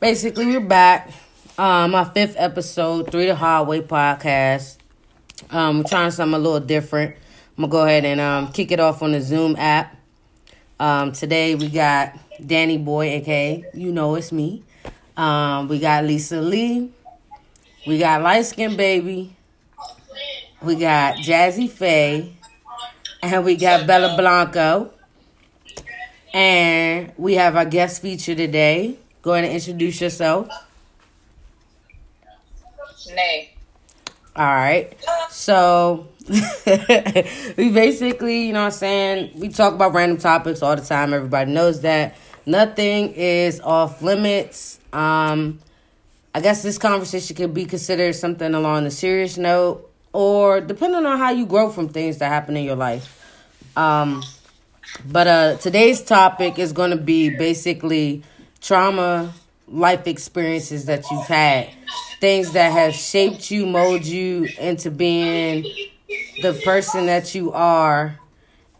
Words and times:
basically 0.00 0.46
we're 0.46 0.60
back. 0.60 1.10
Um, 1.58 1.92
my 1.92 2.04
fifth 2.04 2.34
episode, 2.36 3.10
Three 3.10 3.26
the 3.26 3.34
Hard 3.34 3.68
Way 3.68 3.80
podcast. 3.80 4.76
Um, 5.50 5.78
we're 5.78 5.84
trying 5.84 6.10
something 6.10 6.34
a 6.34 6.38
little 6.38 6.60
different. 6.60 7.16
I'm 7.56 7.62
gonna 7.64 7.70
go 7.70 7.84
ahead 7.84 8.04
and 8.04 8.20
um 8.20 8.52
kick 8.52 8.70
it 8.72 8.80
off 8.80 9.02
on 9.02 9.12
the 9.12 9.20
Zoom 9.20 9.56
app. 9.56 9.96
Um, 10.78 11.12
today 11.12 11.54
we 11.54 11.68
got 11.68 12.18
Danny 12.44 12.78
Boy, 12.78 13.06
aka 13.06 13.64
you 13.72 13.92
know 13.92 14.14
it's 14.14 14.32
me. 14.32 14.62
Um, 15.16 15.68
we 15.68 15.78
got 15.78 16.04
Lisa 16.04 16.42
Lee. 16.42 16.90
We 17.86 17.98
got 17.98 18.20
Light 18.20 18.44
Skin 18.44 18.76
Baby. 18.76 19.34
We 20.60 20.74
got 20.74 21.16
Jazzy 21.16 21.70
Faye. 21.70 22.34
And 23.22 23.44
we 23.44 23.56
got 23.56 23.86
Bella 23.86 24.16
Blanco. 24.16 24.92
And 26.34 27.12
we 27.16 27.34
have 27.34 27.56
our 27.56 27.64
guest 27.64 28.02
feature 28.02 28.34
today. 28.34 28.98
Go 29.26 29.32
ahead 29.32 29.46
and 29.46 29.54
introduce 29.54 30.00
yourself. 30.00 30.48
Nay. 33.12 33.54
All 34.36 34.44
right. 34.46 34.96
So 35.30 36.06
we 36.28 37.70
basically, 37.70 38.46
you 38.46 38.52
know 38.52 38.60
what 38.60 38.66
I'm 38.66 38.70
saying, 38.70 39.32
we 39.34 39.48
talk 39.48 39.74
about 39.74 39.94
random 39.94 40.18
topics 40.18 40.62
all 40.62 40.76
the 40.76 40.82
time. 40.82 41.12
Everybody 41.12 41.50
knows 41.50 41.80
that. 41.80 42.16
Nothing 42.46 43.14
is 43.14 43.60
off 43.62 44.00
limits. 44.00 44.78
Um 44.92 45.58
I 46.32 46.40
guess 46.40 46.62
this 46.62 46.78
conversation 46.78 47.34
could 47.34 47.52
be 47.52 47.64
considered 47.64 48.14
something 48.14 48.54
along 48.54 48.84
the 48.84 48.92
serious 48.92 49.36
note 49.36 49.90
or 50.12 50.60
depending 50.60 51.04
on 51.04 51.18
how 51.18 51.32
you 51.32 51.46
grow 51.46 51.68
from 51.68 51.88
things 51.88 52.18
that 52.18 52.28
happen 52.28 52.56
in 52.56 52.62
your 52.62 52.76
life. 52.76 53.20
Um 53.76 54.22
but 55.04 55.26
uh 55.26 55.56
today's 55.56 56.00
topic 56.00 56.60
is 56.60 56.72
going 56.72 56.90
to 56.92 56.96
be 56.96 57.28
basically 57.28 58.22
trauma 58.66 59.32
life 59.68 60.06
experiences 60.06 60.86
that 60.86 61.08
you've 61.10 61.26
had 61.26 61.70
things 62.20 62.52
that 62.52 62.72
have 62.72 62.92
shaped 62.92 63.50
you 63.50 63.64
molded 63.64 64.06
you 64.06 64.48
into 64.58 64.90
being 64.90 65.64
the 66.42 66.52
person 66.64 67.06
that 67.06 67.34
you 67.34 67.52
are 67.52 68.18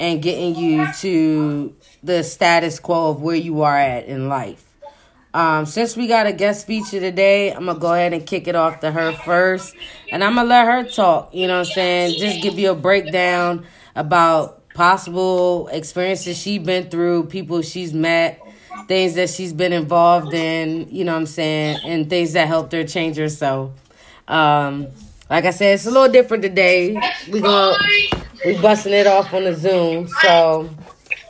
and 0.01 0.23
getting 0.23 0.57
you 0.57 0.87
to 0.93 1.75
the 2.03 2.23
status 2.25 2.81
quo 2.81 3.11
of 3.11 3.23
where 3.23 3.37
you 3.37 3.63
are 3.63 3.79
at 3.79 4.07
in 4.07 4.29
life 4.29 4.67
um, 5.33 5.67
since 5.67 5.97
we 5.97 6.07
got 6.07 6.27
a 6.27 6.33
guest 6.33 6.67
feature 6.67 6.99
today, 6.99 7.53
I'm 7.53 7.67
gonna 7.67 7.79
go 7.79 7.93
ahead 7.93 8.15
and 8.15 8.27
kick 8.27 8.49
it 8.49 8.55
off 8.55 8.81
to 8.81 8.91
her 8.91 9.13
first, 9.13 9.75
and 10.11 10.25
I'm 10.25 10.37
gonna 10.37 10.49
let 10.49 10.65
her 10.65 10.85
talk. 10.85 11.35
You 11.35 11.47
know 11.47 11.59
what 11.59 11.69
I'm 11.69 11.75
saying? 11.75 12.19
Just 12.19 12.41
give 12.41 12.59
you 12.59 12.71
a 12.71 12.75
breakdown 12.75 13.67
about 13.95 14.67
possible 14.71 15.69
experiences 15.69 16.39
she's 16.39 16.65
been 16.65 16.89
through, 16.89 17.25
people 17.25 17.61
she's 17.61 17.93
met, 17.93 18.46
things 18.87 19.15
that 19.15 19.31
she's 19.31 19.53
been 19.53 19.73
involved 19.73 20.33
in, 20.35 20.89
you 20.91 21.05
know 21.05 21.13
what 21.13 21.19
I'm 21.19 21.27
saying, 21.27 21.81
and 21.85 22.09
things 22.09 22.33
that 22.35 22.47
helped 22.49 22.73
her 22.73 22.85
change 22.85 23.17
herself. 23.17 23.73
Um, 24.29 24.89
like 25.29 25.45
I 25.45 25.51
said, 25.51 25.75
it's 25.75 25.87
a 25.87 25.91
little 25.91 26.13
different 26.13 26.43
today. 26.43 27.01
We 27.31 27.41
going 27.41 27.77
we 28.45 28.61
busting 28.61 28.93
it 28.93 29.07
off 29.07 29.33
on 29.35 29.45
the 29.45 29.55
Zoom, 29.55 30.09
so 30.09 30.71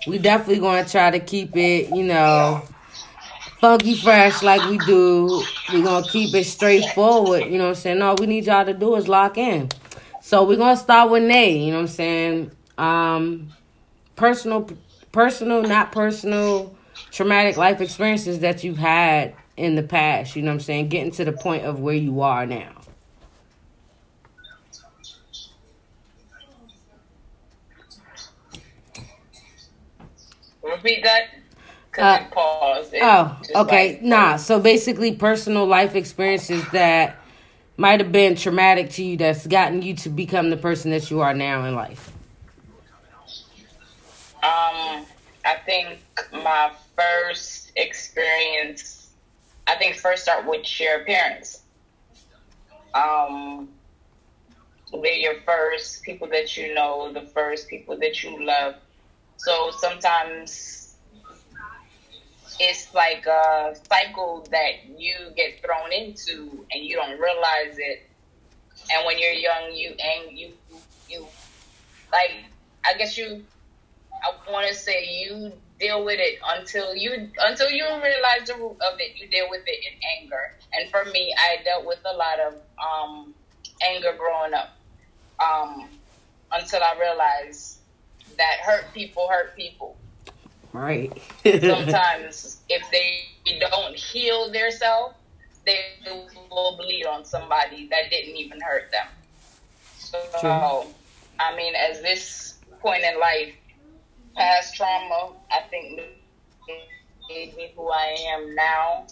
we 0.06 0.19
definitely 0.19 0.58
gonna 0.58 0.84
try 0.86 1.11
to 1.11 1.20
keep 1.20 1.56
it, 1.56 1.91
you 1.94 2.05
know, 2.05 2.62
funky 3.60 3.97
fresh 3.97 4.42
like 4.42 4.62
we 4.69 4.78
do. 4.78 5.42
we 5.72 5.83
gonna 5.83 6.06
keep 6.06 6.34
it 6.34 6.44
straightforward, 6.44 7.44
you 7.44 7.58
know 7.58 7.64
what 7.64 7.70
I'm 7.70 7.75
saying? 7.75 8.03
All 8.03 8.16
we 8.16 8.27
need 8.27 8.44
y'all 8.47 8.64
to 8.66 8.75
do 8.75 8.94
is 8.97 9.08
lock 9.08 9.38
in. 9.38 9.70
So 10.20 10.44
we're 10.44 10.56
gonna 10.56 10.77
start 10.77 11.10
with 11.10 11.22
Nay, 11.22 11.58
you 11.58 11.70
know 11.70 11.78
what 11.78 11.83
I'm 11.83 11.88
saying? 11.88 12.50
Um 12.77 13.48
personal 14.14 14.69
personal, 15.12 15.62
not 15.62 15.92
personal 15.92 16.75
traumatic 17.11 17.56
life 17.56 17.80
experiences 17.80 18.41
that 18.41 18.64
you've 18.64 18.78
had 18.78 19.34
in 19.56 19.75
the 19.75 19.83
past, 19.83 20.36
you 20.36 20.42
know 20.42 20.48
what 20.48 20.55
I'm 20.55 20.61
saying? 20.61 20.89
Getting 20.89 21.12
to 21.12 21.25
the 21.25 21.33
point 21.33 21.64
of 21.64 21.80
where 21.80 21.94
you 21.94 22.20
are 22.20 22.47
now. 22.47 22.72
Repeat 30.62 31.04
that. 31.04 31.28
Uh, 31.98 32.25
oh, 32.34 33.41
okay. 33.54 33.93
Like, 33.93 34.03
nah. 34.03 34.37
So 34.37 34.60
basically, 34.60 35.12
personal 35.12 35.65
life 35.65 35.94
experiences 35.94 36.62
that 36.72 37.16
might 37.78 38.00
have 38.00 38.12
been 38.12 38.37
traumatic 38.37 38.91
to 38.91 39.04
you 39.04 39.16
that's 39.16 39.47
gotten 39.47 39.81
you 39.81 39.94
to 39.94 40.10
become 40.10 40.50
the 40.50 40.56
person 40.56 40.91
that 40.91 41.10
you 41.10 41.20
are 41.20 41.32
now 41.32 41.65
in 41.65 41.75
life. 41.75 42.12
Um, 44.43 45.06
I 45.44 45.56
think 45.65 45.99
my 46.32 46.72
first 46.96 47.72
experience, 47.76 49.12
I 49.66 49.76
think 49.76 49.96
first 49.96 50.22
start 50.22 50.46
with 50.46 50.80
your 50.80 51.04
parents. 51.04 51.62
Um, 52.94 53.68
they're 54.92 55.12
your 55.12 55.40
first 55.44 56.02
people 56.02 56.28
that 56.28 56.56
you 56.56 56.74
know, 56.74 57.12
the 57.12 57.22
first 57.22 57.68
people 57.68 57.98
that 57.98 58.22
you 58.22 58.44
love. 58.44 58.76
So 59.36 59.70
sometimes 59.78 60.96
it's 62.58 62.94
like 62.94 63.26
a 63.26 63.76
cycle 63.88 64.46
that 64.50 64.86
you 64.96 65.14
get 65.36 65.62
thrown 65.62 65.92
into 65.92 66.64
and 66.72 66.84
you 66.84 66.96
don't 66.96 67.18
realize 67.18 67.76
it. 67.78 68.08
And 68.94 69.04
when 69.04 69.18
you're 69.18 69.32
young, 69.32 69.72
you 69.72 69.90
and 69.90 70.38
you 70.38 70.52
you 71.08 71.26
like 72.12 72.30
I 72.84 72.96
guess 72.96 73.18
you 73.18 73.44
I 74.12 74.50
want 74.50 74.68
to 74.68 74.74
say 74.74 75.06
you 75.06 75.52
deal 75.78 76.04
with 76.04 76.19
it 76.19 76.38
until 76.47 76.94
you 76.94 77.31
until 77.41 77.70
you 77.70 77.84
realize 77.84 78.47
the 78.47 78.54
root 78.54 78.76
of 78.81 78.98
it. 78.98 79.16
You 79.16 79.28
deal 79.28 79.47
with 79.50 79.62
it 79.66 79.81
in 79.84 79.98
anger. 80.20 80.54
And 80.72 80.91
for 80.91 81.04
me, 81.10 81.34
I 81.38 81.62
dealt 81.62 81.87
with 81.87 82.00
a 82.04 82.16
lot 82.16 82.41
of 82.41 82.54
um, 82.78 83.34
anger 83.87 84.14
growing 84.19 84.54
up 84.54 84.76
um, 85.44 85.88
until 86.53 86.82
I 86.82 86.98
realized 86.98 87.78
that 88.37 88.59
hurt 88.64 88.92
people 88.92 89.28
hurt 89.28 89.56
people. 89.56 89.97
Right. 90.72 91.10
Sometimes, 91.42 92.58
if 92.69 92.82
they 92.91 93.25
don't 93.60 93.97
heal 93.97 94.50
themselves, 94.50 95.14
they 95.64 95.81
will 96.50 96.76
bleed 96.76 97.06
on 97.06 97.25
somebody 97.25 97.88
that 97.88 98.10
didn't 98.10 98.37
even 98.37 98.60
hurt 98.60 98.91
them. 98.91 99.06
So, 99.98 100.19
True. 100.41 100.93
I 101.41 101.56
mean, 101.56 101.75
as 101.75 102.00
this 102.03 102.54
point 102.81 103.03
in 103.03 103.19
life, 103.19 103.54
past 104.36 104.74
trauma, 104.74 105.32
I 105.50 105.62
think 105.70 106.00
made 107.28 107.56
me 107.56 107.72
who 107.74 107.88
I 107.88 108.16
am 108.34 108.54
now. 108.54 109.06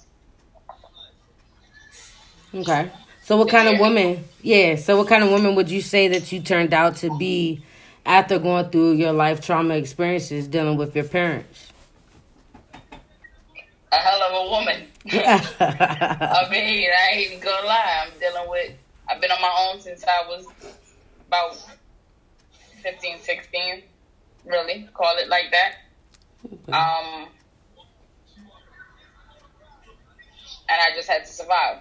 Okay. 2.54 2.90
So 3.22 3.36
what 3.36 3.48
kind 3.48 3.68
of 3.68 3.80
woman? 3.80 4.24
Yeah. 4.42 4.76
So 4.76 4.96
what 4.98 5.08
kind 5.08 5.24
of 5.24 5.30
woman 5.30 5.54
would 5.54 5.70
you 5.70 5.80
say 5.80 6.08
that 6.08 6.30
you 6.30 6.40
turned 6.40 6.72
out 6.72 6.96
to 6.96 7.16
be 7.16 7.62
after 8.06 8.38
going 8.38 8.70
through 8.70 8.92
your 8.92 9.12
life 9.12 9.40
trauma 9.40 9.74
experiences 9.74 10.46
dealing 10.46 10.76
with 10.76 10.94
your 10.94 11.04
parents? 11.04 11.72
A 13.90 13.96
hell 13.96 14.22
of 14.22 14.46
a 14.46 14.50
woman. 14.50 14.88
I 15.10 16.48
mean, 16.50 16.88
I 16.90 17.12
ain't 17.12 17.30
even 17.30 17.40
gonna 17.40 17.66
lie. 17.66 18.06
I'm 18.06 18.18
dealing 18.18 18.48
with. 18.48 18.72
I've 19.08 19.20
been 19.20 19.30
on 19.30 19.40
my 19.40 19.70
own 19.70 19.80
since 19.80 20.04
I 20.04 20.26
was 20.28 20.46
about 21.26 21.56
15, 22.82 23.18
16 23.20 23.82
really 24.44 24.88
call 24.92 25.16
it 25.18 25.28
like 25.28 25.50
that. 25.50 25.74
Okay. 26.44 26.72
Um, 26.72 27.28
and 30.68 30.80
I 30.80 30.94
just 30.94 31.08
had 31.08 31.24
to 31.24 31.32
survive. 31.32 31.78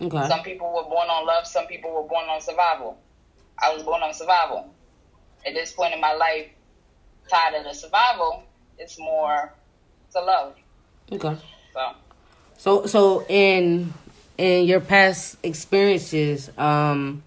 Okay. 0.00 0.28
Some 0.28 0.42
people 0.42 0.72
were 0.74 0.84
born 0.84 1.08
on 1.08 1.26
love. 1.26 1.46
Some 1.46 1.66
people 1.66 1.92
were 1.92 2.08
born 2.08 2.28
on 2.28 2.40
survival. 2.40 2.98
I 3.62 3.72
was 3.72 3.82
born 3.82 4.02
on 4.02 4.12
survival. 4.12 4.72
At 5.46 5.54
this 5.54 5.72
point 5.72 5.94
in 5.94 6.00
my 6.00 6.14
life, 6.14 6.48
tired 7.28 7.54
of 7.54 7.64
the 7.64 7.74
survival, 7.74 8.42
it's 8.78 8.98
more 8.98 9.52
to 10.12 10.20
love. 10.20 10.54
Okay. 11.12 11.36
So. 11.72 11.92
So 12.56 12.86
so 12.86 13.26
in 13.28 13.92
in 14.38 14.64
your 14.66 14.80
past 14.80 15.36
experiences, 15.42 16.50
um, 16.58 17.22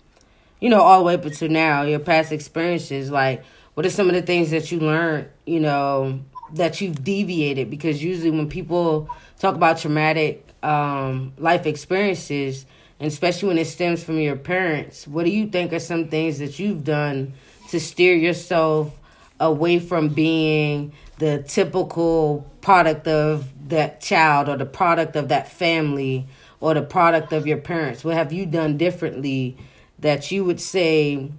you 0.60 0.70
know, 0.70 0.82
all 0.82 1.00
the 1.00 1.06
way 1.06 1.14
up 1.14 1.24
to 1.24 1.50
now, 1.50 1.84
your 1.84 2.00
past 2.00 2.32
experiences, 2.32 3.12
like 3.12 3.44
what 3.78 3.86
are 3.86 3.92
some 3.92 4.10
of 4.10 4.16
the 4.16 4.24
things 4.24 4.50
that 4.50 4.72
you 4.72 4.80
learned, 4.80 5.30
you 5.46 5.60
know, 5.60 6.20
that 6.54 6.82
you've 6.82 7.04
deviated? 7.04 7.70
Because 7.70 8.04
usually 8.04 8.32
when 8.32 8.50
people 8.50 9.08
talk 9.38 9.54
about 9.54 9.78
traumatic 9.78 10.48
um, 10.64 11.32
life 11.38 11.68
experiences, 11.68 12.66
and 13.00 13.08
especially 13.08 13.50
when 13.50 13.60
it 13.60 13.66
stems 13.66 14.04
from 14.04 14.18
your 14.18 14.36
parents, 14.36 15.08
what 15.08 15.26
do 15.26 15.30
you 15.30 15.46
think 15.46 15.74
are 15.74 15.80
some 15.80 16.08
things 16.08 16.40
that 16.40 16.58
you've 16.58 16.84
done 16.84 17.34
to 17.70 17.80
steer 17.80 18.16
yourself 18.16 19.00
away 19.40 19.78
from 19.78 20.10
being 20.10 20.92
the 21.20 21.44
typical 21.44 22.50
product 22.62 23.08
of 23.08 23.48
that 23.70 24.02
child 24.02 24.50
or 24.50 24.58
the 24.58 24.66
product 24.66 25.16
of 25.16 25.28
that 25.28 25.52
family 25.52 26.26
or 26.62 26.74
the 26.74 26.82
product 26.82 27.32
of 27.32 27.46
your 27.46 27.60
parents? 27.60 28.04
What 28.04 28.16
have 28.16 28.34
you 28.34 28.48
done 28.48 28.76
differently 28.76 29.56
that 30.00 30.32
you 30.32 30.44
would 30.46 30.60
say 30.60 31.30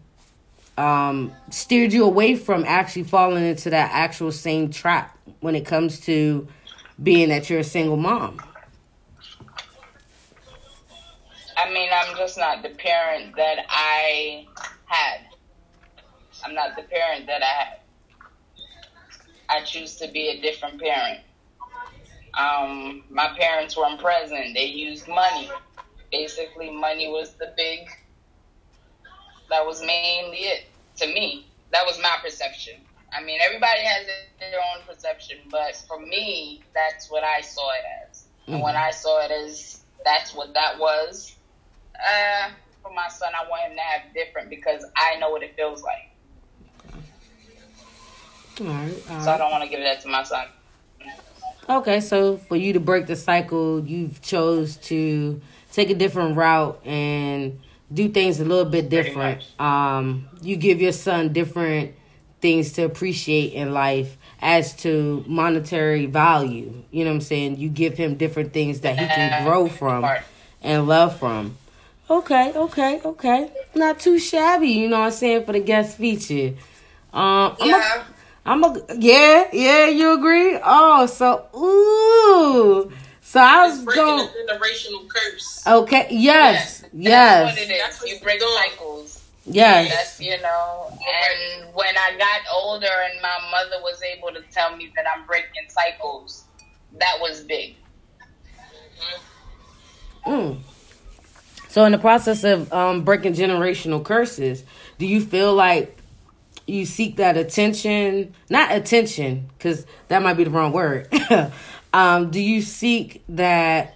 um, 0.79 1.33
steered 1.51 1.93
you 1.93 2.05
away 2.05 2.37
from 2.37 2.65
actually 2.65 3.03
falling 3.03 3.45
into 3.45 3.71
that 3.71 3.91
actual 3.93 4.31
same 4.31 4.71
trap 4.71 5.19
when 5.41 5.55
it 5.55 5.67
comes 5.67 6.01
to 6.01 6.47
being 7.03 7.29
that 7.31 7.51
you're 7.51 7.61
a 7.61 7.65
single 7.65 7.97
mom? 7.97 8.41
I 11.57 11.71
mean, 11.73 11.91
I'm 11.93 12.17
just 12.17 12.39
not 12.39 12.63
the 12.63 12.71
parent 12.71 13.35
that 13.37 13.67
I 13.69 14.47
had. 14.87 15.21
I'm 16.45 16.55
not 16.55 16.77
the 16.77 16.83
parent 16.83 17.27
that 17.27 17.43
I 17.43 17.47
had. 17.47 17.79
I 19.51 19.65
choose 19.65 19.97
to 19.97 20.09
be 20.09 20.29
a 20.29 20.41
different 20.41 20.81
parent. 20.81 21.21
Um, 22.39 23.03
my 23.11 23.35
parents 23.37 23.77
weren't 23.77 24.01
present. 24.01 24.55
They 24.55 24.67
used 24.67 25.09
money. 25.09 25.51
Basically, 26.13 26.71
money 26.71 27.09
was 27.09 27.35
the 27.35 27.53
big 27.57 27.89
that 29.51 29.65
was 29.65 29.81
mainly 29.81 30.39
it 30.39 30.65
to 30.97 31.07
me. 31.07 31.47
That 31.73 31.85
was 31.87 31.99
my 32.03 32.17
perception. 32.23 32.75
I 33.13 33.23
mean, 33.23 33.41
everybody 33.43 33.81
has 33.81 34.07
their 34.39 34.59
own 34.59 34.87
perception, 34.87 35.39
but 35.51 35.77
for 35.89 35.99
me, 36.01 36.63
that's 36.75 37.11
what 37.11 37.25
I 37.25 37.41
saw 37.41 37.71
it 37.71 38.09
as. 38.09 38.25
Mm-hmm. 38.43 38.55
And 38.55 38.63
when 38.63 38.77
I 38.77 38.91
saw 38.91 39.25
it 39.25 39.31
as 39.31 39.83
that's 40.05 40.35
what 40.35 40.55
that 40.55 40.79
was, 40.79 41.35
uh, 41.95 42.51
for 42.83 42.93
my 42.93 43.09
son, 43.09 43.33
I 43.35 43.49
want 43.49 43.71
him 43.71 43.77
to 43.77 43.83
have 43.83 44.15
different 44.15 44.51
because 44.51 44.85
I 44.97 45.19
know 45.19 45.31
what 45.31 45.43
it 45.43 45.57
feels 45.57 45.83
like. 45.83 46.11
All 48.61 48.67
right, 48.67 48.93
all 49.09 49.17
right. 49.17 49.25
So 49.25 49.31
I 49.31 49.39
don't 49.39 49.51
want 49.51 49.65
to 49.65 49.71
give 49.71 49.81
that 49.81 50.01
to 50.03 50.09
my 50.09 50.23
son. 50.25 50.47
Okay, 51.69 52.01
so 52.01 52.39
for 52.39 52.57
you 52.57 52.73
to 52.73 52.81
break 52.81 53.07
the 53.07 53.17
cycle, 53.17 53.87
you've 53.87 54.23
chose 54.23 54.77
to 54.77 55.41
take 55.71 55.91
a 55.91 55.95
different 55.95 56.37
route 56.37 56.81
and 56.85 57.61
do 57.93 58.09
things 58.09 58.41
a 58.41 58.45
little 58.45 58.71
bit 58.71 58.89
different. 58.89 59.43
Um, 59.59 60.29
you 60.43 60.57
give 60.57 60.81
your 60.81 60.93
son 60.93 61.33
different 61.33 61.95
things 62.41 62.73
to 62.73 62.83
appreciate 62.83 63.53
in 63.53 63.73
life 63.73 64.17
as 64.41 64.75
to 64.77 65.25
monetary 65.27 66.07
value. 66.07 66.85
You 66.91 67.05
know 67.05 67.11
what 67.11 67.17
I'm 67.17 67.21
saying? 67.23 67.57
You 67.59 67.69
give 67.69 67.97
him 67.97 68.17
different 68.17 68.53
things 68.53 68.81
that 68.81 68.99
he 68.99 69.07
can 69.07 69.45
grow 69.45 69.69
from 69.69 70.07
and 70.63 70.87
love 70.87 71.19
from. 71.19 71.57
Okay, 72.11 72.53
okay, 72.55 73.01
okay. 73.05 73.51
Not 73.75 74.01
too 74.01 74.19
shabby, 74.19 74.69
you 74.69 74.89
know 74.89 75.01
what 75.01 75.07
I'm 75.07 75.13
saying, 75.13 75.45
for 75.45 75.53
the 75.53 75.61
guest 75.61 75.99
feature. 75.99 76.55
Um, 77.13 77.57
yeah. 77.63 78.05
I'm 78.47 78.65
a, 78.65 78.83
yeah, 78.97 79.49
yeah, 79.53 79.89
you 79.89 80.15
agree? 80.15 80.59
Oh, 80.65 81.05
so, 81.05 81.49
ooh. 81.55 82.91
So 83.29 83.41
I 83.41 83.67
was 83.67 83.85
going. 83.85 84.27
A 84.27 84.53
generational 84.55 85.07
curse. 85.07 85.63
Okay, 85.67 86.07
yes, 86.11 86.83
yes. 86.83 86.91
yes. 86.95 87.57
That's 87.59 88.01
what 88.01 88.07
it 88.07 88.11
is. 88.11 88.15
you 88.15 88.25
break 88.25 88.41
cycles. 88.41 89.23
Yes. 89.45 89.91
That's, 89.91 90.21
you 90.21 90.41
know, 90.41 90.91
and 90.91 91.75
when 91.75 91.95
I 91.95 92.17
got 92.17 92.41
older 92.55 92.87
and 92.87 93.21
my 93.21 93.37
mother 93.51 93.83
was 93.83 94.01
able 94.03 94.29
to 94.29 94.41
tell 94.51 94.75
me 94.75 94.91
that 94.97 95.05
I'm 95.15 95.27
breaking 95.27 95.69
cycles, 95.69 96.45
that 96.99 97.19
was 97.21 97.43
big. 97.43 97.77
Mm. 100.27 100.61
So, 101.69 101.85
in 101.85 101.93
the 101.93 101.99
process 101.99 102.45
of 102.45 102.73
um, 102.73 103.05
breaking 103.05 103.35
generational 103.35 104.03
curses, 104.03 104.65
do 104.97 105.07
you 105.07 105.21
feel 105.21 105.53
like 105.53 105.99
you 106.67 106.87
seek 106.87 107.17
that 107.17 107.37
attention? 107.37 108.35
Not 108.49 108.75
attention, 108.75 109.51
because 109.59 109.85
that 110.09 110.23
might 110.23 110.35
be 110.35 110.45
the 110.45 110.51
wrong 110.51 110.73
word. 110.73 111.13
um, 111.93 112.31
do 112.31 112.41
you 112.41 112.63
seek 112.63 113.23
that 113.29 113.95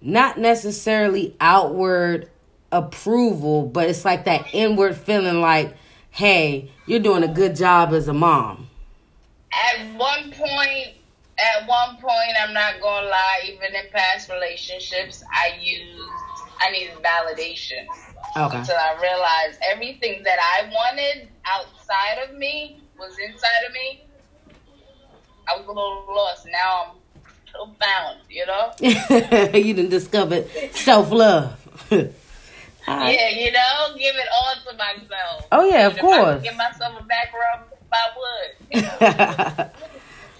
not 0.00 0.38
necessarily 0.38 1.36
outward 1.40 2.30
approval, 2.70 3.66
but 3.66 3.88
it's 3.88 4.04
like 4.04 4.24
that 4.24 4.46
inward 4.52 4.96
feeling 4.96 5.40
like, 5.40 5.74
hey, 6.10 6.70
you're 6.86 7.00
doing 7.00 7.22
a 7.22 7.28
good 7.28 7.56
job 7.56 7.92
as 7.92 8.08
a 8.08 8.14
mom. 8.14 8.68
At 9.52 9.96
one 9.96 10.30
point, 10.32 10.94
at 11.38 11.66
one 11.66 11.96
point, 11.96 12.34
I'm 12.40 12.52
not 12.52 12.80
gonna 12.80 13.08
lie, 13.08 13.40
even 13.44 13.74
in 13.74 13.90
past 13.92 14.30
relationships, 14.30 15.22
I 15.32 15.58
used, 15.60 16.08
I 16.60 16.70
needed 16.70 16.96
validation. 16.96 17.86
Okay. 18.36 18.58
Until 18.58 18.76
I 18.76 18.98
realized 19.00 19.60
everything 19.72 20.22
that 20.24 20.38
I 20.38 20.68
wanted 20.68 21.28
outside 21.46 22.28
of 22.28 22.36
me 22.36 22.82
was 22.98 23.16
inside 23.18 23.64
of 23.66 23.72
me. 23.72 24.04
I 25.48 25.56
was 25.56 25.64
a 25.64 25.68
little 25.68 26.04
lost. 26.08 26.46
Now 26.46 26.92
I'm 26.92 26.96
so 27.52 27.70
found, 27.80 28.18
you 28.28 28.46
know? 28.46 28.72
you 28.80 29.74
didn't 29.74 29.90
discover 29.90 30.44
self 30.72 31.10
love. 31.10 31.54
Yeah, 32.88 33.28
you 33.28 33.52
know, 33.52 33.94
give 33.98 34.14
it 34.16 34.28
all 34.32 34.54
to 34.66 34.76
myself. 34.78 35.46
Oh 35.52 35.64
yeah, 35.68 35.88
of 35.88 35.98
course. 35.98 36.42
give 36.42 36.56
myself 36.56 36.98
a 36.98 37.04
back 37.04 37.32
rub, 37.34 37.66
I 37.92 38.06
would. 38.16 38.76
You 38.76 38.82
know? 39.00 39.70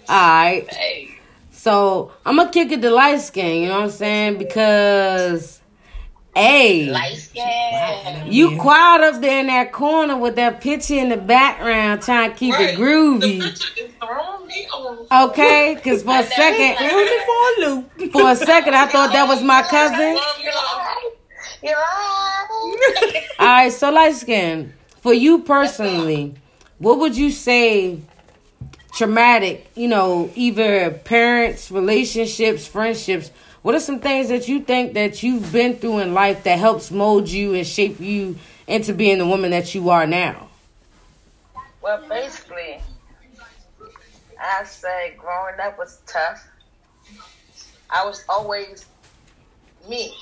all 0.08 0.16
right. 0.16 0.74
Hey. 0.74 1.18
So 1.50 2.12
I'm 2.24 2.36
gonna 2.36 2.50
kick 2.50 2.72
it 2.72 2.80
to 2.82 2.90
light 2.90 3.20
skin. 3.20 3.62
You 3.62 3.68
know 3.68 3.74
what 3.74 3.84
I'm 3.84 3.90
saying? 3.90 4.38
Because. 4.38 5.60
Hey, 6.34 6.88
light 6.88 7.16
skin. 7.16 8.32
You 8.32 8.58
quiet 8.58 9.02
up 9.02 9.20
there 9.20 9.40
in 9.40 9.48
that 9.48 9.72
corner 9.72 10.16
with 10.16 10.36
that 10.36 10.60
picture 10.60 10.94
in 10.94 11.08
the 11.08 11.16
background, 11.16 12.02
trying 12.02 12.30
to 12.30 12.36
keep 12.36 12.54
right. 12.54 12.74
it 12.74 12.78
groovy. 12.78 13.40
Okay, 15.10 15.74
because 15.74 16.02
for 16.02 16.18
a 16.18 16.24
second, 16.24 16.76
for 18.12 18.30
a 18.30 18.36
second, 18.36 18.74
I 18.74 18.86
thought 18.86 19.12
that 19.12 19.26
was 19.28 19.42
my 19.42 19.62
cousin. 19.62 20.18
All 23.38 23.46
right, 23.46 23.72
so 23.72 23.90
light 23.90 24.14
skin. 24.14 24.72
For 25.00 25.12
you 25.12 25.40
personally, 25.40 26.34
what 26.78 26.98
would 26.98 27.16
you 27.16 27.30
say 27.30 28.00
traumatic, 28.92 29.70
you 29.74 29.88
know, 29.88 30.30
either 30.34 30.90
parents, 30.90 31.70
relationships, 31.70 32.66
friendships, 32.66 33.30
what 33.62 33.74
are 33.74 33.80
some 33.80 34.00
things 34.00 34.28
that 34.28 34.48
you 34.48 34.60
think 34.60 34.94
that 34.94 35.22
you've 35.22 35.52
been 35.52 35.76
through 35.76 35.98
in 35.98 36.14
life 36.14 36.44
that 36.44 36.58
helps 36.58 36.90
mold 36.90 37.28
you 37.28 37.54
and 37.54 37.66
shape 37.66 38.00
you 38.00 38.36
into 38.66 38.92
being 38.92 39.18
the 39.18 39.26
woman 39.26 39.50
that 39.50 39.74
you 39.74 39.90
are 39.90 40.06
now? 40.06 40.48
Well, 41.80 42.04
basically, 42.08 42.80
I 44.40 44.64
say 44.64 45.16
growing 45.18 45.60
up 45.60 45.78
was 45.78 46.00
tough. 46.06 46.46
I 47.90 48.04
was 48.04 48.24
always 48.28 48.86
me 49.88 50.14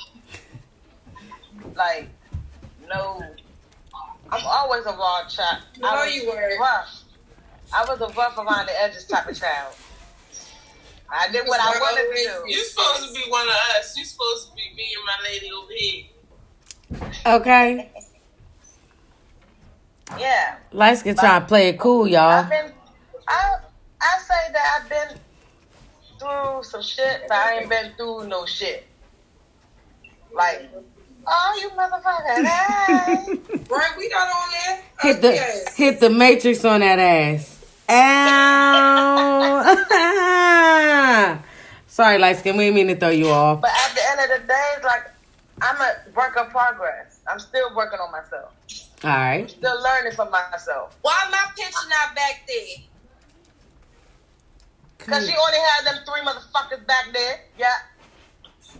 like 1.74 2.08
no. 2.88 3.22
I'm 4.30 4.44
always 4.44 4.84
a 4.86 4.90
raw 4.90 5.26
child. 5.28 5.62
No, 5.78 5.88
I 5.88 6.04
was 6.06 6.14
you 6.14 6.26
were 6.28 6.58
rough. 6.58 7.02
I 7.74 7.84
was 7.88 8.00
a 8.00 8.12
rough 8.14 8.36
around 8.38 8.66
the 8.66 8.82
edges 8.82 9.04
type 9.04 9.28
of 9.28 9.38
child. 9.38 9.74
I 11.08 11.30
did 11.30 11.46
what 11.46 11.60
I 11.60 11.78
wanted 11.78 12.16
to 12.16 12.22
do. 12.22 12.52
You're 12.52 12.64
supposed 12.64 13.08
to 13.08 13.14
be 13.14 13.30
one 13.30 13.46
of 13.46 13.54
us. 13.78 13.96
You're 13.96 14.06
supposed 14.06 14.48
to 14.48 14.54
be 14.56 14.62
me 14.76 14.94
and 14.96 15.04
my 15.06 15.18
lady 15.30 15.50
over 15.52 15.72
here. 15.72 16.04
Okay. 17.26 17.90
yeah. 20.18 20.56
Light 20.72 20.98
skin 20.98 21.14
trying 21.16 21.42
to 21.42 21.46
play 21.46 21.68
it 21.68 21.78
cool, 21.78 22.08
y'all. 22.08 22.28
I've 22.30 22.50
been, 22.50 22.72
I, 23.28 23.56
I 24.00 24.18
say 24.18 24.52
that 24.52 24.80
I've 24.80 24.88
been 24.88 25.18
through 26.18 26.62
some 26.64 26.82
shit, 26.82 27.22
but 27.28 27.36
I 27.36 27.58
ain't 27.58 27.68
been 27.68 27.92
through 27.96 28.28
no 28.28 28.46
shit. 28.46 28.86
Like, 30.32 30.70
Oh, 31.28 31.58
you 31.60 31.70
motherfucker! 31.70 32.46
Hey. 32.46 33.64
right, 33.70 33.92
we 33.98 34.08
got 34.08 34.28
on 34.28 34.50
there. 34.52 34.80
Hit 35.00 35.20
the 35.22 35.32
yes. 35.32 35.76
hit 35.76 35.98
the 35.98 36.08
matrix 36.08 36.64
on 36.64 36.80
that 36.80 37.00
ass. 37.00 37.64
Ow! 37.88 38.62
Sorry, 41.88 42.18
light 42.18 42.36
skin. 42.36 42.56
We 42.56 42.64
didn't 42.64 42.76
mean 42.76 42.88
to 42.88 42.96
throw 42.96 43.08
you 43.08 43.28
off. 43.28 43.60
But 43.60 43.70
at 43.70 43.94
the 43.94 44.02
end 44.10 44.20
of 44.20 44.28
the 44.40 44.46
day, 44.46 44.72
it's 44.76 44.84
like 44.84 45.10
I'm 45.62 45.80
a 45.80 45.94
work 46.14 46.36
of 46.36 46.50
progress. 46.50 47.20
I'm 47.28 47.40
still 47.40 47.74
working 47.74 47.98
on 47.98 48.12
myself. 48.12 48.52
All 49.02 49.10
right. 49.10 49.42
I'm 49.42 49.48
still 49.48 49.82
learning 49.82 50.12
from 50.12 50.30
myself. 50.30 50.96
Why 51.02 51.26
my 51.30 51.44
picture 51.56 51.88
not 51.88 52.14
back 52.14 52.42
there? 52.46 52.84
Because 55.06 55.26
she 55.26 55.34
only 55.36 55.58
had 55.58 55.86
them 55.86 56.04
three 56.04 56.20
motherfuckers 56.26 56.84
back 56.86 57.06
there. 57.12 57.40
Yeah. 57.56 57.68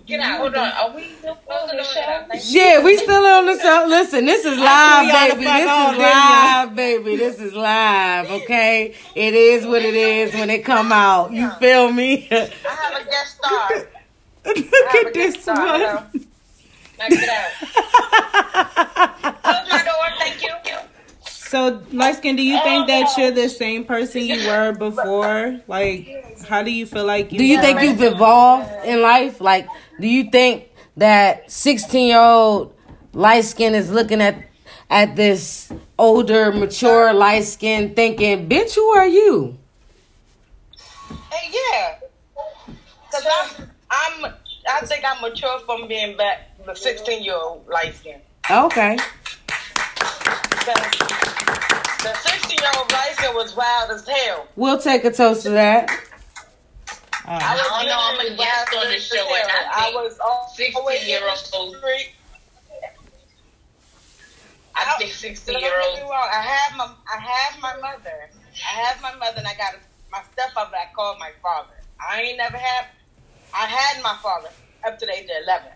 Get 0.06 0.20
out. 0.20 0.38
Hold 0.38 0.54
on. 0.56 0.72
Are 0.72 0.94
we 0.94 1.04
still 1.18 1.38
on 1.48 1.76
the 1.76 1.84
show? 1.84 2.58
Yeah, 2.58 2.82
we 2.82 2.96
still 2.96 3.24
on 3.24 3.46
the 3.46 3.58
show. 3.60 3.86
Listen, 3.88 4.24
this 4.24 4.44
is 4.44 4.58
live, 4.58 5.36
baby. 5.36 5.44
This 5.44 5.92
is 5.92 5.98
live, 5.98 6.76
baby. 6.76 7.16
This 7.16 7.40
is 7.40 7.52
live, 7.54 8.30
okay? 8.30 8.94
It 9.14 9.34
is 9.34 9.66
what 9.66 9.82
it 9.82 9.94
is 9.94 10.34
when 10.34 10.50
it 10.50 10.64
come 10.64 10.90
out. 10.92 11.32
You 11.32 11.50
feel 11.52 11.92
me? 11.92 12.26
I 12.32 12.50
have 12.64 13.00
a 13.00 13.04
guest 13.04 13.36
star. 13.36 13.68
Look 14.44 15.06
at 15.06 15.14
this 15.14 15.46
one. 15.46 15.56
Now 16.98 17.08
get 17.08 17.28
out. 17.28 17.50
Close 19.42 19.68
your 19.68 19.84
door. 19.84 20.08
Thank 20.18 20.42
you. 20.42 20.50
So, 21.48 21.80
light 21.92 22.16
skin, 22.16 22.34
do 22.34 22.42
you 22.42 22.60
think 22.64 22.88
that 22.88 23.16
you're 23.16 23.30
the 23.30 23.48
same 23.48 23.84
person 23.84 24.22
you 24.22 24.48
were 24.48 24.72
before? 24.72 25.60
Like, 25.68 26.42
how 26.44 26.64
do 26.64 26.72
you 26.72 26.86
feel 26.86 27.04
like 27.04 27.30
you? 27.30 27.38
Do 27.38 27.44
you 27.44 27.60
think 27.60 27.80
you've 27.82 28.02
evolved 28.02 28.68
in 28.84 29.00
life? 29.00 29.40
Like, 29.40 29.68
do 30.00 30.08
you 30.08 30.28
think 30.30 30.68
that 30.96 31.50
16 31.50 32.08
year 32.08 32.18
old 32.18 32.74
light 33.12 33.44
skin 33.44 33.74
is 33.74 33.90
looking 33.92 34.20
at 34.20 34.42
at 34.90 35.14
this 35.14 35.72
older, 35.98 36.50
mature 36.52 37.12
light 37.12 37.44
skin, 37.44 37.94
thinking, 37.94 38.48
"Bitch, 38.48 38.74
who 38.74 38.88
are 38.96 39.06
you?" 39.06 39.56
Hey, 41.30 41.52
yeah, 41.52 41.98
because 43.06 43.24
I'm, 43.24 43.70
I'm, 43.90 44.32
I 44.68 44.80
think 44.84 45.04
I'm 45.06 45.20
mature 45.22 45.60
from 45.60 45.86
being 45.86 46.16
back 46.16 46.50
the 46.66 46.74
16 46.74 47.22
year 47.22 47.36
old 47.36 47.68
light 47.68 47.94
skin. 47.94 48.20
Okay. 48.50 48.96
The 50.66 52.14
16 52.14 52.58
year 52.58 52.70
old 52.78 52.90
light 52.92 53.12
skin 53.14 53.34
was 53.34 53.54
wild 53.56 53.90
as 53.92 54.06
hell. 54.06 54.48
We'll 54.56 54.78
take 54.78 55.04
a 55.04 55.12
toast 55.12 55.42
to 55.44 55.50
that. 55.50 55.88
I 57.24 57.34
I 57.38 57.54
was 57.54 57.62
don't 57.62 57.86
know, 57.86 57.96
I'm 57.98 58.20
a 58.32 58.36
guest 58.36 58.74
on 58.74 58.88
the 58.90 58.98
show, 58.98 59.16
hell. 59.16 59.34
and 59.34 59.50
I 59.72 59.90
I 59.90 59.94
was 59.94 60.18
always 60.18 61.00
60 61.00 61.06
year 61.06 61.20
old. 61.28 61.76
I 64.74 64.94
think 64.98 65.12
60 65.12 65.52
year 65.52 65.60
get 65.60 65.72
olds. 65.88 66.00
me 66.02 66.08
wrong. 66.08 66.28
I 66.32 66.42
have 66.42 66.76
my 66.76 66.84
I 67.14 67.20
have 67.20 67.60
my 67.62 67.76
mother. 67.76 68.28
I 68.54 68.80
have 68.82 69.00
my 69.00 69.14
mother, 69.16 69.38
and 69.38 69.46
I 69.46 69.54
got 69.54 69.74
my 70.12 70.20
stepfather. 70.32 70.76
I 70.76 70.92
called 70.94 71.18
my 71.18 71.30
father. 71.42 71.74
I 72.00 72.22
ain't 72.22 72.38
never 72.38 72.56
had. 72.56 72.86
I 73.54 73.66
had 73.66 74.02
my 74.02 74.16
father 74.22 74.48
up 74.86 74.98
to 74.98 75.06
the 75.06 75.12
age 75.12 75.24
of 75.24 75.42
eleven. 75.44 75.72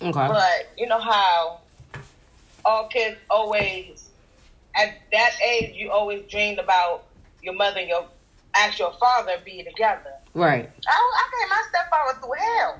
Okay. 0.00 0.28
But 0.28 0.72
you 0.78 0.86
know 0.86 1.00
how 1.00 1.60
all 2.64 2.88
kids 2.88 3.18
always, 3.30 4.08
at 4.74 4.94
that 5.12 5.32
age, 5.44 5.74
you 5.76 5.90
always 5.90 6.22
dreamed 6.30 6.58
about 6.58 7.04
your 7.42 7.54
mother 7.54 7.80
and 7.80 7.88
your 7.88 8.06
actual 8.54 8.92
father 8.92 9.36
being 9.44 9.64
together. 9.64 10.12
Right. 10.34 10.70
I, 10.88 10.92
I 10.92 11.30
gave 11.40 11.48
my 11.50 11.62
stepfather 11.68 12.14
through 12.20 12.32
hell, 12.38 12.78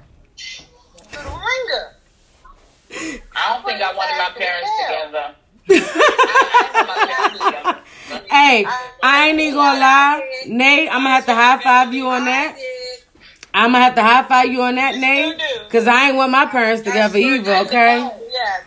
through 1.11 1.23
the 1.23 1.29
ringer. 1.29 1.97
I 3.35 3.55
don't 3.55 3.65
think 3.65 3.81
I 3.81 3.93
wanted 3.95 4.19
my 4.19 4.31
parents 4.37 4.71
together. 4.87 5.35
Hey, 8.31 8.65
I 9.03 9.29
ain't 9.29 9.41
even 9.41 9.55
gonna 9.55 9.79
lie. 9.79 10.23
Nate, 10.47 10.89
I'm 10.89 11.03
gonna 11.03 11.11
have 11.11 11.27
to 11.27 11.35
high 11.35 11.59
five 11.63 11.93
you 11.95 12.09
on 12.09 12.25
that. 12.25 12.57
I'm 13.55 13.73
gonna 13.73 13.85
have 13.85 13.95
to 13.97 14.03
high 14.03 14.23
five 14.25 14.51
you 14.51 14.63
on 14.63 14.75
that, 14.77 14.97
Nate. 14.97 15.39
Cause 15.71 15.87
I 15.87 16.09
ain't 16.09 16.17
want 16.17 16.33
my 16.33 16.47
parents 16.47 16.83
together 16.83 17.19
either, 17.19 17.55
okay? 17.67 17.99
Yeah, 17.99 18.11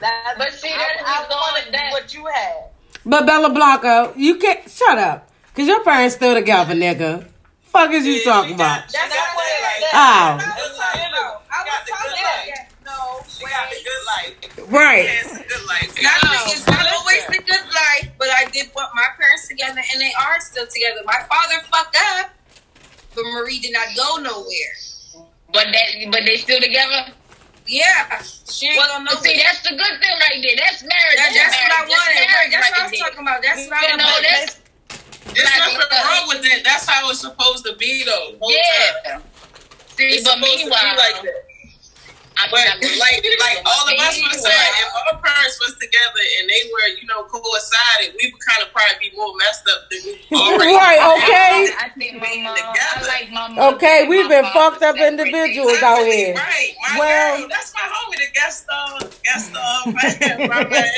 that, 0.02 0.36
But 0.38 0.54
see, 0.54 0.70
I, 0.70 0.78
that 0.78 0.96
is 0.96 1.02
I 1.06 1.28
going 1.28 1.30
wanted 1.30 1.74
that- 1.74 1.92
what 1.92 2.14
you 2.14 2.26
had. 2.26 2.66
But 3.06 3.26
Bella 3.26 3.50
Blanco, 3.50 4.14
you 4.18 4.38
can't 4.38 4.70
shut 4.70 4.98
up. 4.98 5.30
Cause 5.54 5.68
your 5.68 5.84
parents 5.84 6.16
still 6.16 6.34
together, 6.34 6.74
nigga. 6.74 7.28
Fuck 7.64 7.92
is 7.92 8.06
you 8.06 8.24
talking 8.24 8.56
about? 8.56 8.84
That's 8.92 9.14
not 9.14 9.36
what 9.36 9.46
it 9.46 9.84
is. 9.84 9.90
Oh. 9.94 10.38
That's 10.40 10.44
what 10.44 10.52
I'm 10.52 10.76
talking 10.76 11.12
about. 11.12 11.44
I 11.52 11.64
was 11.64 11.90
talking 11.90 12.12
about 12.12 12.46
that. 12.50 12.68
No, 12.84 13.22
She 13.30 13.44
got 13.46 13.70
good 13.70 14.04
life. 14.10 14.72
Right. 14.72 15.04
Yes, 15.06 15.28
good 15.32 15.68
life. 15.68 15.96
Nothing 16.02 16.54
is 16.54 16.68
not 16.68 16.86
always 16.94 17.26
the 17.28 17.40
good 17.46 17.66
life, 17.72 18.12
but 18.18 18.28
I 18.30 18.46
did 18.52 18.70
want 18.76 18.90
my 18.96 19.08
parents 19.18 19.48
together, 19.48 19.80
and 19.94 20.02
they 20.02 20.12
are 20.20 20.40
still 20.42 20.66
together. 20.66 21.02
My 21.06 21.20
father 21.30 21.62
fucked 21.72 21.98
up, 22.18 22.32
but 23.14 23.24
Marie 23.24 23.60
did 23.60 23.74
not 23.74 23.88
go 23.96 24.18
nowhere. 24.18 25.28
But 25.54 25.68
that, 25.72 26.12
but 26.12 26.22
they 26.26 26.38
still 26.38 26.60
together. 26.60 27.14
Yeah, 27.68 28.22
she 28.50 28.68
ain't 28.68 28.78
Well, 28.78 28.88
go 29.00 29.04
nowhere. 29.04 29.24
see, 29.24 29.42
that's 29.42 29.62
the 29.64 29.70
good 29.74 29.96
thing 30.02 30.16
right 30.22 30.38
there. 30.42 30.56
That's 30.56 30.84
marriage. 30.84 31.18
That- 31.18 31.34
that's 31.34 31.56
what 31.58 31.66
I 31.66 31.76
marriage. 31.76 31.90
wanted. 31.90 32.16
Right, 32.16 32.30
marriage 32.30 32.52
that's 32.54 32.70
what 32.72 32.80
I 32.80 32.84
was 32.90 33.00
talking 33.00 33.20
about. 33.26 33.42
That's 33.42 33.62
what 33.68 33.74
I 33.74 33.82
You 33.90 33.98
know, 33.98 34.04
wanted. 34.06 34.26
that's 34.30 34.56
There's 35.34 35.50
Like, 35.50 35.74
nothing 35.74 35.98
uh, 35.98 36.04
wrong 36.06 36.28
with 36.30 36.42
that. 36.44 36.64
That's 36.64 36.86
how 36.88 37.10
it's 37.10 37.20
supposed 37.20 37.66
to 37.66 37.76
be, 37.76 38.04
though. 38.06 38.38
Whole 38.40 38.50
time. 38.52 38.60
yeah. 39.06 39.20
See, 39.98 40.04
It's 40.16 40.24
but 40.24 40.34
supposed 40.36 40.52
to 40.52 40.58
be 40.58 40.64
meanwhile, 40.70 40.96
like 40.96 41.22
that. 41.24 41.45
I'm 42.38 42.50
But 42.52 42.68
like, 43.00 43.24
like 43.40 43.60
all 43.66 43.86
of 43.88 43.96
us 44.00 44.20
was 44.20 44.44
saying, 44.44 44.74
if 44.84 44.92
our 44.92 45.22
parents 45.22 45.56
was 45.64 45.74
together 45.80 46.24
and 46.40 46.50
they 46.50 46.64
were, 46.72 46.88
you 47.00 47.08
know, 47.08 47.24
coincided, 47.32 48.16
we 48.20 48.28
would 48.32 48.42
kind 48.44 48.62
of 48.62 48.74
probably 48.76 49.10
be 49.10 49.16
more 49.16 49.32
messed 49.40 49.64
up 49.72 49.88
than 49.90 50.00
we 50.04 50.36
already. 50.38 50.76
Right, 50.76 51.00
okay. 51.16 51.72
I 51.80 51.90
think 51.98 52.20
my 52.20 52.36
mom. 52.44 52.58
I 52.60 53.08
like 53.08 53.32
my 53.32 53.48
mom. 53.56 53.76
Okay, 53.76 54.08
we've 54.08 54.26
my 54.28 54.42
been 54.42 54.46
father 54.52 54.76
fucked 54.76 54.84
up 54.84 54.96
separate. 54.98 55.08
individuals 55.08 55.82
out 55.82 56.04
here. 56.06 56.36
Right. 56.36 56.74
My 56.94 57.00
Well- 57.00 57.38
girl, 57.40 57.48
that's 57.50 57.74
my 57.74 57.88
homie, 57.88 58.18
the 58.20 58.32
guest 58.34 58.64
star. 58.64 59.00
Guest 59.24 59.50
star. 59.52 59.86
Man, 59.88 60.50
my 60.50 60.64
man. 60.70 60.92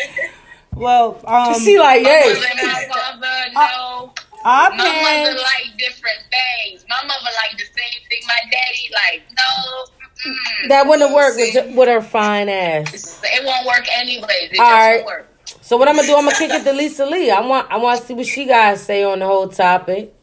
Well, 0.73 1.19
um, 1.25 1.57
She 1.59 1.77
like, 1.79 2.03
My 2.03 2.09
yes. 2.09 2.37
mother 2.37 2.49
and 2.53 2.67
my 2.69 2.85
father, 2.93 3.51
no. 3.53 4.13
our 4.45 4.69
My 4.69 4.77
mother 4.77 4.93
parents. 5.01 5.41
like 5.43 5.77
different 5.77 6.21
things. 6.29 6.85
My 6.87 7.01
mother 7.01 7.31
like 7.41 7.57
the 7.57 7.65
same 7.65 7.99
thing. 8.09 8.21
My 8.27 8.41
daddy 8.51 8.89
like 8.93 9.23
no. 9.33 9.85
Mm-mm. 10.25 10.69
That 10.69 10.87
wouldn't 10.87 11.13
work 11.13 11.35
with, 11.35 11.75
with 11.75 11.87
her 11.89 12.01
fine 12.01 12.49
ass. 12.49 13.19
It 13.23 13.45
won't 13.45 13.65
work 13.65 13.85
anyway. 13.97 14.49
It 14.51 14.59
All 14.59 14.65
just 14.65 14.73
right. 14.73 14.95
won't 14.97 15.05
work. 15.05 15.27
So 15.61 15.77
what 15.77 15.87
I'm 15.87 15.95
gonna 15.95 16.07
do? 16.07 16.15
I'm 16.15 16.25
gonna 16.25 16.35
kick 16.35 16.51
it 16.51 16.63
to 16.63 16.73
Lisa 16.73 17.05
Lee. 17.05 17.31
I 17.31 17.41
want 17.41 17.71
I 17.71 17.77
want 17.77 17.99
to 18.01 18.05
see 18.07 18.13
what 18.13 18.25
she 18.25 18.45
guys 18.45 18.81
say 18.83 19.03
on 19.03 19.19
the 19.19 19.25
whole 19.25 19.47
topic. 19.47 20.13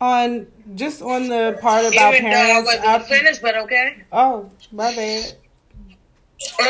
on 0.00 0.46
just 0.74 1.02
on 1.02 1.28
the 1.28 1.58
part 1.60 1.84
about 1.84 2.14
Even 2.14 2.30
though 2.30 2.36
I 2.36 2.62
parents. 2.62 2.66
wasn't 2.84 3.04
finished, 3.06 3.42
but 3.42 3.56
okay. 3.56 4.02
oh, 4.12 4.50
my 4.72 4.94
bad. 4.94 5.34
Uh, 6.60 6.64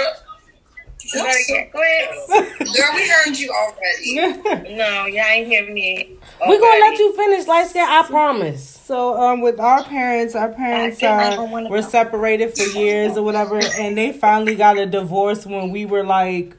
Go 1.13 1.25
ahead. 1.25 1.71
Go 1.73 1.81
ahead. 1.81 2.59
Girl, 2.59 2.91
we 2.95 3.09
heard 3.09 3.37
you 3.37 3.51
already. 3.53 4.71
No, 4.77 5.07
y'all 5.07 5.25
ain't 5.25 5.47
hearing 5.49 5.75
me. 5.75 6.17
We're 6.47 6.61
gonna 6.61 6.81
let 6.81 6.99
you 6.99 7.15
finish, 7.17 7.47
light 7.47 7.69
skin. 7.69 7.85
I 7.87 8.05
promise. 8.07 8.67
So 8.69 9.21
um, 9.21 9.41
with 9.41 9.59
our 9.61 9.83
parents, 9.85 10.35
our 10.35 10.49
parents 10.49 11.03
I 11.03 11.37
don't 11.37 11.67
uh, 11.67 11.69
were 11.69 11.83
separated 11.83 12.57
for 12.57 12.63
years 12.79 13.17
or 13.17 13.23
whatever, 13.23 13.59
and 13.59 13.97
they 13.97 14.13
finally 14.13 14.55
got 14.55 14.79
a 14.79 14.87
divorce 14.87 15.45
when 15.45 15.71
we 15.71 15.87
were 15.87 16.05
like 16.05 16.57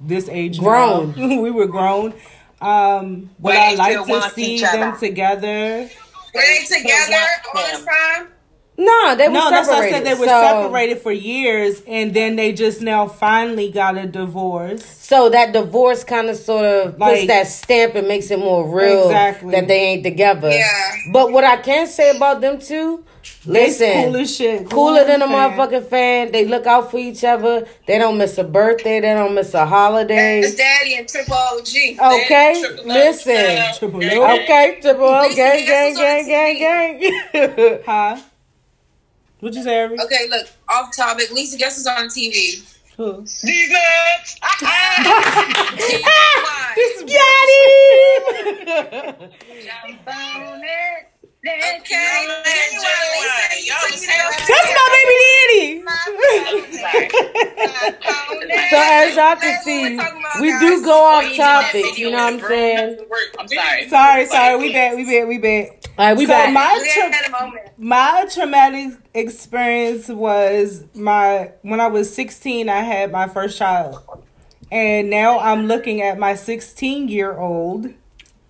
this 0.00 0.28
age. 0.28 0.58
Grown. 0.58 1.14
we 1.42 1.50
were 1.50 1.66
grown. 1.66 2.14
Um, 2.60 3.30
would 3.38 3.52
But 3.52 3.56
I 3.56 3.74
like 3.74 4.06
to 4.06 4.30
see 4.30 4.60
them 4.60 4.98
together? 4.98 5.88
Were 6.34 6.40
they 6.40 6.64
together 6.64 7.16
all 7.54 7.78
the 7.78 7.84
time? 7.84 8.28
No, 8.82 9.14
they 9.14 9.28
were 9.28 9.34
No, 9.34 9.50
that's 9.50 9.68
separated. 9.68 9.92
what 9.92 9.94
I 9.94 9.98
said. 9.98 10.06
They 10.06 10.14
were 10.20 10.26
so, 10.26 10.40
separated 10.62 10.98
for 11.02 11.12
years, 11.12 11.82
and 11.86 12.14
then 12.14 12.36
they 12.36 12.52
just 12.52 12.80
now 12.80 13.06
finally 13.08 13.70
got 13.70 13.98
a 13.98 14.06
divorce. 14.06 14.82
So 14.84 15.28
that 15.28 15.52
divorce 15.52 16.02
kind 16.02 16.30
of 16.30 16.36
sort 16.36 16.64
of 16.64 16.98
puts 16.98 17.26
that 17.26 17.46
stamp 17.48 17.94
and 17.94 18.08
makes 18.08 18.30
it 18.30 18.38
more 18.38 18.66
real 18.74 19.06
Exactly. 19.06 19.50
that 19.52 19.68
they 19.68 19.80
ain't 19.88 20.02
together. 20.04 20.48
Yeah. 20.50 20.92
But 21.12 21.30
what 21.30 21.44
I 21.44 21.58
can 21.58 21.86
say 21.88 22.16
about 22.16 22.40
them 22.40 22.58
two, 22.58 23.04
listen, 23.44 24.04
cool 24.04 24.16
as 24.16 24.34
shit. 24.36 24.70
cooler 24.70 25.04
than 25.04 25.20
a 25.20 25.26
fan. 25.26 25.50
motherfucking 25.58 25.86
fan. 25.88 26.32
They 26.32 26.46
look 26.46 26.64
out 26.66 26.90
for 26.90 26.98
each 26.98 27.22
other. 27.22 27.66
They 27.86 27.98
don't 27.98 28.16
miss 28.16 28.38
a 28.38 28.44
birthday. 28.44 29.00
They 29.00 29.12
don't 29.12 29.34
miss 29.34 29.52
a 29.52 29.66
holiday. 29.66 30.40
It's 30.40 30.54
Daddy 30.54 30.94
and 30.94 31.06
Triple 31.06 31.34
OG. 31.34 31.68
Okay, 32.24 32.60
Triple 32.64 32.86
listen. 32.86 33.34
X, 33.36 33.78
Triple 33.78 34.02
yeah. 34.02 34.38
Okay, 34.42 34.78
triple 34.80 35.04
O, 35.04 35.22
Lisa, 35.22 35.36
gang, 35.36 35.66
gang, 35.66 35.94
gang, 35.96 36.58
gang, 36.58 37.30
gang. 37.32 37.80
Huh? 37.84 38.16
What 39.40 39.54
you 39.54 39.62
say, 39.62 39.80
Ari? 39.80 39.98
Okay, 40.00 40.28
look, 40.28 40.46
off 40.68 40.94
topic. 40.94 41.30
Lisa, 41.32 41.56
guess 41.56 41.76
who's 41.76 41.86
on 41.86 42.08
TV? 42.08 42.62
Who? 42.96 43.22
These 43.22 43.70
nuts. 43.70 44.38
Ah, 44.42 44.56
ah! 44.62 45.74
Why? 46.44 46.74
Got 47.00 47.48
him. 47.56 49.30
Okay. 51.40 52.26
That's 54.46 54.70
my 54.76 54.86
baby 54.92 55.16
daddy. 55.24 55.80
so 58.68 58.76
as 58.76 59.16
y'all 59.16 59.36
can 59.36 59.56
see, 59.62 59.98
we 60.40 60.48
do 60.58 60.84
go 60.84 61.02
off 61.02 61.34
topic. 61.34 61.96
You 61.96 62.10
know 62.10 62.18
what 62.18 62.34
I'm 62.34 62.40
saying? 62.40 62.98
I'm 63.38 63.48
sorry. 63.48 63.88
Sorry, 63.88 64.26
sorry. 64.26 64.58
We 64.58 64.72
bet. 64.74 64.96
We 64.96 65.04
bet. 65.06 65.26
We 65.28 65.38
bet. 65.38 65.79
All 65.98 66.06
right, 66.06 66.16
we 66.16 66.24
so 66.26 66.32
back. 66.32 66.52
my 66.52 66.90
tra- 66.94 67.12
had 67.14 67.26
a 67.26 67.30
moment. 67.30 67.68
my 67.78 68.26
traumatic 68.32 68.92
experience 69.14 70.08
was 70.08 70.84
my 70.94 71.52
when 71.62 71.80
I 71.80 71.88
was 71.88 72.12
16 72.14 72.68
I 72.68 72.80
had 72.80 73.12
my 73.12 73.28
first 73.28 73.58
child. 73.58 73.98
And 74.72 75.10
now 75.10 75.40
I'm 75.40 75.66
looking 75.66 76.00
at 76.00 76.18
my 76.18 76.34
16 76.36 77.08
year 77.08 77.36
old 77.38 77.86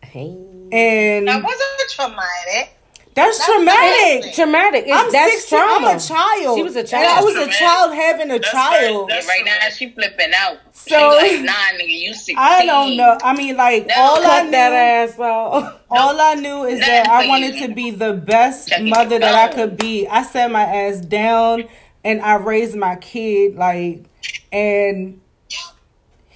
Hey. 0.02 0.36
and 0.70 1.26
That 1.28 1.42
wasn't 1.42 1.90
traumatic. 1.90 2.76
That's 3.24 3.44
traumatic. 3.46 4.34
Traumatic. 4.34 4.84
It's, 4.86 4.92
I'm 4.96 5.12
that's 5.12 5.32
16, 5.42 5.58
trauma. 5.58 5.86
I'm 5.88 5.96
a 5.96 6.00
child. 6.00 6.56
She 6.58 6.62
was 6.62 6.76
a 6.76 6.80
And 6.80 6.88
child. 6.88 7.18
I 7.18 7.22
was 7.24 7.36
a 7.36 7.48
child 7.58 7.94
having 7.94 8.30
a 8.30 8.38
That's 8.38 8.50
child. 8.50 9.08
right. 9.10 9.26
Right 9.26 9.44
now 9.44 9.68
she 9.70 9.90
flipping 9.90 10.32
out. 10.36 10.58
So- 10.72 11.18
she 11.20 11.36
like, 11.36 11.44
nah, 11.44 11.52
nigga, 11.78 11.88
you 11.88 12.14
16. 12.14 12.36
I 12.38 12.64
don't 12.66 12.96
know. 12.96 13.18
I 13.22 13.34
mean, 13.36 13.56
like 13.56 13.86
No, 13.86 13.94
all 13.96 14.24
I 14.24 14.42
knew, 14.42 14.50
that 14.52 14.72
ass 14.72 15.18
off. 15.18 15.80
all 15.90 16.20
I 16.20 16.34
knew 16.34 16.64
is 16.64 16.80
that 16.80 17.08
I 17.08 17.26
wanted 17.28 17.56
you. 17.56 17.68
to 17.68 17.74
be 17.74 17.90
the 17.90 18.12
best 18.14 18.68
Checking 18.68 18.88
mother 18.90 19.18
that 19.18 19.34
I 19.34 19.52
could 19.54 19.76
be. 19.76 20.06
I 20.08 20.22
sat 20.22 20.50
my 20.50 20.62
ass 20.62 21.00
down 21.00 21.64
and 22.04 22.20
I 22.22 22.36
raised 22.36 22.76
my 22.76 22.96
kid 22.96 23.56
like, 23.56 24.04
and 24.52 25.20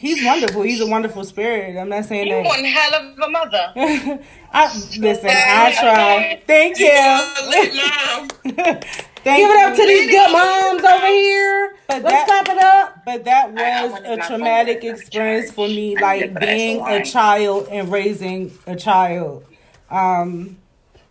he's 0.05 0.25
wonderful. 0.25 0.63
He's 0.63 0.81
a 0.81 0.87
wonderful 0.87 1.25
spirit. 1.25 1.77
I'm 1.79 1.89
not 1.89 2.05
saying 2.05 2.29
that. 2.29 2.37
You 2.39 2.43
that. 2.43 2.49
one 2.49 2.65
hell 2.65 2.95
of 2.95 3.19
a 3.19 3.31
mother. 3.31 4.21
I 4.53 4.75
listen. 4.99 5.31
I 5.31 5.73
try. 5.81 6.43
Thank 6.47 6.79
you. 6.79 6.87
Thank 9.25 9.39
Give 9.39 9.51
it 9.51 9.67
up 9.67 9.75
to 9.75 9.87
these 9.87 10.11
good 10.11 10.33
moms 10.33 10.85
over 10.85 11.07
here. 11.07 11.77
But 11.89 12.03
Let's 12.03 12.29
that- 12.31 12.45
clap 12.45 12.57
it 12.57 12.63
up. 12.63 13.05
But 13.07 13.25
that 13.25 13.59
I- 13.59 13.81
I 13.81 13.87
was 13.87 14.01
a 14.05 14.27
traumatic 14.29 14.85
experience 14.85 15.51
for 15.51 15.67
me, 15.67 15.97
like 15.99 16.21
did, 16.21 16.39
being 16.41 16.87
a 16.87 17.03
child 17.05 17.69
and 17.71 17.91
raising 17.91 18.53
a 18.67 18.77
child. 18.77 19.47
Um, 19.91 20.59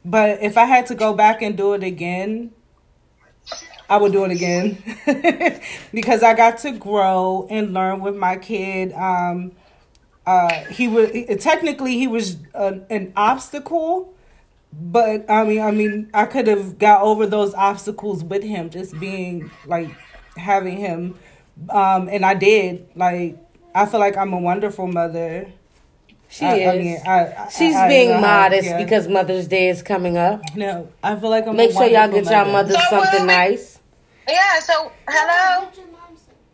but 0.06 0.44
if 0.44 0.58
I 0.58 0.66
had 0.66 0.86
to 0.88 0.96
go 0.96 1.14
back 1.14 1.42
and 1.42 1.58
do 1.58 1.74
it 1.74 1.84
again, 1.84 2.52
I 3.94 3.98
would 3.98 4.12
do 4.12 4.26
it 4.26 4.32
again 4.32 4.82
because 5.94 6.24
I 6.24 6.34
got 6.34 6.58
to 6.60 6.72
grow 6.72 7.46
and 7.50 7.74
learn 7.74 8.00
with 8.02 8.16
my 8.16 8.38
kid. 8.38 8.92
Um, 8.94 9.52
uh, 10.26 10.50
he 10.66 10.88
was 10.88 11.12
technically 11.44 11.98
he 11.98 12.08
was 12.08 12.38
a, 12.56 12.80
an 12.90 13.14
obstacle, 13.16 14.14
but 14.72 15.30
I 15.30 15.44
mean, 15.44 15.62
I 15.62 15.72
mean, 15.72 16.10
I 16.14 16.26
could 16.26 16.48
have 16.48 16.80
got 16.80 17.02
over 17.02 17.28
those 17.28 17.54
obstacles 17.54 18.24
with 18.24 18.42
him, 18.44 18.70
just 18.70 19.00
being 19.00 19.52
like 19.68 19.90
having 20.38 20.78
him, 20.78 21.20
um, 21.70 22.08
and 22.10 22.26
I 22.26 22.34
did. 22.34 22.88
Like, 22.96 23.38
I 23.76 23.86
feel 23.86 24.00
like 24.00 24.18
I'm 24.18 24.34
a 24.34 24.40
wonderful 24.40 24.88
mother. 24.88 25.52
She 26.30 26.46
I, 26.46 26.56
is. 26.56 26.68
I 26.68 26.78
mean, 26.80 26.98
I, 27.06 27.44
I, 27.46 27.50
She's 27.50 27.76
I- 27.76 27.86
I 27.86 27.88
being 27.90 28.10
know 28.10 28.16
how- 28.16 28.22
modest 28.22 28.68
yeah. 28.70 28.84
because 28.84 29.08
Mother's 29.08 29.48
Day 29.48 29.70
is 29.70 29.84
coming 29.84 30.18
up. 30.18 30.42
no, 30.56 30.90
I 31.04 31.16
feel 31.16 31.30
like 31.30 31.46
I'm. 31.48 31.56
Make 31.56 31.70
a 31.70 31.74
sure 31.74 31.84
y'all 31.86 32.10
wonderful 32.10 32.24
get 32.24 32.32
y'all 32.32 32.52
mother. 32.52 32.74
mother 32.74 32.86
something 32.90 33.28
nice. 33.28 33.73
Yeah. 34.28 34.60
So 34.60 34.92
hello. 35.10 35.68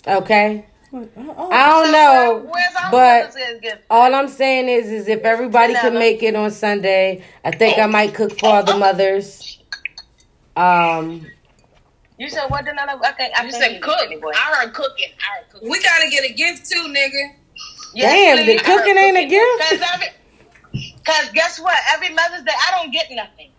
Okay. 0.08 0.66
Oh, 0.92 1.50
I 1.52 1.68
don't 1.70 1.86
So 1.86 1.92
know, 1.92 2.38
where- 2.50 2.64
but 2.92 3.22
Mother's 3.28 3.36
Day 3.36 3.60
gift? 3.62 3.84
all 3.92 4.16
I'm 4.16 4.28
saying 4.28 4.70
is, 4.70 4.90
is 4.92 5.08
if 5.08 5.22
everybody 5.22 5.74
can 5.76 5.94
make 5.94 6.24
it 6.24 6.36
on 6.36 6.50
Sunday, 6.50 7.24
I 7.46 7.52
think 7.52 7.78
I 7.78 7.86
might 7.86 8.16
cook 8.16 8.40
for 8.40 8.48
all 8.50 8.64
the 8.64 8.76
mothers. 8.78 9.60
Um, 10.56 11.28
You 12.18 12.30
said 12.30 12.48
what? 12.48 12.66
Did 12.66 12.76
I? 12.78 12.86
I 12.86 13.12
can't. 13.12 13.40
I 13.40 13.46
You 13.46 13.52
said 13.52 13.82
cook. 13.82 14.02
anymore. 14.04 14.34
I 14.36 14.56
heard 14.56 14.74
cooking. 14.74 15.10
I 15.20 15.38
heard 15.38 15.50
cooking. 15.52 15.70
We 15.70 15.82
gotta 15.84 16.10
get 16.10 16.24
a 16.30 16.34
gift 16.34 16.70
too, 16.70 16.88
nigga. 16.90 17.34
Yes, 17.94 18.12
damn, 18.14 18.46
the 18.46 18.60
cooking 18.64 18.98
ain't 18.98 19.18
a 19.18 19.26
gift. 19.26 19.62
Cause, 19.62 19.82
every, 19.94 20.08
Cause 21.06 21.30
guess 21.34 21.60
what? 21.60 21.78
Every 21.94 22.10
Mother's 22.10 22.44
Day, 22.44 22.52
I 22.68 22.72
don't 22.82 22.92
get 22.92 23.08
nothing. 23.12 23.52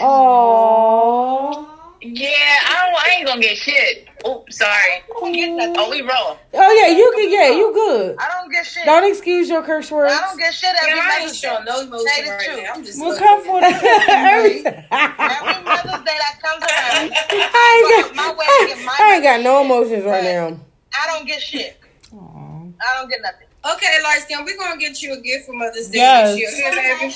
Oh, 0.00 1.83
Yeah, 2.06 2.28
I 2.28 2.86
don't. 2.86 2.94
I 3.04 3.14
ain't 3.16 3.26
gonna 3.26 3.40
get 3.40 3.56
shit. 3.56 4.08
Oops, 4.28 4.56
sorry. 4.58 4.70
I 4.72 5.02
don't 5.20 5.32
get 5.32 5.50
nothing. 5.50 5.74
Oh, 5.78 5.90
we 5.90 6.02
roll. 6.02 6.38
oh 6.54 6.72
yeah, 6.80 6.88
you 6.96 7.12
can. 7.16 7.30
Yeah, 7.30 7.56
you 7.56 7.72
good. 7.72 8.16
I 8.18 8.28
don't 8.40 8.50
get 8.52 8.66
shit. 8.66 8.84
Don't 8.84 9.08
excuse 9.08 9.48
your 9.48 9.62
curse 9.62 9.90
words. 9.90 10.12
I 10.12 10.20
don't 10.20 10.38
get 10.38 10.52
shit 10.52 10.70
every 10.82 10.92
Girl, 10.92 11.00
I 11.02 11.04
ain't 11.12 11.22
Mother's 11.24 11.40
Day. 11.40 11.48
showing 11.48 11.64
no 11.64 11.80
emotion 11.80 12.06
Say 12.08 12.22
the 12.24 12.30
right 12.30 12.44
truth. 12.44 12.62
now. 12.62 12.72
I'm 12.74 12.84
just 12.84 13.00
We'll 13.00 13.18
come 13.18 13.42
for 13.44 13.60
the 13.60 13.66
Every. 14.08 14.66
Every 14.66 15.64
Mother's 15.64 16.04
Day 16.04 16.16
that 16.18 16.38
comes 16.42 16.62
around, 16.62 17.12
I 17.12 18.04
ain't 18.06 18.16
My 18.16 18.22
got, 18.24 18.36
way 18.38 18.44
to 18.46 18.74
get 18.74 18.84
my 18.84 18.96
I 18.98 19.14
ain't 19.14 19.22
got 19.24 19.40
no 19.40 19.58
shit. 19.62 19.66
emotions 19.66 20.04
right 20.04 20.24
now. 20.24 20.60
I 20.92 21.06
don't 21.06 21.26
get 21.26 21.40
shit. 21.40 21.76
Aw. 22.14 22.18
I 22.18 23.00
don't 23.00 23.08
get 23.10 23.22
nothing. 23.22 23.46
Okay, 23.66 24.02
light 24.02 24.20
skin, 24.20 24.44
we're 24.44 24.58
gonna 24.58 24.76
get 24.78 25.00
you 25.02 25.14
a 25.14 25.20
gift 25.20 25.46
for 25.46 25.54
Mother's 25.54 25.88
Day 25.88 25.98
Yes. 25.98 26.34
this 26.36 26.58
year. 26.58 26.72
Here, 26.72 26.98
baby. 26.98 27.14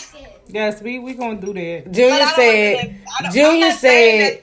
Yes, 0.49 0.81
we 0.83 0.99
we 0.99 1.13
gonna 1.13 1.39
do 1.39 1.53
that. 1.53 1.83
But 1.85 1.93
Junior 1.93 2.27
said. 2.27 2.37
get 2.37 2.85
it. 2.85 2.91
I 2.91 3.23
don't- 3.23 3.27
I'm 3.27 3.33
Junior 3.33 3.71
said. 3.73 4.43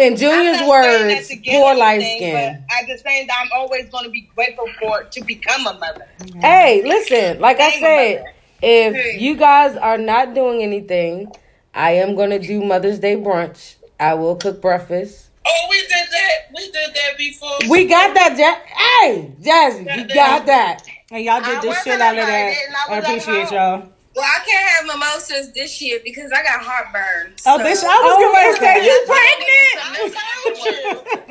That 0.00 0.04
to- 0.04 0.06
In 0.06 0.12
I'm 0.12 0.18
Junior's 0.18 0.60
not 0.60 0.82
saying 0.82 1.08
that 1.08 1.28
words, 1.28 1.46
poor 1.48 1.74
light 1.74 2.00
skin. 2.00 2.34
But 2.68 2.76
at 2.82 2.86
the 2.88 2.98
same 2.98 3.28
time, 3.28 3.46
I'm 3.52 3.60
always 3.60 3.88
going 3.90 4.04
to 4.04 4.10
be 4.10 4.28
grateful 4.34 4.66
for 4.80 5.04
to 5.04 5.24
become 5.24 5.66
a 5.66 5.74
mother. 5.78 6.06
Hey, 6.40 6.82
listen, 6.84 7.40
like 7.40 7.60
I 7.60 7.78
said, 7.80 8.18
mother. 8.20 8.32
if 8.62 8.94
Hey. 8.94 9.16
you 9.18 9.36
guys 9.36 9.76
are 9.76 9.98
not 9.98 10.34
doing 10.34 10.62
anything, 10.62 11.32
I 11.74 11.92
am 11.92 12.16
gonna 12.16 12.38
do 12.38 12.62
Mother's 12.64 12.98
Day 12.98 13.16
brunch. 13.16 13.76
I 14.00 14.14
will 14.14 14.36
cook 14.36 14.60
breakfast. 14.60 15.28
Oh, 15.46 15.66
we 15.70 15.80
did 15.82 15.88
that. 15.90 16.32
We 16.56 16.70
did 16.70 16.94
that 16.94 17.16
before. 17.16 17.58
We 17.68 17.84
got 17.86 18.14
that, 18.14 18.36
ja- 18.36 19.04
hey, 19.06 19.32
Jazzy, 19.40 19.96
we 19.96 20.14
got 20.14 20.46
that. 20.46 20.82
And 21.12 21.24
y'all 21.24 21.40
did 21.40 21.58
I 21.58 21.60
the 21.60 21.74
shit 21.82 22.00
out 22.00 22.18
of 22.18 22.26
that. 22.26 22.54
I 22.88 22.94
I 22.94 22.98
appreciate 22.98 23.52
oh, 23.52 23.54
y'all. 23.54 23.88
Well, 24.20 24.28
I 24.28 24.44
can't 24.44 24.68
have 24.68 24.84
mimosas 24.86 25.50
this 25.52 25.80
year 25.80 25.98
because 26.04 26.30
I 26.30 26.42
got 26.42 26.60
heartburn. 26.60 27.32
Oh, 27.46 27.56
so- 27.56 27.64
bitch, 27.64 27.82
I 27.88 27.96
was 28.04 28.12
Oh, 28.12 28.20
gonna 28.20 28.52
say 28.60 28.84
you 28.84 28.92
I 28.92 29.08
pregnant. 29.08 30.12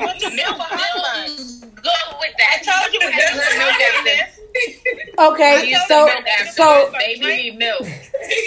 told 0.02 0.18
you. 0.18 0.36
Milk, 0.36 0.58
heartburn. 0.58 1.36
milk, 1.38 1.84
go 1.86 2.18
with 2.20 2.34
that. 2.42 2.58
I 2.58 2.66
told 2.66 2.90
you 2.94 3.00
we 3.06 3.14
had 3.14 4.30
Milk 4.54 4.76
milk 4.76 4.76
after 4.76 4.96
this. 4.96 5.20
Okay, 5.20 5.74
I 5.74 5.86
so 5.88 6.10
so 6.54 6.92
baby 6.98 7.26
need 7.26 7.58
milk. 7.58 7.82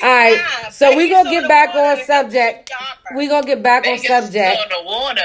all 0.02 0.08
right, 0.08 0.40
so 0.70 0.96
we 0.96 1.08
gonna 1.10 1.30
get 1.30 1.48
back 1.48 1.74
on 1.74 2.04
subject. 2.04 2.70
We 3.14 3.28
gonna 3.28 3.46
get 3.46 3.62
back 3.62 3.86
on 3.86 3.96
Baby 3.96 4.06
subject. 4.06 4.58
soda 4.62 4.84
water. 4.84 5.20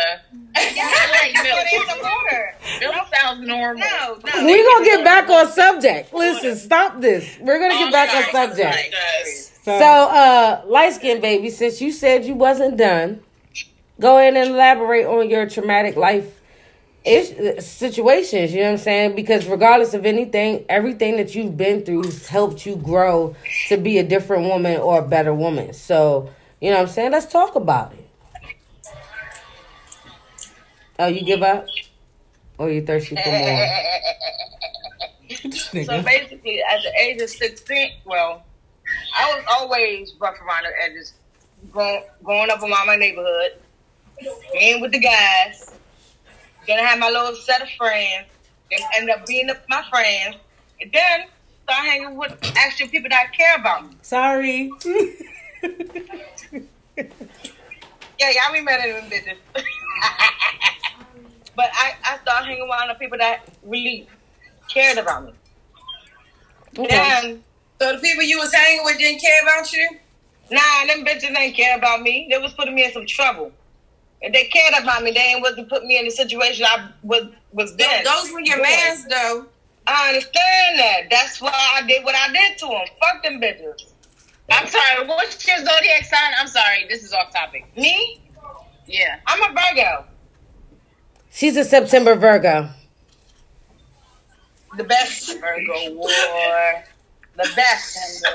Yeah, 0.76 0.90
like 1.12 1.34
milk. 1.44 1.60
put 1.70 1.98
in 1.98 2.04
water. 2.04 2.56
Milk 2.82 2.96
sounds 3.16 3.48
normal. 3.48 3.84
No, 3.84 4.20
no. 4.36 4.46
We 4.46 4.64
gonna 4.64 4.86
get 4.86 5.04
back 5.04 5.30
on 5.30 5.52
subject. 5.52 6.14
Listen, 6.14 6.56
stop 6.56 7.00
this. 7.02 7.38
We're 7.40 7.60
gonna 7.60 7.80
get 7.80 7.92
back 7.92 8.14
on 8.16 8.32
subject. 8.32 8.94
So, 9.64 9.74
uh, 9.74 10.62
light 10.66 10.94
skin 10.94 11.22
baby, 11.22 11.50
since 11.50 11.82
you 11.82 11.92
said 11.92 12.24
you 12.26 12.36
wasn't 12.36 12.78
done, 12.78 13.22
go 14.00 14.18
ahead 14.18 14.36
and 14.36 14.52
elaborate 14.52 15.06
on 15.06 15.30
your 15.30 15.48
traumatic 15.50 15.96
life 15.98 16.37
ish, 17.08 17.32
uh, 17.40 17.62
situations. 17.62 18.52
You 18.54 18.60
know 18.60 18.66
what 18.66 18.72
I'm 18.72 18.78
saying? 18.78 19.16
Because 19.16 19.48
regardless 19.48 19.94
of 19.94 20.06
anything, 20.06 20.66
everything 20.70 21.18
that 21.18 21.34
you've 21.36 21.58
been 21.58 21.84
through 21.86 22.04
has 22.04 22.28
helped 22.28 22.66
you 22.66 22.76
grow 22.76 23.36
to 23.70 23.78
be 23.78 23.98
a 23.98 24.04
different 24.04 24.44
woman 24.44 24.78
or 24.78 25.00
a 25.00 25.08
better 25.08 25.34
woman. 25.34 25.74
So, 25.74 26.30
you 26.62 26.70
know 26.70 26.78
what 26.78 26.88
I'm 26.88 26.94
saying? 26.94 27.12
Let's 27.12 27.32
talk 27.32 27.56
about 27.56 27.94
it. 27.94 28.08
Oh, 31.00 31.08
you 31.08 31.22
give 31.22 31.44
up? 31.44 31.68
Or 32.58 32.70
you 32.70 32.86
thirsty 32.86 33.16
for 33.16 33.30
more? 33.30 33.68
So 35.28 36.02
basically, 36.02 36.62
at 36.62 36.82
the 36.84 36.92
age 37.02 37.22
of 37.22 37.30
16, 37.30 37.92
well, 38.06 38.46
I 39.16 39.36
was 39.36 39.44
always 39.50 40.14
rough 40.20 40.40
around 40.40 40.64
the 40.64 40.72
edges, 40.84 41.14
going, 41.72 42.04
growing 42.24 42.50
up 42.50 42.62
around 42.62 42.88
my 42.88 42.96
neighborhood, 42.96 43.52
being 44.54 44.82
with 44.82 44.94
the 44.94 45.00
guys, 45.00 45.77
then 46.68 46.80
I 46.80 46.84
had 46.84 47.00
my 47.00 47.10
little 47.10 47.36
set 47.36 47.62
of 47.62 47.70
friends, 47.72 48.28
then 48.70 48.80
ended 48.98 49.16
up 49.16 49.26
being 49.26 49.50
up 49.50 49.58
my 49.70 49.84
friends, 49.90 50.36
and 50.82 50.92
then 50.92 51.28
start 51.64 51.86
hanging 51.86 52.18
with 52.18 52.38
actual 52.58 52.88
people 52.88 53.10
that 53.10 53.32
care 53.36 53.56
about 53.56 53.90
me. 53.90 53.96
Sorry. 54.02 54.72
Yeah, 58.20 58.32
y'all 58.32 58.54
be 58.54 58.62
mad 58.62 58.80
at 58.80 59.00
them 59.00 59.10
bitches. 59.12 59.38
but 61.56 61.70
I, 61.74 61.94
I 62.04 62.18
started 62.20 62.48
hanging 62.48 62.68
around 62.68 62.88
the 62.90 62.96
people 62.96 63.18
that 63.20 63.48
really 63.64 64.08
cared 64.70 64.98
about 64.98 65.26
me. 65.26 65.34
Okay. 66.80 66.88
Then 66.88 67.44
So 67.80 67.96
the 67.96 68.00
people 68.00 68.24
you 68.24 68.40
was 68.40 68.54
hanging 68.54 68.84
with 68.84 68.98
didn't 68.98 69.22
care 69.22 69.42
about 69.44 69.72
you? 69.72 69.88
Nah, 70.50 70.86
them 70.88 71.06
bitches 71.06 71.38
ain't 71.38 71.56
care 71.56 71.78
about 71.78 72.02
me. 72.02 72.28
They 72.30 72.38
was 72.38 72.54
putting 72.54 72.74
me 72.74 72.86
in 72.86 72.92
some 72.92 73.06
trouble. 73.06 73.52
If 74.22 74.34
they 74.34 74.46
cared 74.46 74.74
about 74.82 75.04
me, 75.04 75.12
they 75.12 75.20
ain't 75.20 75.42
wasn't 75.42 75.70
putting 75.70 75.88
me 75.88 76.00
in 76.00 76.06
the 76.06 76.12
situation 76.12 76.66
I 76.68 76.90
was 77.04 77.28
was 77.52 77.76
then. 77.76 78.04
Those 78.04 78.32
were 78.32 78.40
your 78.42 78.58
doing. 78.58 78.70
mans, 78.70 79.06
though. 79.06 79.46
I 79.86 80.10
understand 80.10 80.80
that. 80.80 81.02
That's 81.10 81.40
why 81.42 81.54
I 81.76 81.86
did 81.88 82.04
what 82.04 82.16
I 82.16 82.32
did 82.32 82.58
to 82.60 82.66
them. 82.66 82.86
Fuck 83.00 83.24
them 83.24 83.40
bitches. 83.40 83.94
I'm 84.52 84.68
sorry. 84.68 85.08
What's 85.08 85.46
your 85.48 85.58
zodiac 85.58 86.04
sign? 86.04 86.34
I'm 86.40 86.48
sorry. 86.48 86.86
This 86.90 87.04
is 87.04 87.14
off 87.14 87.32
topic. 87.32 87.66
Me? 87.78 88.22
Yeah. 88.86 89.20
I'm 89.28 89.42
a 89.44 89.48
Virgo. 89.54 90.06
She's 91.32 91.56
a 91.58 91.64
September 91.64 92.16
Virgo. 92.16 92.70
The 94.78 94.84
best 94.84 95.40
Virgo 95.40 95.94
war. 95.96 96.84
The 97.36 97.50
best. 97.56 98.26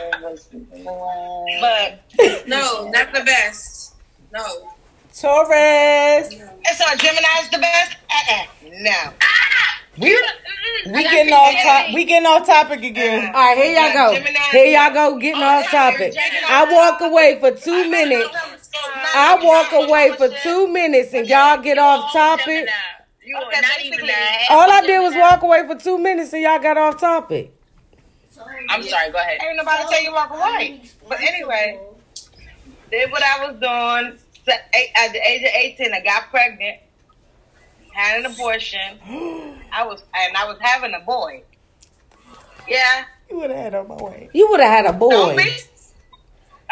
But 1.60 2.46
No, 2.46 2.88
not 2.90 3.12
the 3.12 3.24
best. 3.24 3.94
No. 4.32 4.72
Taurus. 5.14 6.33
it's 6.33 6.81
our 6.81 6.96
Gemini's 6.96 7.51
the 7.51 7.59
best? 7.59 7.96
Uh-uh. 8.11 8.44
No. 8.81 9.12
Ah! 9.20 9.62
We, 9.98 10.18
We 10.87 11.03
getting 11.03 11.35
off 11.35 11.55
top. 11.62 11.94
We 11.94 12.05
getting 12.05 12.27
off 12.27 12.46
topic 12.46 12.83
again. 12.83 13.25
Uh-huh. 13.25 13.38
all 13.38 13.46
right, 13.48 13.59
here 13.59 13.75
y'all 13.79 13.92
go. 13.92 14.33
Here 14.51 14.66
y'all 14.66 14.92
go, 14.92 15.18
getting 15.18 15.42
oh, 15.42 15.46
off 15.46 15.70
topic. 15.70 16.14
I 16.48 16.72
walk 16.72 17.01
away 17.03 17.38
for 17.40 17.51
two 17.51 17.90
minutes. 17.90 18.35
I 19.14 19.38
walk 19.42 19.72
away 19.72 20.14
for 20.16 20.29
two 20.42 20.68
minutes 20.68 21.12
and 21.12 21.27
y'all 21.27 21.61
get 21.61 21.79
off 21.79 22.12
topic. 22.12 22.68
You 23.22 23.37
Okay, 23.37 23.61
not 23.61 23.85
even 23.85 24.07
that. 24.07 24.46
All 24.51 24.70
I 24.70 24.81
did 24.81 24.98
was 25.01 25.14
walk 25.14 25.42
away 25.42 25.66
for 25.66 25.77
two 25.77 25.98
minutes 25.98 26.33
and 26.33 26.42
y'all 26.42 26.59
got 26.59 26.79
off 26.79 26.98
topic. 26.98 27.55
I'm 28.70 28.83
sorry. 28.83 29.12
Go 29.12 29.18
ahead. 29.18 29.40
Ain't 29.42 29.57
nobody 29.57 29.83
tell 29.90 30.03
you 30.03 30.12
walk 30.12 30.31
away. 30.31 30.83
But 31.09 31.20
anyway, 31.20 31.79
did 32.90 33.11
what 33.11 33.22
I 33.22 33.46
was 33.46 33.61
doing. 33.61 34.18
So, 34.46 34.52
eight- 34.74 34.90
At 34.96 35.12
the 35.12 35.18
age 35.28 35.42
of 35.42 35.50
18, 35.55 35.94
I 35.94 36.00
got 36.00 36.31
pregnant, 36.31 36.78
had 37.94 38.24
an 38.24 38.26
abortion. 38.33 38.98
I 39.72 39.85
was, 39.87 40.02
and 40.14 40.37
I 40.37 40.44
was 40.46 40.59
having 40.61 40.94
a 40.94 41.00
boy. 41.00 41.42
Yeah. 42.68 43.05
You 43.31 43.38
would 43.38 43.50
have 43.50 43.59
had 43.59 43.74
on 43.74 43.88
my 43.88 43.94
way. 43.96 44.31
You 44.33 44.48
would 44.50 44.61
have 44.61 44.70
had 44.85 44.87
a 44.87 44.92
boy. 44.92 45.37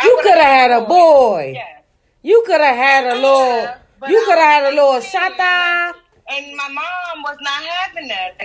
You 0.03 0.21
could 0.23 0.35
have 0.35 0.71
had 0.71 0.71
a 0.71 0.85
boy. 0.87 1.53
Yeah. 1.55 1.81
You 2.23 2.43
could 2.47 2.61
have 2.61 2.77
had 2.77 3.07
a 3.07 3.15
little. 3.15 3.75
You 4.09 4.23
could 4.27 4.39
have 4.39 4.63
had 4.65 4.73
a 4.73 4.75
little 4.75 5.01
shata. 5.01 5.95
And 6.33 6.57
my 6.57 6.69
mom 6.69 7.23
was 7.23 7.37
not 7.41 7.63
having 7.65 8.09
that. 8.09 8.41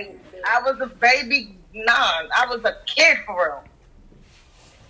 I 0.48 0.60
was 0.62 0.80
a 0.80 0.86
baby 0.86 1.56
non. 1.72 2.28
I 2.36 2.46
was 2.48 2.64
a 2.64 2.76
kid 2.86 3.18
for 3.26 3.34
real. 3.36 3.64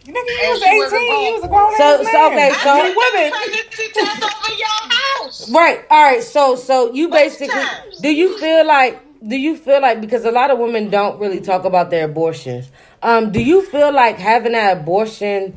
Nigga, 0.07 0.15
you 0.15 0.39
And 0.43 0.51
was 0.53 0.63
she 0.63 0.79
was 0.79 0.93
a 0.93 0.97
18. 0.97 1.25
You 1.27 1.33
was 1.35 1.45
a 1.45 1.49
grown- 1.49 1.67
grown 1.67 1.77
So- 1.77 2.01
ass 2.03 2.13
so, 2.13 2.31
man. 2.31 2.33
okay, 2.33 2.59
so- 2.63 2.75
Many 2.77 2.95
women. 2.97 3.33
Pregnancy 3.33 3.89
test 3.93 4.23
over 4.23 4.57
your 4.57 4.69
house. 4.69 5.51
Right. 5.51 5.85
All 5.91 6.03
right. 6.03 6.23
So 6.23 6.57
so 6.57 6.93
you 6.93 7.09
basically 7.09 7.63
do 8.01 8.09
you 8.15 8.39
feel 8.39 8.65
like 8.67 9.01
do 9.27 9.37
you 9.37 9.57
feel 9.57 9.81
like 9.81 10.01
because 10.01 10.25
a 10.25 10.31
lot 10.31 10.51
of 10.51 10.59
women 10.59 10.91
don't 10.91 11.19
really 11.19 11.41
talk 11.41 11.65
about 11.65 11.91
their 11.91 12.05
abortions. 12.05 12.71
Um, 13.03 13.33
do 13.33 13.41
you 13.43 13.65
feel 13.67 13.93
like 13.93 14.19
having 14.19 14.53
that 14.53 14.77
abortion 14.79 15.57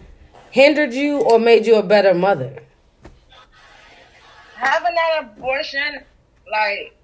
hindered 0.52 0.94
you 0.94 1.20
or 1.22 1.38
made 1.40 1.66
you 1.68 1.76
a 1.76 1.84
better 1.84 2.14
mother? 2.14 2.64
Having 4.56 4.96
that 4.96 5.20
abortion, 5.24 6.04
like, 6.52 6.96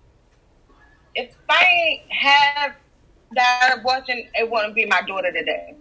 if 1.14 1.30
I 1.50 1.64
ain't 1.64 2.12
have 2.12 2.76
that 3.34 3.76
abortion, 3.78 4.28
it 4.34 4.50
wouldn't 4.50 4.76
be 4.76 4.86
my 4.86 5.02
daughter 5.04 5.32
today. 5.32 5.76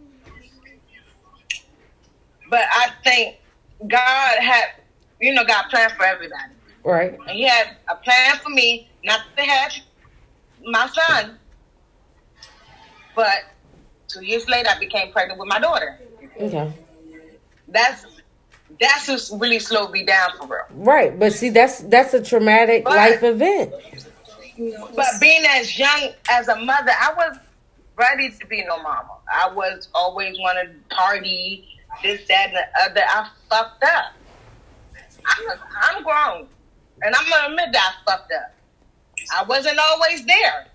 But 2.49 2.63
I 2.71 2.91
think 3.03 3.37
God 3.87 4.39
had, 4.41 4.65
you 5.21 5.33
know, 5.35 5.45
God 5.45 5.65
planned 5.71 5.93
for 5.93 6.05
everybody. 6.05 6.53
Right. 6.85 7.19
And 7.27 7.31
he 7.31 7.45
had 7.45 7.77
a 7.89 7.97
plan 7.97 8.37
for 8.43 8.51
me 8.51 8.89
not 9.05 9.21
to 9.37 9.43
have 9.43 9.73
my 10.65 10.89
son. 10.89 11.39
But 13.17 13.45
two 14.09 14.25
years 14.25 14.49
later, 14.49 14.69
I 14.75 14.79
became 14.79 15.13
pregnant 15.13 15.39
with 15.41 15.49
my 15.49 15.59
daughter. 15.61 15.99
Okay. 16.41 16.73
That's 17.69 18.07
that's 18.81 19.07
just 19.07 19.33
really 19.39 19.59
slowed 19.61 19.93
me 19.93 20.05
down 20.05 20.31
for 20.37 20.47
real. 20.47 20.65
Right. 20.85 21.19
But 21.19 21.33
see, 21.33 21.51
that's 21.51 21.81
that's 21.81 22.13
a 22.15 22.23
traumatic 22.23 22.85
But- 22.85 22.97
life 22.97 23.23
event. 23.23 23.73
But 24.95 25.07
being 25.21 25.45
as 25.47 25.77
young 25.77 26.11
as 26.31 26.47
a 26.47 26.55
mother, 26.57 26.93
I 27.01 27.13
was 27.17 27.39
ready 27.97 28.31
to 28.31 28.47
be 28.47 28.63
no 28.65 28.77
mama. 28.83 29.17
I 29.33 29.53
was 29.53 29.89
always 29.95 30.39
wanted 30.39 30.89
to 30.89 30.95
party, 30.95 31.74
this, 32.03 32.27
that, 32.29 32.49
and 32.49 32.57
the 32.57 32.83
other. 32.83 33.07
I 33.07 33.29
fucked 33.49 33.85
up. 33.85 34.13
I'm, 35.27 35.59
I'm 35.97 36.03
grown, 36.05 36.47
and 37.03 37.15
I'm 37.15 37.29
gonna 37.31 37.49
admit 37.51 37.71
that 37.73 37.95
I 38.07 38.11
fucked 38.11 38.33
up. 38.33 38.55
I 39.35 39.45
wasn't 39.45 39.79
always 39.79 40.25
there. 40.27 40.67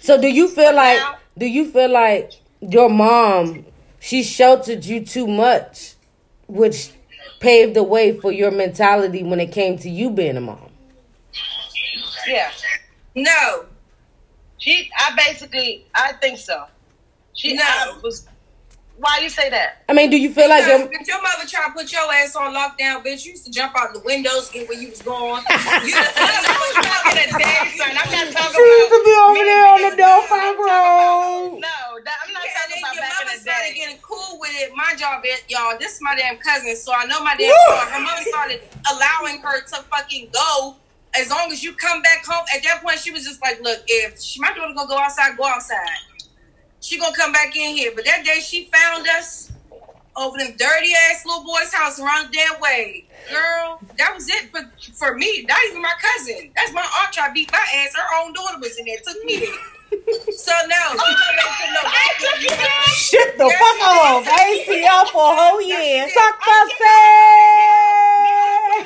So 0.00 0.20
do 0.20 0.28
you 0.28 0.48
feel 0.48 0.74
like 0.74 0.98
now- 0.98 1.16
do 1.36 1.46
you 1.46 1.70
feel 1.70 1.90
like 1.90 2.32
your 2.60 2.88
mom 2.88 3.66
she 4.00 4.22
sheltered 4.22 4.84
you 4.84 5.04
too 5.04 5.26
much, 5.26 5.94
which 6.48 6.90
paved 7.40 7.74
the 7.74 7.82
way 7.82 8.18
for 8.18 8.30
your 8.32 8.50
mentality 8.50 9.22
when 9.22 9.38
it 9.40 9.52
came 9.52 9.78
to 9.78 9.88
you 9.90 10.10
being 10.10 10.36
a 10.36 10.40
mom? 10.40 10.70
Yeah, 12.26 12.50
No. 13.16 13.64
she. 14.58 14.88
I 14.96 15.16
basically, 15.16 15.84
I 15.94 16.12
think 16.14 16.38
so. 16.38 16.66
She 17.34 17.54
No. 17.54 17.62
I 17.64 17.98
was. 18.02 18.28
Why 19.02 19.18
you 19.18 19.30
say 19.30 19.50
that? 19.50 19.82
I 19.88 19.94
mean, 19.98 20.10
do 20.10 20.16
you 20.16 20.30
feel 20.32 20.48
like 20.48 20.62
your 20.62 20.78
if 20.86 21.08
your 21.10 21.18
mother 21.20 21.42
try 21.42 21.66
to 21.66 21.72
put 21.74 21.90
your 21.90 22.06
ass 22.14 22.36
on 22.38 22.54
lockdown, 22.54 23.02
bitch, 23.02 23.26
you 23.26 23.32
used 23.34 23.44
to 23.46 23.50
jump 23.50 23.74
out 23.74 23.92
the 23.92 23.98
windows, 24.06 24.48
get 24.54 24.68
where 24.68 24.78
you 24.78 24.90
was 24.90 25.02
going. 25.02 25.42
You 25.42 25.90
used 25.90 25.98
to 25.98 26.22
I 26.22 26.54
was 26.54 26.86
talking 26.86 27.18
to 27.18 27.34
Dave, 27.34 27.74
son. 27.74 27.90
I'm 27.90 27.98
not 27.98 28.30
talking 28.30 28.54
She 28.54 28.62
used 28.62 28.94
to 28.94 29.02
be 29.02 29.14
over 29.26 29.42
there 29.42 29.66
on 29.66 29.80
the 29.82 29.90
a 29.90 29.96
Delphi 29.98 30.54
mom. 30.54 30.54
Road. 30.54 31.66
No, 31.66 31.98
that, 32.06 32.14
I'm 32.22 32.30
not 32.30 32.46
and 32.46 32.54
talking 32.54 32.70
then 32.70 32.78
about 32.78 32.94
your 32.94 33.02
back 33.02 33.10
mother 33.18 33.26
in 33.26 33.34
the 33.34 33.42
started 33.42 33.74
day. 33.74 33.74
getting 33.74 33.98
cool 34.06 34.38
with 34.38 34.54
it. 34.54 34.70
My 34.78 34.94
job, 34.94 35.26
is, 35.26 35.42
y'all, 35.50 35.74
this 35.82 35.98
is 35.98 36.00
my 36.00 36.14
damn 36.14 36.38
cousin, 36.38 36.76
so 36.78 36.94
I 36.94 37.02
know 37.10 37.18
my 37.26 37.34
damn 37.34 37.50
Woo! 37.50 37.74
Her 37.90 37.98
mother 38.06 38.22
started 38.30 38.62
allowing 38.86 39.42
her 39.42 39.66
to 39.66 39.82
fucking 39.90 40.30
go 40.30 40.78
as 41.18 41.26
long 41.28 41.50
as 41.50 41.58
you 41.66 41.74
come 41.74 42.02
back 42.06 42.24
home. 42.24 42.46
At 42.54 42.62
that 42.62 42.86
point, 42.86 43.02
she 43.02 43.10
was 43.10 43.26
just 43.26 43.42
like, 43.42 43.58
look, 43.66 43.82
if 43.88 44.22
she, 44.22 44.38
my 44.38 44.54
daughter 44.54 44.72
gonna 44.78 44.86
go 44.86 44.94
outside, 44.96 45.36
go 45.36 45.42
outside. 45.50 45.90
She 46.82 46.98
gonna 46.98 47.16
come 47.16 47.32
back 47.32 47.56
in 47.56 47.74
here. 47.76 47.92
But 47.94 48.04
that 48.04 48.24
day 48.24 48.40
she 48.40 48.68
found 48.74 49.08
us 49.08 49.50
over 50.16 50.36
them 50.36 50.54
dirty 50.58 50.92
ass 51.10 51.24
little 51.24 51.44
boy's 51.44 51.72
house 51.72 51.98
around 51.98 52.30
the 52.30 52.36
damn 52.36 52.60
way. 52.60 53.06
Girl, 53.30 53.78
that 53.98 54.14
was 54.14 54.28
it 54.28 54.50
for, 54.50 54.60
for 54.98 55.14
me. 55.16 55.46
Not 55.48 55.58
even 55.70 55.80
my 55.80 55.94
cousin. 56.00 56.52
That's 56.56 56.72
my 56.72 56.82
aunt 56.82 57.12
tried 57.12 57.28
to 57.28 57.32
beat 57.32 57.50
my 57.52 57.58
ass. 57.58 57.94
Her 57.94 58.22
own 58.22 58.32
daughter 58.34 58.58
was 58.60 58.76
in 58.78 58.84
there, 58.84 58.98
took 59.06 59.16
me 59.24 59.38
there. 59.38 59.48
So 60.32 60.52
now 60.66 60.88
she 60.90 60.96
come 60.96 61.36
back 61.36 61.52
to 61.60 61.66
no 61.72 61.80
Shit 62.96 63.38
the 63.38 63.44
Yes, 63.44 63.58
fuck 63.60 63.76
you 63.76 63.84
off. 63.84 64.24
did. 64.24 64.32
I 64.32 64.44
ain't 64.48 64.66
see 64.66 64.82
y'all 64.82 65.06
for 65.06 65.20
a 65.20 65.36
whole 65.36 65.60
year. 65.60 66.08
suck 66.08 66.40
pussy? 66.40 66.84
Oh, 68.72 68.84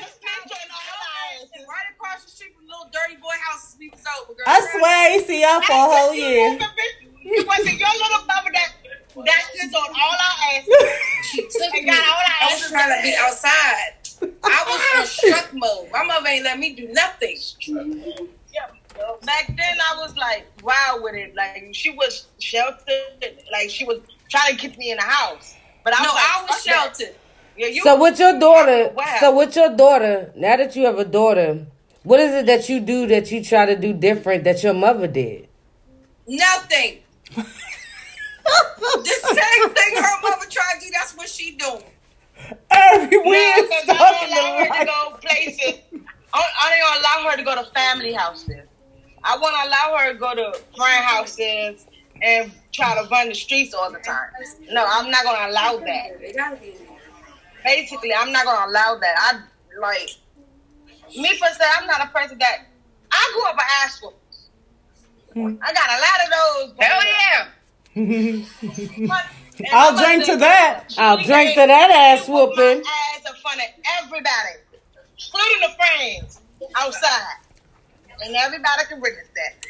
right 1.68 1.88
across 1.94 2.24
the 2.24 2.30
street 2.30 2.52
from 2.56 2.66
little 2.66 2.90
dirty 2.92 3.16
boy 3.22 3.32
houses 3.48 3.76
we 3.78 3.88
was 3.88 4.02
over, 4.20 4.34
girl. 4.34 4.44
I 4.46 4.60
swear 4.60 5.12
I 5.12 5.24
see 5.24 5.40
y'all 5.42 5.60
for 5.62 5.72
a 5.72 5.86
whole 5.96 6.14
year. 6.14 6.58
It 7.28 7.46
wasn't 7.46 7.78
your 7.78 7.88
little 7.88 8.26
mama 8.26 8.50
that 8.52 8.72
that 9.24 9.42
sits 9.54 9.74
on 9.74 9.88
all 9.88 10.12
our 10.12 10.36
asses. 10.54 11.28
She 11.30 11.42
took 11.50 11.74
And 11.74 11.86
got 11.86 12.04
all 12.04 12.14
our 12.14 12.36
I 12.40 12.52
was 12.52 12.60
asses 12.60 12.70
trying 12.70 12.96
to 12.96 13.02
be 13.02 13.16
outside. 13.18 13.92
I 14.44 14.64
was 14.68 15.00
on 15.00 15.06
struck 15.06 15.50
mode. 15.54 15.88
My 15.92 16.04
mother 16.04 16.28
ain't 16.28 16.44
let 16.44 16.58
me 16.58 16.74
do 16.74 16.88
nothing. 16.92 17.36
Back 19.24 19.48
then, 19.48 19.78
I 19.92 19.96
was 19.98 20.16
like 20.16 20.46
wild 20.62 21.02
with 21.02 21.14
it. 21.14 21.34
Like 21.34 21.68
she 21.72 21.90
was 21.90 22.28
sheltered. 22.38 23.42
Like 23.52 23.70
she 23.70 23.84
was 23.84 24.00
trying 24.30 24.54
to 24.54 24.60
keep 24.60 24.78
me 24.78 24.90
in 24.92 24.96
the 24.98 25.02
house. 25.02 25.54
But 25.84 25.94
I 25.94 26.02
No, 26.02 26.08
was 26.08 26.14
like, 26.14 26.24
I 26.24 26.42
was 26.42 26.50
fuck 26.50 26.64
that. 26.64 26.96
sheltered. 26.98 27.16
Yeah, 27.56 27.66
you. 27.68 27.82
So 27.82 28.00
with 28.00 28.18
your 28.18 28.38
daughter, 28.38 28.90
Wow. 28.94 29.16
so 29.20 29.36
with 29.36 29.56
your 29.56 29.74
daughter, 29.76 30.32
now 30.36 30.56
that 30.56 30.76
you 30.76 30.84
have 30.86 30.98
a 30.98 31.04
daughter, 31.04 31.66
what 32.04 32.20
is 32.20 32.32
it 32.34 32.46
that 32.46 32.68
you 32.68 32.80
do 32.80 33.06
that 33.08 33.30
you 33.32 33.42
try 33.42 33.66
to 33.66 33.76
do 33.76 33.92
different 33.92 34.44
that 34.44 34.62
your 34.62 34.74
mother 34.74 35.06
did? 35.06 35.48
Nothing. 36.26 36.98
The 37.34 39.18
same 39.24 39.70
thing 39.74 39.96
her 39.96 40.20
mother 40.22 40.46
tried 40.50 40.78
to 40.80 40.86
do, 40.86 40.90
that's 40.92 41.16
what 41.16 41.28
she 41.28 41.56
doing. 41.56 41.84
Every 42.70 43.16
No, 43.18 43.22
weird 43.30 43.68
'cause 43.70 43.82
stuff 43.82 44.00
I 44.00 44.24
in 44.24 44.30
don't 44.30 44.38
allow 44.38 44.64
her 44.64 44.80
to 44.80 44.84
go 44.86 45.16
places. 45.20 45.80
I 46.34 46.44
I 46.62 46.76
don't 46.78 47.00
allow 47.00 47.30
her 47.30 47.36
to 47.36 47.42
go 47.42 47.54
to 47.54 47.70
family 47.72 48.12
houses. 48.12 48.66
I 49.24 49.36
want 49.38 49.54
to 49.60 49.68
allow 49.68 49.98
her 49.98 50.12
to 50.12 50.18
go 50.18 50.34
to 50.34 50.58
friend 50.76 51.04
houses 51.04 51.86
and 52.22 52.52
try 52.72 52.94
to 53.00 53.08
run 53.08 53.28
the 53.28 53.34
streets 53.34 53.74
all 53.74 53.90
the 53.90 53.98
time. 53.98 54.30
No, 54.70 54.84
I'm 54.86 55.10
not 55.10 55.24
gonna 55.24 55.50
allow 55.50 55.78
that. 55.78 56.20
Basically, 57.64 58.14
I'm 58.14 58.30
not 58.32 58.44
gonna 58.44 58.70
allow 58.70 58.98
that. 58.98 59.16
I 59.18 59.80
like 59.80 60.10
me 61.16 61.38
per 61.38 61.48
se. 61.48 61.64
I'm 61.78 61.86
not 61.86 62.02
a 62.04 62.08
person 62.08 62.38
that 62.38 62.66
I 63.10 63.30
grew 63.34 63.44
up 63.48 63.54
an 63.54 63.66
ass 63.82 64.02
whooping. 65.36 65.58
I 65.62 65.72
got 65.72 65.90
a 65.90 65.98
lot 66.00 66.18
of 66.24 66.28
those. 66.36 66.74
Hell 66.78 67.02
yeah. 67.96 69.16
And 69.58 69.68
I'll 69.72 69.96
drink 69.96 70.24
to 70.26 70.36
that. 70.36 70.94
I'll 70.98 71.16
drink 71.16 71.54
to 71.54 71.66
that 71.66 71.90
ass 71.90 72.26
she 72.26 72.30
whooped 72.30 72.56
my 72.58 72.62
whooping. 72.64 72.84
ass 72.86 73.20
in 73.26 73.40
front 73.40 73.60
of 73.60 73.68
everybody, 74.02 74.56
including 75.16 75.60
the 75.62 75.74
friends 75.76 76.40
outside, 76.76 77.38
and 78.22 78.36
everybody 78.36 78.84
can 78.86 79.00
witness 79.00 79.28
that. 79.34 79.66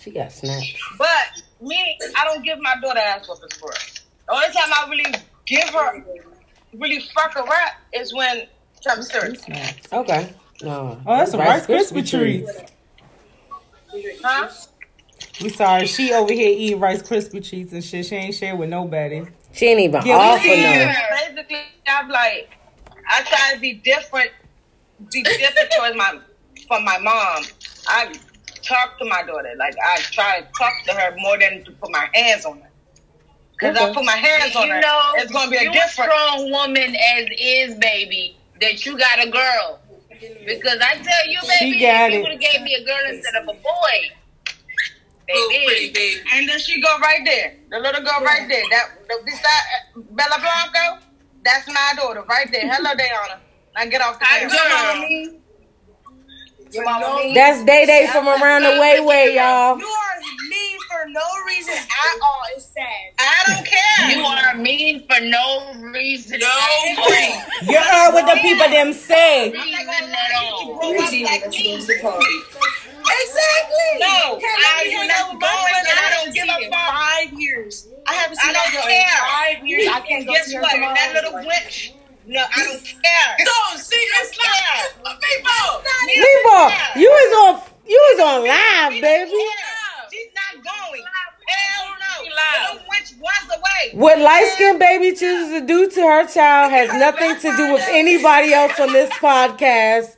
She 0.00 0.10
got 0.10 0.32
snapped. 0.32 0.74
But 0.96 1.42
me, 1.60 1.98
I 2.16 2.24
don't 2.24 2.42
give 2.42 2.60
my 2.60 2.74
daughter 2.80 2.98
ass 2.98 3.28
whoopings 3.28 3.54
for 3.58 3.70
it. 3.72 4.00
The 4.26 4.32
only 4.32 4.46
time 4.46 4.70
I 4.72 4.86
really 4.88 5.14
give 5.44 5.68
her, 5.68 6.04
really 6.72 7.00
fuck 7.14 7.34
her 7.34 7.40
up, 7.42 7.72
is 7.92 8.14
when 8.14 8.46
something 8.80 9.04
serious. 9.04 9.44
Okay. 9.92 10.32
No. 10.62 10.98
Oh, 11.06 11.16
that's 11.18 11.32
some 11.32 11.40
Rice 11.40 11.66
Krispie 11.66 12.08
treats. 12.08 12.50
Huh? 14.22 14.48
We 15.42 15.48
sorry. 15.50 15.86
She 15.86 16.12
over 16.12 16.32
here 16.32 16.54
eating 16.56 16.80
Rice 16.80 17.02
Krispie 17.02 17.46
treats 17.46 17.72
and 17.72 17.84
shit. 17.84 18.06
She 18.06 18.14
ain't 18.14 18.34
share 18.34 18.56
with 18.56 18.68
nobody. 18.68 19.24
She 19.52 19.66
ain't 19.66 19.80
even 19.80 20.06
Yeah, 20.06 20.18
we 20.18 20.24
offer 20.24 20.42
see 20.42 20.62
no. 20.62 20.92
Basically, 21.34 21.62
I'm 21.88 22.08
like, 22.08 22.50
I 23.10 23.22
try 23.22 23.54
to 23.54 23.60
be 23.60 23.74
different, 23.74 24.30
be 25.10 25.22
different 25.22 25.70
towards 25.76 25.96
my, 25.96 26.18
from 26.68 26.84
my 26.84 26.98
mom. 26.98 27.44
I 27.88 28.14
talk 28.62 28.98
to 28.98 29.04
my 29.04 29.22
daughter, 29.24 29.52
like 29.58 29.74
I 29.84 29.98
try 30.00 30.40
to 30.40 30.46
talk 30.56 30.72
to 30.86 30.94
her 30.94 31.14
more 31.18 31.38
than 31.38 31.64
to 31.64 31.72
put 31.72 31.90
my 31.90 32.08
hands 32.14 32.44
on 32.44 32.60
her. 32.60 32.68
Cause 33.60 33.76
I 33.76 33.92
put 33.94 34.04
my 34.04 34.16
hands 34.16 34.56
on 34.56 34.66
You 34.66 34.74
her, 34.74 34.80
know, 34.80 35.12
it's 35.16 35.32
gonna 35.32 35.50
be 35.50 35.56
a 35.56 35.62
you 35.64 35.72
different. 35.72 36.10
strong 36.12 36.50
woman 36.50 36.96
as 36.96 37.26
is, 37.38 37.74
baby. 37.76 38.36
That 38.60 38.84
you 38.86 38.98
got 38.98 39.24
a 39.24 39.30
girl. 39.30 39.81
Because 40.46 40.78
I 40.80 40.96
tell 40.96 41.24
you, 41.28 41.40
baby, 41.48 41.80
got 41.80 42.10
if 42.10 42.14
you 42.14 42.22
would 42.22 42.32
have 42.32 42.40
gave 42.40 42.62
me 42.62 42.74
a 42.74 42.84
girl 42.84 43.00
instead 43.08 43.34
of 43.42 43.48
a 43.48 43.54
boy, 43.54 43.96
Little 45.28 45.48
baby. 45.68 46.20
And 46.34 46.48
then 46.48 46.58
she 46.58 46.80
go 46.80 46.98
right 46.98 47.20
there, 47.24 47.54
the 47.70 47.78
little 47.78 48.02
girl 48.02 48.20
right 48.22 48.46
there. 48.48 48.62
That 48.70 48.90
the, 49.08 49.20
beside 49.24 49.62
uh, 49.96 50.00
Bella 50.10 50.38
Blanco, 50.40 51.06
that's 51.44 51.66
my 51.68 51.94
daughter 51.96 52.22
right 52.28 52.48
there. 52.52 52.62
Hello, 52.70 52.90
Dayana. 52.94 53.38
Now 53.74 53.84
get 53.86 54.00
off 54.02 54.18
the 54.18 54.24
Hi, 54.26 54.40
camera. 54.40 54.54
Your 54.54 54.68
girl. 54.68 54.94
mama 54.94 55.08
mean? 55.08 55.40
Your 56.72 56.84
mama 56.84 57.16
mean? 57.16 57.34
That's 57.34 57.64
Day 57.64 57.86
Day 57.86 58.08
from 58.12 58.28
around 58.28 58.62
the 58.62 58.80
way 58.80 59.00
way, 59.00 59.34
y'all. 59.36 59.78
You 59.78 59.86
are 59.86 60.20
mean 60.50 60.78
for 60.90 61.01
no 61.12 61.20
reason 61.46 61.74
at 61.74 62.16
all. 62.22 62.42
It's 62.56 62.66
sad. 62.66 63.12
I 63.18 63.42
don't 63.46 63.66
care. 63.66 64.16
You 64.16 64.24
are 64.24 64.56
mean 64.56 65.06
for 65.06 65.20
no 65.20 65.72
reason. 65.92 66.40
No 66.40 66.46
at 66.48 67.10
way. 67.10 67.34
all. 67.36 67.72
You 67.72 67.78
heard 67.78 68.12
what 68.14 68.26
the 68.26 68.40
people 68.40 68.68
them 68.68 68.92
say. 68.92 69.50
Reason 69.52 69.78
at 69.78 70.34
all. 70.42 70.78
like. 70.80 71.44
Exactly. 73.02 73.92
No, 73.98 74.38
Can't 74.38 74.60
let 74.62 74.72
I 74.72 74.84
me 74.84 74.90
hang 74.92 75.08
never 75.08 75.18
out 75.20 75.32
with 75.32 75.40
my 75.40 75.48
going 75.48 75.74
and 75.74 75.98
I 75.98 76.06
I 76.06 76.24
don't 76.24 76.34
give 76.34 76.44
a 76.48 76.70
fuck. 76.70 76.94
Five 76.94 77.32
years. 77.40 77.88
I 78.06 78.14
haven't 78.14 78.38
I 78.38 78.42
seen 78.42 78.52
that 78.52 78.70
don't 78.72 78.82
girl 78.82 78.88
in 78.88 79.02
care. 79.02 80.24
guess 80.24 80.54
what? 80.54 80.74
And 80.74 80.82
that 80.96 81.10
little 81.14 81.34
witch. 81.44 81.94
No, 82.26 82.40
I 82.40 82.64
don't 82.64 82.78
care. 82.84 83.30
No, 83.42 83.76
see, 83.76 83.96
it's 83.96 84.38
not 84.38 85.18
people. 85.18 85.82
People, 86.06 87.02
you 87.02 87.10
was 87.10 87.30
on 87.42 87.52
you 87.86 87.98
was 87.98 88.18
on 88.22 88.46
live, 88.46 89.02
baby. 89.02 89.30
She's 89.30 89.38
not 89.38 89.81
going. 90.62 91.04
Hell 91.48 91.86
no. 91.98 92.24
The 92.24 92.74
little 92.74 92.86
witch 92.88 93.12
was 93.20 93.56
away. 93.56 93.98
What 93.98 94.18
light 94.18 94.50
skinned 94.54 94.78
baby 94.78 95.10
chooses 95.10 95.60
to 95.60 95.66
do 95.66 95.90
to 95.90 96.00
her 96.00 96.26
child 96.26 96.70
has 96.72 96.90
nothing 96.92 97.36
to 97.40 97.56
do 97.56 97.72
with 97.72 97.84
anybody 97.90 98.52
else 98.54 98.78
on 98.80 98.92
this 98.92 99.10
podcast. 99.14 100.16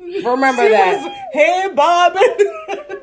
Remember 0.00 0.68
that. 0.68 1.28
Head 1.32 1.74
bobbing. 1.76 2.22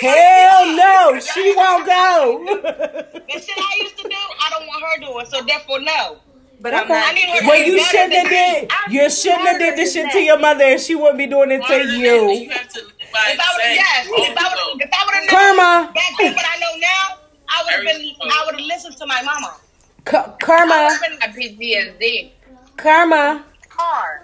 Hell 0.00 0.76
no, 0.76 1.18
she 1.20 1.54
won't 1.56 1.86
go. 1.86 2.44
The 2.46 3.32
shit 3.32 3.58
I 3.58 3.78
used 3.82 3.96
to 3.98 4.08
do, 4.08 4.14
I 4.14 4.50
don't 4.50 4.66
want 4.66 4.82
her 4.84 5.00
doing. 5.00 5.26
So 5.26 5.42
therefore, 5.44 5.80
no. 5.80 6.18
But 6.60 6.74
I'm 6.74 6.84
Okay. 6.84 6.94
I 6.94 7.00
not. 7.06 7.14
need 7.16 7.28
her 7.28 7.40
to 7.40 7.46
Well, 7.48 7.58
be 7.64 7.70
you 7.72 7.84
shouldn't 7.84 8.12
have 8.12 8.24
than 8.30 8.32
did. 8.32 8.68
me. 8.88 8.94
You 9.02 9.10
shouldn't 9.10 9.40
have 9.48 9.58
did 9.58 9.76
this 9.76 9.92
shit 9.94 10.12
to 10.12 10.20
your 10.20 10.38
mother, 10.38 10.62
and 10.64 10.80
she 10.80 10.94
wouldn't 10.94 11.18
be 11.18 11.26
doing 11.26 11.50
it 11.50 11.66
to 11.66 11.74
You 11.84 12.30
you. 12.30 12.50
have 12.50 12.68
to 12.68 12.80
by 12.84 12.91
If 13.14 13.40
I 13.40 13.54
would 13.54 13.62
have, 13.62 13.74
yes, 13.74 14.08
oh, 14.10 14.24
if 14.24 14.36
I 14.36 14.48
would, 14.48 14.58
oh. 14.58 14.78
if 14.80 14.90
I 14.92 15.04
would 15.04 15.14
have 15.14 15.28
Karma. 15.28 15.92
back 15.94 16.12
then 16.18 16.34
what 16.34 16.46
I 16.48 16.58
know 16.58 16.80
now, 16.80 17.18
I 17.48 17.62
would 17.64 17.74
have 17.74 17.84
been, 17.84 18.14
I 18.22 18.42
would 18.46 18.54
have 18.58 18.66
listened 18.66 18.96
to 18.96 19.06
my 19.06 19.22
mama. 19.22 19.56
K- 20.04 20.18
I 20.18 20.34
karma, 20.40 20.98
would 21.00 21.20
have 21.20 21.34
been 21.34 21.58
PTSD. 21.58 22.30
karma. 22.76 23.44
hard. 23.68 24.22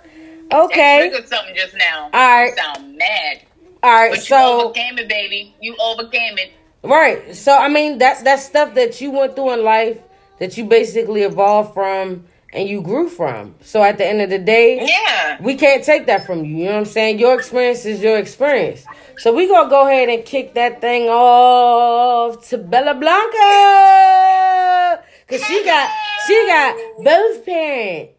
Okay. 0.52 1.10
Triggered 1.10 1.28
something 1.28 1.54
just 1.54 1.74
now. 1.76 2.04
All 2.04 2.10
right. 2.12 2.50
You 2.50 2.56
sound 2.56 2.96
mad. 2.96 3.42
All 3.82 3.94
right. 3.94 4.10
But 4.10 4.28
you 4.28 4.36
overcame 4.36 4.98
it, 4.98 5.08
baby. 5.08 5.54
You 5.60 5.76
overcame 5.78 6.38
it. 6.38 6.52
right. 6.82 7.34
So 7.36 7.56
I 7.56 7.68
mean 7.68 7.98
that 7.98 8.24
that's 8.24 8.44
stuff 8.44 8.74
that 8.74 9.00
you 9.00 9.10
went 9.10 9.36
through 9.36 9.52
in 9.54 9.64
life 9.64 9.98
that 10.38 10.56
you 10.56 10.64
basically 10.64 11.22
evolved 11.22 11.74
from 11.74 12.24
and 12.52 12.68
you 12.68 12.80
grew 12.80 13.08
from. 13.08 13.54
So 13.62 13.82
at 13.82 13.98
the 13.98 14.06
end 14.06 14.20
of 14.22 14.30
the 14.30 14.38
day, 14.38 14.86
Yeah. 14.86 15.36
we 15.42 15.54
can't 15.56 15.82
take 15.84 16.06
that 16.06 16.24
from 16.26 16.44
you. 16.44 16.56
You 16.56 16.64
know 16.66 16.70
what 16.72 16.78
I'm 16.78 16.84
saying? 16.86 17.18
Your 17.18 17.34
experience 17.34 17.84
is 17.84 18.00
your 18.02 18.16
experience. 18.18 18.84
So 19.18 19.34
we 19.34 19.48
gonna 19.48 19.68
go 19.68 19.86
ahead 19.86 20.08
and 20.08 20.24
kick 20.24 20.54
that 20.54 20.80
thing 20.80 21.08
off 21.08 22.48
to 22.48 22.58
Bella 22.58 22.94
Blanca. 22.94 25.02
Cause 25.28 25.42
she 25.44 25.64
got 25.64 25.90
she 26.26 26.46
got 26.46 26.76
both 27.04 27.44
parents. 27.44 28.12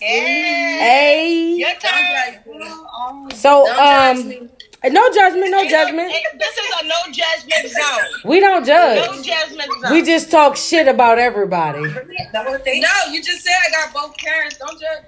Hey. 0.00 0.78
Hey. 0.78 1.54
Your 1.56 1.74
turn. 1.80 3.30
So 3.34 3.66
um 3.78 4.48
no 4.92 5.10
judgment, 5.10 5.50
no 5.50 5.68
judgment. 5.68 6.12
This 6.38 6.58
is 6.58 6.74
a 6.80 6.86
no 6.86 6.96
judgment 7.10 7.70
zone. 7.70 8.20
We 8.24 8.40
don't 8.40 8.64
judge. 8.64 9.06
No 9.06 9.22
judgment 9.22 9.70
zone. 9.80 9.92
We 9.92 10.02
just 10.02 10.30
talk 10.30 10.56
shit 10.56 10.88
about 10.88 11.18
everybody. 11.18 11.80
No, 11.82 12.90
you 13.10 13.22
just 13.22 13.42
said 13.44 13.54
I 13.68 13.70
got 13.70 13.94
both 13.94 14.16
parents. 14.18 14.58
Don't 14.58 14.80
judge. 14.80 15.04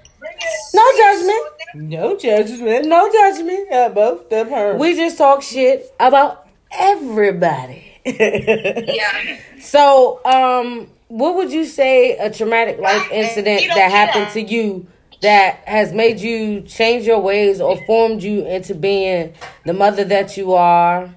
No 0.73 0.97
judgment. 0.97 1.47
No 1.75 2.17
judgment, 2.17 2.85
no 2.85 3.11
judgment. 3.11 3.71
Uh, 3.71 3.89
both 3.89 4.31
of 4.31 4.49
her. 4.49 4.77
We 4.77 4.95
just 4.95 5.17
talk 5.17 5.41
shit 5.41 5.85
about 5.99 6.47
everybody. 6.71 7.83
Yeah. 8.05 9.37
So, 9.59 10.21
um, 10.23 10.87
what 11.07 11.35
would 11.35 11.51
you 11.51 11.65
say 11.65 12.15
a 12.15 12.29
traumatic 12.31 12.79
life 12.79 13.11
incident 13.11 13.63
that 13.67 13.91
happened 13.91 14.27
that. 14.27 14.33
to 14.33 14.41
you 14.41 14.87
that 15.21 15.61
has 15.67 15.91
made 15.93 16.19
you 16.19 16.61
change 16.61 17.05
your 17.05 17.19
ways 17.19 17.59
or 17.61 17.77
formed 17.85 18.21
you 18.23 18.45
into 18.45 18.75
being 18.75 19.33
the 19.65 19.73
mother 19.73 20.03
that 20.05 20.37
you 20.37 20.53
are, 20.53 21.09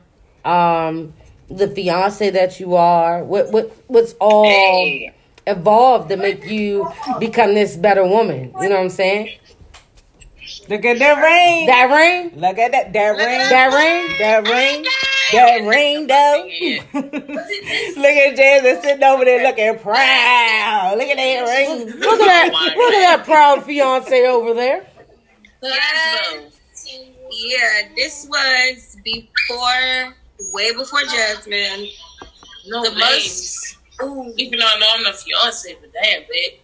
um, 0.44 1.12
the 1.48 1.68
fiance 1.68 2.30
that 2.30 2.58
you 2.60 2.76
are? 2.76 3.22
What 3.24 3.52
what 3.52 3.70
what's 3.88 4.14
all 4.20 4.46
Hey. 4.46 5.12
evolved 5.46 6.08
to 6.10 6.16
make 6.16 6.46
you 6.46 6.88
become 7.18 7.54
this 7.54 7.76
better 7.76 8.06
woman? 8.06 8.54
You 8.60 8.68
know 8.68 8.76
what 8.76 8.84
I'm 8.84 8.90
saying? 8.90 9.30
Look 10.68 10.84
at 10.84 10.98
that 10.98 11.20
ring. 11.22 11.66
That 11.66 11.84
ring, 11.90 12.40
Look 12.40 12.58
at 12.58 12.72
that. 12.72 12.92
That 12.92 13.10
ring. 13.10 13.38
that 13.50 13.72
ring. 13.72 14.18
That 14.18 14.48
ring. 14.48 14.84
That 15.32 15.62
ring, 15.66 16.06
though. 16.06 16.48
Look 18.00 18.16
at 18.16 18.36
Jasmine 18.36 18.82
sitting 18.82 19.04
over 19.04 19.24
there 19.24 19.42
looking 19.46 19.78
proud. 19.78 20.94
Look 20.98 21.08
at 21.08 21.16
that 21.16 21.44
ring. 21.46 21.86
Look 22.00 22.20
at 22.20 22.26
that! 22.26 22.50
Oh 22.54 22.64
look 22.76 22.94
at 22.94 23.16
that 23.18 23.24
proud 23.24 23.64
fiance 23.64 24.26
over 24.26 24.54
there. 24.54 24.86
Yes. 25.62 26.60
Yeah, 27.32 27.88
this 27.96 28.26
was 28.28 28.96
before, 29.04 30.14
way 30.52 30.72
before 30.74 31.02
Jasmine. 31.02 31.88
No 32.66 32.82
The 32.82 32.90
names. 32.90 33.76
most. 34.00 34.36
Even 34.38 34.58
though 34.58 34.66
I 34.66 34.78
know 34.78 34.86
I'm 34.96 35.04
the 35.04 35.12
fiance, 35.12 35.76
but 35.80 35.90
damn, 36.02 36.22
bitch. 36.22 36.58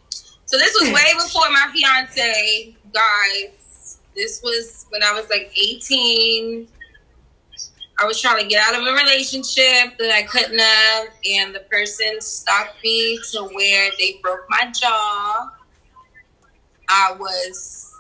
So 0.47 0.57
this 0.59 0.75
was 0.81 0.91
way 0.93 1.13
before 1.15 1.49
my 1.51 1.71
fiance, 1.73 2.75
guys. 2.93 3.99
This 4.15 4.41
was 4.43 4.87
when 4.91 5.03
I 5.03 5.13
was 5.13 5.29
like 5.29 5.53
18. 5.57 6.67
I 7.99 8.05
was 8.05 8.21
trying 8.21 8.43
to 8.43 8.49
get 8.49 8.63
out 8.63 8.75
of 8.75 8.87
a 8.87 8.93
relationship 8.93 9.97
that 9.99 10.13
I 10.15 10.23
couldn't 10.23 10.59
have, 10.59 11.09
and 11.31 11.55
the 11.55 11.61
person 11.61 12.21
stopped 12.21 12.77
me 12.85 13.19
to 13.33 13.45
where 13.45 13.91
they 13.99 14.19
broke 14.23 14.45
my 14.51 14.71
jaw. 14.71 15.51
I 16.89 17.15
was 17.19 17.95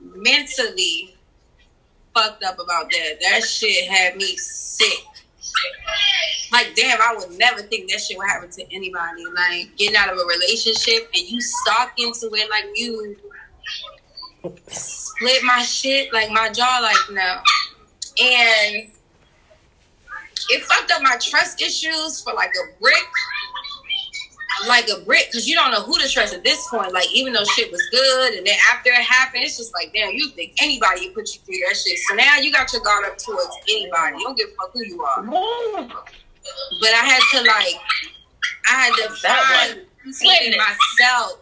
mentally 0.00 1.16
fucked 2.14 2.42
up 2.44 2.58
about 2.58 2.90
that. 2.90 3.18
That 3.20 3.42
shit 3.44 3.90
had 3.90 4.16
me 4.16 4.36
sick. 4.38 5.04
Like, 6.50 6.74
damn, 6.74 7.00
I 7.02 7.14
would 7.16 7.36
never 7.38 7.60
think 7.60 7.90
that 7.90 8.00
shit 8.00 8.16
would 8.16 8.28
happen 8.28 8.50
to 8.50 8.74
anybody. 8.74 9.24
Like, 9.34 9.76
getting 9.76 9.96
out 9.96 10.08
of 10.10 10.18
a 10.18 10.24
relationship 10.24 11.10
and 11.14 11.28
you 11.28 11.40
stalk 11.40 11.92
into 11.98 12.30
it, 12.34 12.48
like, 12.48 12.64
you 12.74 13.16
split 14.68 15.42
my 15.44 15.62
shit, 15.62 16.12
like, 16.12 16.30
my 16.30 16.48
jaw, 16.50 16.78
like, 16.80 16.96
no. 17.10 17.42
And 18.18 18.90
it 20.50 20.62
fucked 20.64 20.90
up 20.92 21.02
my 21.02 21.16
trust 21.20 21.60
issues 21.62 22.22
for, 22.22 22.32
like, 22.34 22.50
a 22.50 22.80
brick. 22.80 23.08
Like 24.66 24.88
a 24.88 25.00
brick, 25.04 25.26
because 25.30 25.46
you 25.46 25.54
don't 25.54 25.70
know 25.70 25.82
who 25.82 25.98
to 25.98 26.08
trust 26.08 26.32
at 26.32 26.42
this 26.42 26.66
point. 26.68 26.90
Like, 26.90 27.12
even 27.12 27.34
though 27.34 27.44
shit 27.44 27.70
was 27.70 27.82
good, 27.90 28.34
and 28.38 28.46
then 28.46 28.56
after 28.72 28.88
it 28.88 29.02
happened, 29.02 29.44
it's 29.44 29.58
just 29.58 29.74
like, 29.74 29.92
damn, 29.92 30.12
you 30.12 30.30
think 30.30 30.54
anybody 30.62 31.08
would 31.08 31.14
put 31.14 31.34
you 31.34 31.40
through 31.42 31.60
that 31.68 31.76
shit. 31.76 31.98
So 32.08 32.14
now 32.14 32.38
you 32.38 32.50
got 32.50 32.72
your 32.72 32.80
guard 32.80 33.04
up 33.04 33.18
towards 33.18 33.54
anybody. 33.70 34.16
You 34.16 34.24
don't 34.24 34.34
give 34.38 34.48
a 34.48 34.52
fuck 34.52 34.72
who 34.72 34.82
you 34.82 35.02
are. 35.02 35.22
But 36.80 36.90
I 36.94 37.04
had 37.04 37.20
to 37.32 37.42
like, 37.42 37.76
I 38.70 38.72
had 38.72 38.94
to 38.94 39.08
That 39.22 39.74
find 40.04 40.56
myself 40.56 41.38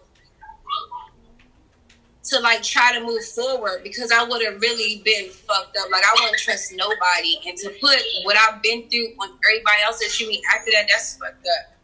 to 2.25 2.41
like 2.41 2.63
try 2.63 2.93
to 2.99 3.05
move 3.05 3.25
forward 3.25 3.83
because 3.83 4.11
I 4.11 4.23
would 4.23 4.43
have 4.45 4.61
really 4.61 5.03
been 5.05 5.29
fucked 5.31 5.77
up. 5.77 5.91
Like 5.91 6.03
I 6.05 6.15
wouldn't 6.21 6.39
trust 6.39 6.73
nobody, 6.75 7.37
and 7.47 7.57
to 7.59 7.71
put 7.81 7.99
what 8.23 8.37
I've 8.37 8.63
been 8.63 8.89
through 8.89 9.09
on 9.21 9.31
everybody 9.49 9.83
else 9.85 9.99
that 10.01 10.11
shoot 10.11 10.29
me 10.29 10.43
after 10.55 10.71
that, 10.73 10.87
that's 10.91 11.17
fucked 11.17 11.47
up. 11.47 11.75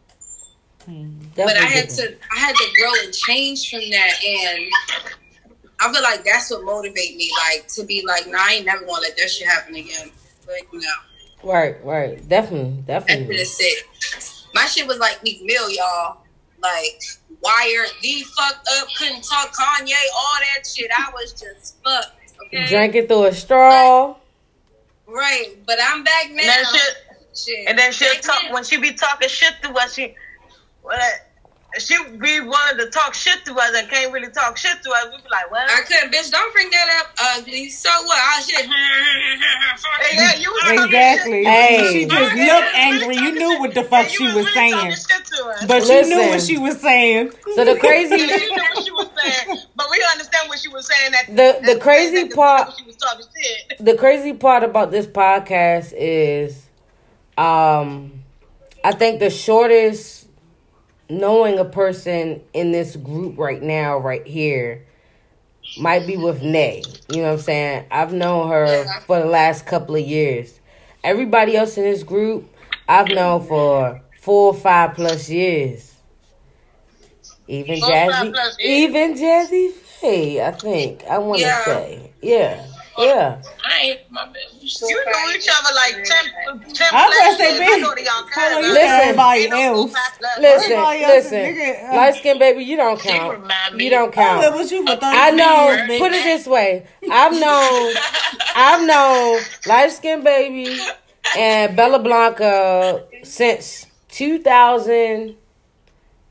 But 1.36 1.56
I 1.56 1.64
had 1.64 1.88
to, 1.90 2.16
I 2.34 2.38
had 2.38 2.56
to 2.56 2.64
grow 2.78 2.90
and 3.04 3.14
change 3.14 3.70
from 3.70 3.80
that, 3.80 4.12
and 4.24 4.70
I 5.80 5.92
feel 5.92 6.02
like 6.02 6.24
that's 6.24 6.50
what 6.50 6.64
motivated 6.64 7.16
me, 7.16 7.30
like 7.48 7.68
to 7.68 7.84
be 7.84 8.04
like, 8.06 8.26
nah, 8.26 8.38
I 8.40 8.54
ain't 8.54 8.66
never 8.66 8.84
gonna 8.84 9.00
let 9.00 9.16
that 9.16 9.30
shit 9.30 9.46
happen 9.46 9.74
again. 9.74 10.10
Like, 10.48 10.68
no. 10.72 10.80
Right, 11.42 11.82
right, 11.84 12.28
definitely, 12.28 12.82
definitely. 12.86 13.36
is 13.36 13.56
sick. 13.56 13.86
My 14.54 14.66
shit 14.66 14.86
was 14.86 14.98
like 14.98 15.22
Meek 15.22 15.42
Mill, 15.42 15.70
y'all. 15.70 16.18
Like 16.62 17.00
wired, 17.42 17.88
the 18.02 18.22
fucked 18.36 18.68
up, 18.78 18.88
couldn't 18.98 19.22
talk 19.22 19.52
Kanye, 19.54 19.92
all 20.16 20.34
that 20.40 20.66
shit. 20.66 20.90
I 20.96 21.10
was 21.12 21.32
just 21.32 21.76
fucked. 21.82 22.34
Okay. 22.46 22.66
Drank 22.66 22.94
it 22.94 23.08
through 23.08 23.26
a 23.26 23.32
straw. 23.34 24.14
Right, 25.06 25.54
but 25.66 25.78
I'm 25.82 26.04
back 26.04 26.30
now. 26.30 26.40
And 26.42 26.48
then 26.48 26.64
shit, 26.72 26.96
Shit. 27.34 27.68
and 27.68 27.78
then 27.78 27.92
she'll 27.92 28.12
Back 28.12 28.22
talk 28.22 28.42
then. 28.42 28.52
when 28.52 28.64
she 28.64 28.76
be 28.78 28.92
talking 28.92 29.28
shit 29.28 29.54
to 29.62 29.70
us. 29.72 29.94
She, 29.94 30.14
well, 30.82 30.98
she 31.78 31.94
be 32.18 32.40
wanting 32.40 32.84
to 32.84 32.90
talk 32.90 33.14
shit 33.14 33.44
to 33.44 33.54
us 33.54 33.70
and 33.76 33.88
can't 33.88 34.12
really 34.12 34.30
talk 34.30 34.56
shit 34.56 34.82
to 34.82 34.90
us. 34.90 35.04
We 35.12 35.18
be 35.18 35.28
like, 35.30 35.50
well, 35.52 35.64
I 35.68 35.82
couldn't, 35.86 36.12
bitch. 36.12 36.30
Don't 36.30 36.52
bring 36.52 36.68
that 36.70 36.88
up, 37.00 37.38
ugly. 37.38 37.68
So 37.70 37.88
what? 38.04 38.18
I 38.18 38.40
shit. 38.40 38.66
Hmm, 38.66 38.72
hmm, 38.72 39.40
hmm, 39.40 40.02
hey, 40.02 40.16
yeah, 40.16 40.36
you 40.42 40.50
was 40.50 40.62
talking 40.62 40.84
Exactly. 40.84 41.44
Hey. 41.44 41.92
She 41.92 42.06
just 42.06 42.34
looked 42.34 42.74
angry. 42.74 43.16
You 43.16 43.32
knew 43.32 43.60
what 43.60 43.74
the 43.74 43.84
fuck 43.84 44.08
she 44.08 44.24
was 44.24 44.34
really 44.34 44.52
saying. 44.52 44.72
talking 44.72 44.90
shit 44.90 45.24
to 45.26 45.44
us. 45.46 45.66
But 45.66 45.86
you 45.86 46.06
knew 46.08 46.28
what 46.30 46.42
she 46.42 46.58
was 46.58 46.80
saying. 46.80 47.32
So 47.54 47.64
the 47.64 47.76
crazy, 47.78 48.16
you 48.16 48.56
know 48.56 48.62
what 48.74 48.84
she 48.84 48.90
was 48.90 49.08
saying, 49.22 49.58
but 49.76 49.86
we 49.90 50.04
understand 50.12 50.48
what 50.48 50.58
she 50.58 50.68
was 50.68 50.86
saying. 50.88 51.12
That 51.12 51.60
The- 51.60 51.74
the 51.74 51.80
crazy 51.80 52.24
that 52.24 52.34
part- 52.34 52.72
she 52.76 52.84
was 52.84 52.96
talking 52.96 53.26
shit. 53.36 53.78
the 53.78 53.96
crazy 53.96 54.32
part 54.32 54.64
about 54.64 54.90
this 54.90 55.06
podcast 55.06 55.92
is, 55.96 56.66
um, 57.38 58.24
I 58.82 58.92
think 58.92 59.20
the 59.20 59.30
shortest 59.30 60.19
knowing 61.10 61.58
a 61.58 61.64
person 61.64 62.40
in 62.54 62.72
this 62.72 62.96
group 62.96 63.36
right 63.38 63.62
now, 63.62 63.98
right 63.98 64.26
here, 64.26 64.86
might 65.76 66.06
be 66.06 66.16
with 66.16 66.42
Nay. 66.42 66.86
You 67.08 67.16
know 67.22 67.28
what 67.28 67.32
I'm 67.32 67.38
saying? 67.40 67.86
I've 67.90 68.12
known 68.12 68.48
her 68.50 68.84
for 69.06 69.18
the 69.18 69.26
last 69.26 69.66
couple 69.66 69.96
of 69.96 70.06
years. 70.06 70.60
Everybody 71.02 71.56
else 71.56 71.76
in 71.76 71.84
this 71.84 72.02
group, 72.02 72.48
I've 72.88 73.08
known 73.10 73.46
for 73.46 74.00
four 74.20 74.48
or 74.48 74.54
five 74.54 74.94
plus 74.94 75.28
years. 75.28 75.94
Even 77.48 77.80
Four, 77.80 77.90
Jazzy, 77.90 78.36
even 78.60 79.14
Jazzy 79.14 79.72
Faye, 79.72 80.44
I 80.44 80.52
think. 80.52 81.02
I 81.04 81.18
want 81.18 81.40
to 81.40 81.48
Yeah. 81.48 81.64
say. 81.64 82.12
Yeah. 82.22 82.66
Yeah. 82.98 83.40
I 83.64 83.78
ain't 83.82 84.00
my 84.10 84.24
bad. 84.26 84.36
You 84.60 85.04
know 85.06 85.34
each 85.34 85.48
other 85.48 85.74
like 85.74 85.94
ten, 86.04 86.74
ten 86.74 86.88
I 86.92 87.06
was 87.06 87.16
gonna 87.18 87.36
say, 87.36 87.56
pledges. 87.56 87.60
I 87.60 87.78
bitch, 87.78 87.82
go 87.82 87.94
to 87.94 88.02
y'all 88.02 88.12
Hold 88.34 88.64
on, 88.64 88.72
Listen. 88.72 88.90
everybody 88.90 89.48
else. 89.50 89.78
four, 89.78 89.88
five 89.88 90.18
plus. 90.18 90.38
Listen, 90.38 90.72
Everybody 90.72 91.02
else 91.04 91.14
listen. 91.14 91.38
nigga, 91.38 91.90
uh, 91.92 91.96
Light 91.96 92.14
skin 92.16 92.38
baby, 92.38 92.64
you 92.64 92.76
don't 92.76 93.00
count. 93.00 93.80
You 93.80 93.90
don't 93.90 94.12
count. 94.12 94.54
with 94.56 94.70
you 94.72 94.84
for 94.86 94.98
I 95.02 95.30
know. 95.30 95.72
years, 95.72 95.98
Put 96.00 96.12
it 96.12 96.24
this 96.24 96.46
way. 96.46 96.86
I've 97.10 97.32
known. 97.32 97.94
I've 98.56 98.86
known 98.86 99.40
light 99.66 99.92
skin 99.92 100.22
baby 100.24 100.78
and 101.38 101.76
Bella 101.76 102.00
Blanca 102.00 103.04
since 103.22 103.86
2000 104.10 105.36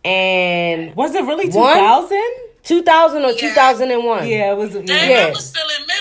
and 0.05 0.95
Was 0.95 1.15
it 1.15 1.23
really 1.23 1.45
2000? 1.47 2.21
2000 2.63 3.23
or 3.23 3.31
Yeah. 3.31 3.37
2001. 3.37 4.27
Yeah, 4.27 4.51
it 4.51 4.57
was. 4.57 4.73
Damn, 4.73 4.85
Yeah. 4.87 5.09
Yeah. 5.09 5.25
I 5.27 5.29
was 5.29 5.45
still 5.47 5.63
in 5.79 5.87
middle 5.87 5.98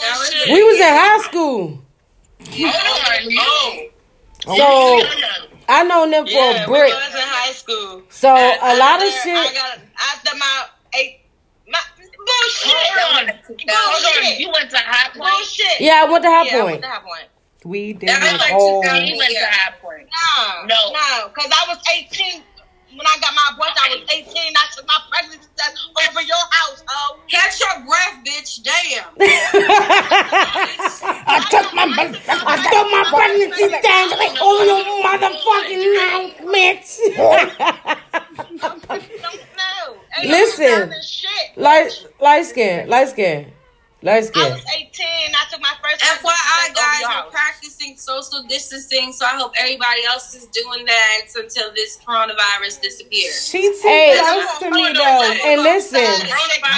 school 0.00 0.08
That 0.08 0.10
and 0.10 0.18
was- 0.18 0.32
shit. 0.32 0.48
We 0.48 0.62
was 0.62 0.76
in 0.76 0.82
high 0.88 1.18
school. 1.28 1.78
Oh, 3.38 3.86
oh. 4.46 5.02
So 5.02 5.08
I 5.68 5.84
known 5.84 6.10
them 6.10 6.24
for 6.26 6.30
Yeah, 6.32 6.64
a 6.64 6.70
we 6.70 6.78
brick. 6.78 6.92
was 6.92 7.14
in 7.14 7.20
high 7.20 7.52
school. 7.52 8.02
So 8.10 8.28
a 8.28 8.76
lot 8.76 9.02
of 9.02 9.08
After- 9.08 9.22
shit. 9.22 9.36
I 9.36 9.52
got 9.54 9.78
after 10.12 10.36
my 10.36 10.64
eight. 10.94 11.20
My, 11.68 11.78
bullshit. 11.98 12.72
Hold 12.72 13.28
on. 13.28 13.34
Hold 13.68 14.24
on. 14.26 14.40
You 14.40 14.50
went 14.50 14.70
to 14.70 14.78
High 14.78 15.10
Point? 15.10 15.30
Bullshit. 15.30 15.80
Yeah, 15.80 16.02
I 16.06 16.10
went 16.10 16.24
to 16.24 16.30
High 16.30 16.42
Yeah, 16.44 16.52
I 16.52 16.56
went 16.64 16.68
Point. 16.70 16.82
to 16.82 16.88
High 16.88 16.98
Point. 17.00 17.28
We 17.64 17.92
did 17.92 18.08
That 18.08 18.32
was 18.32 18.40
like 18.40 18.52
all. 18.54 18.82
2000. 18.82 19.06
He 19.06 19.18
went 19.18 19.30
to 19.30 19.46
High 19.46 19.72
Point. 19.82 20.08
No, 20.10 20.62
No. 20.66 20.92
no, 20.92 21.28
because 21.28 21.50
I 21.52 21.68
was 21.68 21.78
18 21.94 22.42
when 22.96 23.06
I 23.06 23.16
got 23.20 23.34
my 23.34 23.50
abortion. 23.54 23.76
I 23.78 23.88
was 23.94 24.02
18. 24.10 24.26
I 24.56 24.66
took 24.74 24.86
my 24.86 25.00
pregnancy 25.10 25.48
test 25.56 25.76
over 26.02 26.22
your 26.22 26.44
house. 26.50 26.82
Oh, 26.88 27.18
Catch 27.30 27.60
your 27.60 27.86
breath, 27.86 28.22
bitch. 28.26 28.62
Damn. 28.62 29.06
I 31.26 31.38
took 31.50 31.72
my 31.74 31.86
I 31.86 32.56
took 32.70 32.86
my 32.90 33.04
pregnancy 33.14 33.70
down 33.82 34.12
over 34.42 34.64
your 34.66 34.84
motherfucking 35.06 35.84
mouth, 35.96 36.34
bitch. 36.50 36.90
don't 38.60 39.42
know. 39.56 39.86
Ain't 40.18 40.26
no 40.26 40.30
Listen. 40.30 40.92
light 41.56 41.90
light 42.20 42.46
skin, 42.46 42.88
light 42.88 43.08
skin, 43.08 43.52
light 44.02 44.30
I 44.34 44.50
was 44.50 44.64
18. 44.76 45.06
I 45.34 45.44
took 45.50 45.60
my 45.60 45.68
first 45.82 46.00
pregnancy 46.00 46.26
FYI, 46.26 46.74
guys, 46.74 47.24
we're 47.24 47.30
practicing 47.30 47.96
social 47.96 48.42
distancing, 48.48 49.12
so 49.12 49.24
I 49.26 49.30
hope 49.30 49.52
everybody 49.58 50.04
else 50.04 50.34
is 50.34 50.46
doing 50.46 50.84
that 50.86 51.26
until 51.36 51.72
this 51.74 51.98
coronavirus 52.06 52.80
disappears. 52.82 53.48
She 53.48 53.62
too 53.62 53.80
Hey. 53.82 54.16
close 54.18 54.58
to 54.60 54.70
me 54.70 54.92
though. 54.92 55.34
And 55.46 55.62
listen, 55.62 56.00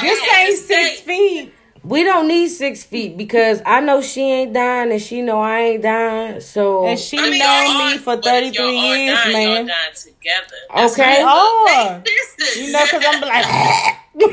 This 0.02 0.20
ain't 0.35 0.58
six 0.58 1.00
feet. 1.00 1.54
we 1.85 2.04
don't 2.04 2.26
need 2.28 2.48
six 2.48 2.82
feet 2.85 3.16
because 3.16 3.61
I 3.66 3.80
know 3.80 4.02
she 4.02 4.20
ain't 4.22 4.52
dying 4.52 4.90
and 4.92 5.00
she 5.02 5.22
know 5.22 5.40
I 5.40 5.61
ain't 5.61 5.82
dying. 5.82 6.40
So 6.40 6.87
And 6.87 6.98
she 6.98 7.18
I 7.18 7.22
mean, 7.30 7.38
known 7.38 7.78
me 7.88 7.94
are- 7.94 7.98
for 7.98 8.16
33 8.20 8.70
years, 8.78 9.18
dying, 9.18 9.32
man. 9.32 9.48
Y'all 9.56 9.66
dying 9.66 9.94
together. 9.94 10.90
Okay, 10.92 11.18
We 11.18 11.24
are. 11.24 12.02
You 12.56 12.72
know, 12.72 12.85
because 12.85 13.04
I'm 13.06 13.20
like, 13.20 13.46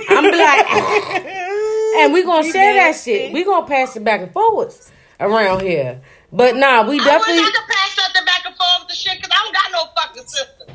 I'm 0.10 0.24
like, 0.40 1.26
and 1.98 2.14
we 2.14 2.24
gonna 2.24 2.46
You 2.46 2.52
share 2.54 2.74
that 2.76 2.96
shit. 2.96 3.32
We 3.34 3.44
gonna 3.44 3.66
pass 3.68 3.96
it 3.96 4.04
back 4.04 4.22
and 4.22 4.32
forwards 4.32 4.92
around 5.20 5.62
here. 5.62 6.02
But 6.32 6.56
nah, 6.56 6.84
we 6.84 6.96
I 6.96 6.98
wish 6.98 7.06
definitely. 7.06 7.42
I 7.44 7.52
could 7.54 7.76
pass 7.76 7.96
something 7.96 8.26
back 8.26 8.46
and 8.46 8.56
forth 8.56 8.80
with 8.82 8.90
the 8.90 8.96
shit 8.96 9.18
because 9.18 9.32
I 9.32 9.44
don't 9.44 9.54
got 9.54 9.72
no 9.72 10.02
fucking 10.02 10.28
sister. 10.28 10.66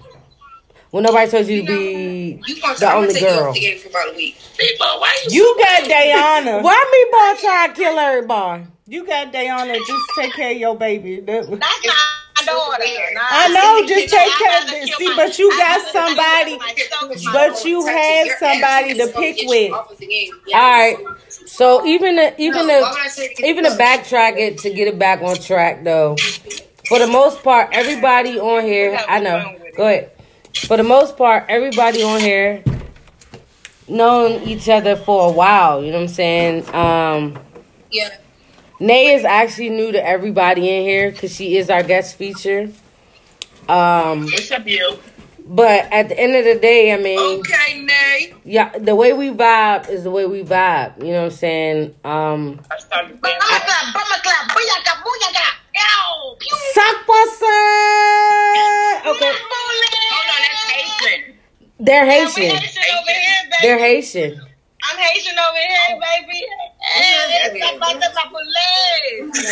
Well, 0.92 1.02
nobody 1.02 1.28
told 1.30 1.46
you 1.48 1.62
to 1.62 1.66
be 1.66 2.40
You 2.46 2.60
gonna 2.60 2.76
the 2.78 2.86
I'm 2.86 2.96
only 2.98 3.08
gonna 3.08 3.12
take 3.14 3.22
you 3.22 3.28
girl. 3.28 3.48
off 3.48 3.54
the 3.54 3.60
game 3.60 3.78
for 3.80 3.88
about 3.88 4.12
a 4.12 4.16
week. 4.16 4.36
People, 4.56 4.86
why 4.86 5.18
you? 5.28 5.32
you 5.32 5.56
got 5.58 5.82
Dayana. 5.84 6.62
Why 6.62 6.90
me 6.92 7.10
ball 7.10 7.36
try 7.50 7.66
to 7.68 7.72
kill 7.74 7.98
everybody? 7.98 8.66
You 8.86 9.04
got 9.04 9.32
Dayana. 9.32 9.74
Just 9.84 10.06
take 10.16 10.32
care 10.34 10.52
of 10.52 10.56
your 10.56 10.76
baby. 10.76 11.18
That- 11.20 11.48
That's 11.48 11.50
not 11.50 11.60
my 11.60 12.23
daughter. 12.44 12.84
I 13.16 13.48
know, 13.48 13.86
just 13.86 14.12
take 14.14 14.32
care 14.32 14.62
of 14.62 14.70
this. 14.70 14.96
See, 14.96 15.14
but 15.16 15.38
you 15.38 15.50
got 15.50 15.86
somebody. 15.92 16.50
kill 16.52 16.58
myself 16.58 17.10
with 17.10 17.24
my 17.24 17.32
But 17.32 17.64
you 17.64 17.86
have 17.86 18.28
somebody 18.38 18.94
to 18.94 19.06
pick 19.08 19.48
with. 19.48 19.72
All 19.72 19.88
right. 20.52 20.96
So 21.46 21.86
even 21.86 22.16
the 22.16 22.40
even 22.40 22.66
the 22.66 23.34
even 23.44 23.64
to 23.64 23.70
backtrack 23.70 24.38
it 24.38 24.58
to 24.58 24.70
get 24.72 24.88
it 24.88 24.98
back 24.98 25.22
on 25.22 25.36
track 25.36 25.84
though. 25.84 26.16
For 26.88 26.98
the 26.98 27.06
most 27.06 27.42
part, 27.42 27.70
everybody 27.72 28.38
on 28.38 28.62
here, 28.64 28.98
I 29.08 29.20
know. 29.20 29.56
Go 29.76 29.86
ahead. 29.86 30.10
For 30.66 30.76
the 30.76 30.82
most 30.82 31.16
part, 31.16 31.46
everybody 31.48 32.02
on 32.02 32.20
here 32.20 32.62
known 33.88 34.42
each 34.42 34.68
other 34.68 34.96
for 34.96 35.28
a 35.28 35.32
while. 35.32 35.82
You 35.82 35.90
know 35.92 35.98
what 35.98 36.08
I'm 36.10 36.14
saying? 36.14 36.74
Um, 36.74 37.38
Yeah. 37.90 38.10
Nay 38.80 39.14
is 39.14 39.24
actually 39.24 39.70
new 39.70 39.92
to 39.92 40.04
everybody 40.04 40.68
in 40.68 40.82
here 40.82 41.10
because 41.10 41.34
she 41.34 41.56
is 41.56 41.70
our 41.70 41.82
guest 41.82 42.16
feature. 42.16 42.70
Um, 43.68 44.24
What's 44.24 44.50
up, 44.50 44.66
you? 44.66 44.98
but 45.46 45.90
at 45.92 46.08
the 46.08 46.18
end 46.18 46.34
of 46.36 46.44
the 46.44 46.58
day, 46.60 46.92
I 46.92 46.96
mean, 46.98 47.18
Okay, 47.40 47.80
Nay. 47.82 48.34
yeah, 48.44 48.76
the 48.76 48.94
way 48.94 49.12
we 49.12 49.30
vibe 49.30 49.88
is 49.88 50.02
the 50.04 50.10
way 50.10 50.26
we 50.26 50.42
vibe. 50.42 50.98
You 50.98 51.12
know 51.12 51.18
what 51.22 51.24
I'm 51.26 51.30
saying? 51.30 51.94
Um, 52.04 52.60
I 52.70 52.78
started 52.78 53.20
Bummer 53.20 53.36
playing. 53.38 53.38
clap, 53.40 53.94
bummer 53.94 54.20
clap, 54.22 54.50
booyaka, 54.50 55.02
booyaka. 55.02 55.46
Yo, 55.76 56.34
pew. 56.38 56.56
suck. 56.74 56.96
Okay, 59.06 59.32
Hold 59.32 60.28
on, 60.30 60.40
that's 60.42 60.70
Haitian. 60.70 61.34
they're 61.80 62.04
We 62.06 62.10
Haitian. 62.10 62.56
Haitian 62.56 62.82
over 62.98 63.10
here, 63.10 63.42
baby. 63.44 63.56
They're 63.62 63.78
Haitian. 63.78 64.40
I'm 64.90 64.98
Haitian 64.98 65.34
over 65.38 65.56
here, 65.56 66.00
baby. 66.00 66.46
Hey, 66.80 67.40
it's 67.44 67.64
up 67.64 67.82
under 67.82 68.06
my 68.14 68.40
legs. 69.20 69.44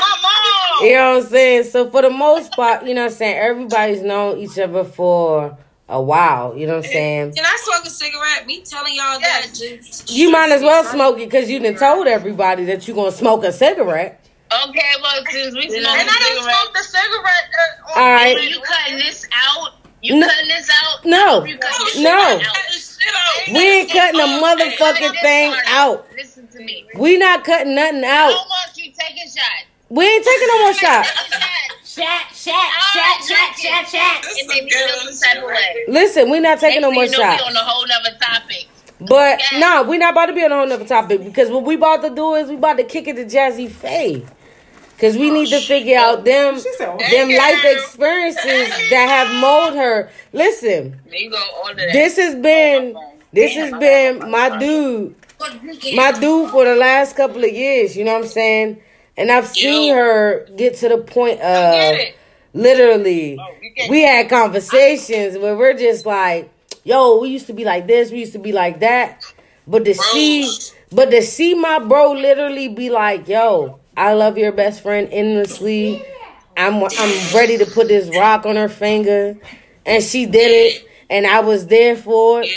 My 0.00 0.18
mom. 0.22 0.86
You 0.86 0.94
know 0.94 1.14
what 1.16 1.24
I'm 1.24 1.28
saying? 1.30 1.64
So 1.64 1.90
for 1.90 2.02
the 2.02 2.10
most 2.10 2.52
part, 2.52 2.86
you 2.86 2.94
know 2.94 3.02
what 3.02 3.12
I'm 3.12 3.16
saying, 3.16 3.36
everybody's 3.36 4.02
known 4.02 4.38
each 4.38 4.58
other 4.58 4.84
for 4.84 5.56
a 5.88 6.00
while. 6.02 6.56
You 6.56 6.66
know 6.66 6.76
what 6.76 6.86
I'm 6.86 6.90
saying? 6.92 7.32
Can 7.34 7.44
I 7.44 7.58
smoke 7.62 7.84
a 7.86 7.90
cigarette? 7.90 8.46
Me 8.46 8.62
telling 8.64 8.94
y'all 8.94 9.20
that 9.20 9.46
just 9.54 10.10
You 10.10 10.30
might 10.30 10.50
as 10.50 10.62
well 10.62 10.84
smoke 10.84 11.18
it 11.18 11.26
because 11.30 11.50
you 11.50 11.60
done 11.60 11.76
told 11.76 12.06
everybody 12.06 12.64
that 12.66 12.86
you're 12.88 12.96
gonna 12.96 13.12
smoke 13.12 13.44
a 13.44 13.52
cigarette. 13.52 14.18
Okay, 14.68 14.80
well, 15.02 15.24
since 15.30 15.54
we 15.54 15.62
smoking 15.62 15.78
And 15.78 15.86
I 15.86 15.96
done 15.96 16.20
cigarettes, 16.20 16.44
smoke 16.44 16.74
the 16.74 16.82
cigarette. 16.82 17.48
Uh, 17.54 17.92
on 17.92 18.02
All 18.02 18.10
right. 18.12 18.42
you 18.50 18.60
cutting 18.60 18.96
this 18.98 19.26
out? 19.34 19.72
You 20.02 20.18
No. 20.18 20.26
cutting 20.26 20.48
this 20.48 20.70
out? 20.70 21.04
No. 21.04 21.44
You 21.44 21.58
cutting 21.58 21.86
this 21.86 22.00
No. 22.00 22.40
Shit 23.02 23.14
out? 23.14 23.54
We 23.54 23.60
ain't 23.60 23.90
cutting 23.90 24.20
a 24.20 24.24
motherfucking 24.24 25.20
thing 25.20 25.54
out. 25.66 26.06
Listen 26.16 26.46
to 26.48 26.58
me. 26.60 26.86
We 26.96 27.18
not 27.18 27.44
cutting 27.44 27.74
nothing 27.74 28.04
out. 28.04 28.30
don't 28.30 28.76
you 28.76 28.92
taking 28.92 29.24
shots. 29.24 29.66
We 29.88 30.06
ain't 30.06 30.24
taking 30.24 30.48
no 30.48 30.58
more 30.60 30.74
shots. 30.74 31.10
Shot, 31.84 32.06
shot, 32.32 32.54
shot, 32.94 33.22
shot, 33.22 33.58
shot, 33.58 33.86
shot. 33.86 34.24
It 34.24 34.48
made 34.48 34.64
me 34.64 34.70
feel 34.70 35.12
some 35.12 35.28
type 35.34 35.42
of 35.42 35.50
way. 35.50 35.84
Listen, 35.88 36.30
we 36.30 36.40
not 36.40 36.58
taking 36.58 36.80
no 36.80 36.90
more 36.90 37.02
Next 37.02 37.16
thing 37.16 37.20
you 37.20 37.26
know, 37.26 37.36
shots. 37.36 37.42
We 37.42 37.48
on 37.50 37.56
a 37.56 37.70
whole 37.70 37.86
nother 37.86 38.16
topic. 38.18 38.68
But 39.00 39.40
nah, 39.54 39.82
we 39.82 39.98
not 39.98 40.12
about 40.12 40.26
to 40.26 40.32
be 40.32 40.42
on 40.44 40.52
a 40.52 40.56
whole 40.56 40.66
nother 40.66 40.86
topic 40.86 41.22
because 41.22 41.50
what 41.50 41.64
we 41.64 41.74
about 41.74 42.02
to 42.02 42.10
do 42.14 42.34
is 42.34 42.48
we 42.48 42.54
about 42.54 42.78
to 42.78 42.84
kick 42.84 43.08
it 43.08 43.16
to 43.16 43.24
Jazzy 43.24 43.70
Faye. 43.70 44.24
Cause 45.02 45.16
we 45.16 45.30
need 45.30 45.48
to 45.48 45.58
figure 45.60 45.98
out 45.98 46.24
them 46.24 46.60
said, 46.60 46.96
them 47.10 47.28
life 47.30 47.64
experiences 47.64 48.68
that 48.90 49.08
have 49.08 49.40
molded 49.40 49.76
her. 49.76 50.10
Listen, 50.32 51.00
There 51.10 51.18
you 51.18 51.28
go, 51.28 51.44
all 51.56 51.70
of 51.72 51.76
that. 51.76 51.92
this 51.92 52.16
has 52.18 52.36
been 52.36 52.96
this 53.32 53.52
has 53.54 53.72
been 53.80 54.30
my 54.30 54.58
dude, 54.60 55.16
my 55.96 56.12
dude 56.12 56.50
for 56.50 56.64
the 56.64 56.76
last 56.76 57.16
couple 57.16 57.42
of 57.42 57.50
years. 57.50 57.96
You 57.96 58.04
know 58.04 58.12
what 58.12 58.22
I'm 58.22 58.28
saying? 58.28 58.80
And 59.16 59.32
I've 59.32 59.48
seen 59.48 59.92
her 59.92 60.46
get 60.56 60.76
to 60.76 60.88
the 60.88 60.98
point 60.98 61.40
of 61.40 61.98
literally 62.54 63.40
we 63.90 64.02
had 64.02 64.28
conversations 64.28 65.36
where 65.36 65.56
we're 65.56 65.76
just 65.76 66.06
like, 66.06 66.48
yo, 66.84 67.18
we 67.18 67.30
used 67.30 67.48
to 67.48 67.52
be 67.52 67.64
like 67.64 67.88
this, 67.88 68.12
we 68.12 68.20
used 68.20 68.34
to 68.34 68.38
be 68.38 68.52
like 68.52 68.78
that. 68.80 69.24
But 69.66 69.84
to 69.84 69.94
see 69.94 70.48
but 70.92 71.10
to 71.10 71.22
see 71.22 71.54
my 71.54 71.80
bro 71.80 72.12
literally 72.12 72.68
be 72.68 72.88
like, 72.90 73.26
yo, 73.26 73.80
I 73.96 74.14
love 74.14 74.38
your 74.38 74.52
best 74.52 74.82
friend 74.82 75.08
endlessly. 75.10 76.04
I'm 76.56 76.82
I'm 76.82 77.34
ready 77.34 77.58
to 77.58 77.66
put 77.66 77.88
this 77.88 78.14
rock 78.16 78.46
on 78.46 78.56
her 78.56 78.68
finger. 78.68 79.38
And 79.84 80.02
she 80.02 80.26
did 80.26 80.50
it. 80.50 80.88
And 81.10 81.26
I 81.26 81.40
was 81.40 81.66
there 81.66 81.96
for 81.96 82.42
it. 82.42 82.48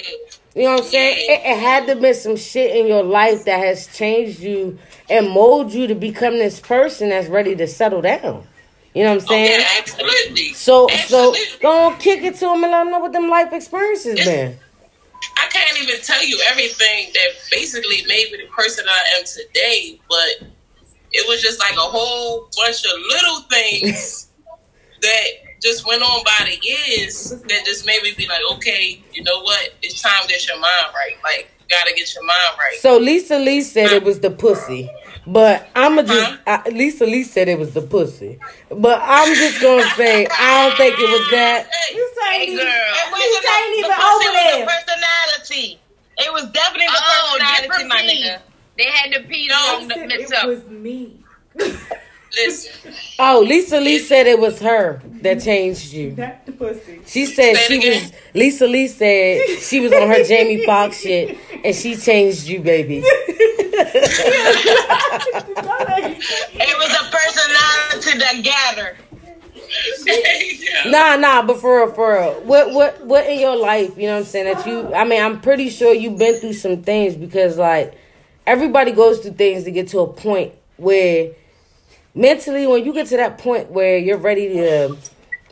You 0.55 0.63
know 0.63 0.71
what 0.71 0.83
I'm 0.83 0.86
saying? 0.86 1.17
It, 1.29 1.45
it 1.45 1.59
had 1.59 1.88
to 1.88 1.95
be 1.97 2.13
some 2.13 2.38
shit 2.38 2.75
in 2.75 2.88
your 2.88 3.03
life 3.03 3.43
that 3.45 3.59
has 3.59 3.88
changed 3.88 4.39
you 4.39 4.79
and 5.09 5.29
mold 5.29 5.73
you 5.73 5.88
to 5.88 5.95
become 5.95 6.38
this 6.38 6.61
person 6.61 7.09
that's 7.09 7.27
ready 7.27 7.55
to 7.57 7.67
settle 7.67 8.01
down. 8.01 8.47
You 8.93 9.03
know 9.03 9.15
what 9.15 9.23
I'm 9.23 9.25
oh, 9.25 9.27
saying? 9.27 9.59
Yeah, 9.59 9.67
absolutely. 9.77 10.53
So 10.53 10.88
so 10.88 10.89
Absolutely. 10.89 11.59
go 11.61 11.88
on, 11.88 11.99
kick 11.99 12.23
it 12.23 12.36
to 12.36 12.45
him 12.45 12.63
and 12.63 12.71
let 12.71 12.86
him 12.86 12.91
know 12.91 12.99
what 12.99 13.11
them 13.11 13.29
life 13.29 13.51
experiences 13.51 14.23
been. 14.23 14.57
I 15.38 15.47
can't 15.49 15.81
even 15.83 15.99
tell 16.01 16.25
you 16.25 16.39
everything 16.49 17.11
that 17.13 17.27
basically 17.51 18.05
made 18.07 18.31
me 18.31 18.38
the 18.38 18.47
person 18.55 18.86
I 18.88 19.19
am 19.19 19.25
today, 19.25 19.99
but 20.07 20.47
it 21.18 21.28
was 21.28 21.41
just 21.41 21.59
like 21.59 21.74
a 21.74 21.88
whole 21.95 22.49
bunch 22.57 22.84
of 22.86 22.91
little 23.09 23.39
things 23.49 24.28
that 25.01 25.26
just 25.61 25.88
went 25.88 26.01
on 26.03 26.24
by 26.24 26.45
the 26.45 26.57
years 26.61 27.30
that 27.47 27.66
just 27.66 27.86
made 27.86 28.01
me 28.03 28.13
be 28.18 28.28
like, 28.28 28.41
okay, 28.53 29.01
you 29.13 29.24
know 29.24 29.41
what? 29.41 29.74
It's 29.82 30.01
time 30.01 30.22
to 30.24 30.28
get 30.28 30.45
your 30.47 30.59
mind 30.59 30.88
right. 30.93 31.16
Like, 31.24 31.49
you 31.59 31.66
gotta 31.70 31.93
get 31.95 32.13
your 32.13 32.24
mind 32.26 32.57
right. 32.59 32.78
So 32.80 32.97
Lisa 32.97 33.39
Lee 33.39 33.61
said 33.61 33.91
it 33.91 34.03
was 34.03 34.20
the 34.20 34.30
pussy. 34.32 34.89
But 35.28 35.68
I'ma 35.76 36.03
just 36.03 36.39
I, 36.45 36.61
Lisa 36.70 37.05
Lee 37.05 37.24
said 37.24 37.47
it 37.47 37.57
was 37.57 37.74
the 37.74 37.82
pussy. 37.82 38.38
But 38.70 39.01
I'm 39.01 39.34
just 39.34 39.59
gonna 39.59 39.89
say 39.95 40.28
I 40.30 40.68
don't 40.68 40.78
think 40.78 40.99
it 40.99 41.09
was 41.09 41.32
that. 41.32 41.68
You 41.93 42.11
Hey, 42.30 42.45
saying 42.45 42.57
girl. 42.57 42.66
you 42.66 43.11
wasn't 43.11 43.45
ain't 43.49 43.72
the- 43.72 43.78
even 43.80 43.89
the 43.89 43.95
pussy 43.95 44.05
over 44.05 44.26
was 44.26 44.34
there. 44.34 44.66
The 44.66 44.72
personality. 44.72 45.80
It 46.18 46.32
was 46.34 46.45
definitely 46.51 46.88
the 46.88 47.01
Oh, 47.01 47.38
personality, 47.39 47.88
my 47.88 48.01
nigga. 48.03 48.39
They 48.78 48.86
had 48.86 49.11
to 49.13 49.23
pee 49.23 49.47
No, 49.47 49.55
on 49.55 49.88
the 49.88 49.93
Said 49.95 50.07
mix 50.07 50.32
it 50.32 50.47
was 50.47 50.65
me. 50.69 51.19
Listen, 52.36 52.93
Oh, 53.17 53.45
Lisa 53.47 53.80
Lee 53.80 53.99
said 53.99 54.28
it 54.28 54.38
was 54.39 54.59
her 54.59 55.01
that 55.21 55.41
changed 55.41 55.93
you. 55.93 56.11
Not 56.11 56.45
the 56.45 56.51
pussy. 56.51 56.99
She 57.05 57.26
said 57.26 57.55
Say 57.55 57.80
she 57.80 57.89
was 57.89 58.11
Lisa 58.34 58.67
Lee 58.67 58.88
said 58.89 59.59
she 59.59 59.80
was 59.80 59.93
on 59.93 60.09
her 60.09 60.23
Jamie 60.26 60.65
Foxx 60.65 60.99
shit 61.01 61.38
and 61.63 61.73
she 61.76 61.95
changed 61.95 62.45
you, 62.47 62.59
baby. 62.59 63.03
It 66.57 66.78
was 66.78 66.91
a 66.93 67.03
personality 67.11 68.19
that 68.19 68.41
gathered. 68.43 68.97
Nah, 70.91 71.15
nah, 71.17 71.41
but 71.45 71.59
for 71.59 71.86
real, 71.86 71.93
for 71.93 72.13
real. 72.13 72.34
What 72.43 72.71
what 72.73 73.05
what 73.05 73.26
in 73.28 73.39
your 73.39 73.55
life, 73.57 73.97
you 73.97 74.07
know 74.07 74.13
what 74.13 74.19
I'm 74.19 74.26
saying, 74.26 74.53
that 74.53 74.65
you 74.67 74.93
I 74.93 75.03
mean, 75.03 75.21
I'm 75.21 75.41
pretty 75.41 75.69
sure 75.69 75.93
you've 75.93 76.17
been 76.17 76.39
through 76.39 76.53
some 76.53 76.84
things 76.84 77.15
because 77.15 77.57
like 77.57 77.97
everybody 78.47 78.91
goes 78.91 79.19
through 79.19 79.33
things 79.33 79.63
to 79.65 79.71
get 79.71 79.87
to 79.89 79.99
a 79.99 80.07
point 80.07 80.53
where 80.77 81.31
mentally 82.13 82.67
when 82.67 82.85
you 82.85 82.93
get 82.93 83.07
to 83.07 83.17
that 83.17 83.37
point 83.37 83.71
where 83.71 83.97
you're 83.97 84.17
ready 84.17 84.49
to 84.49 84.97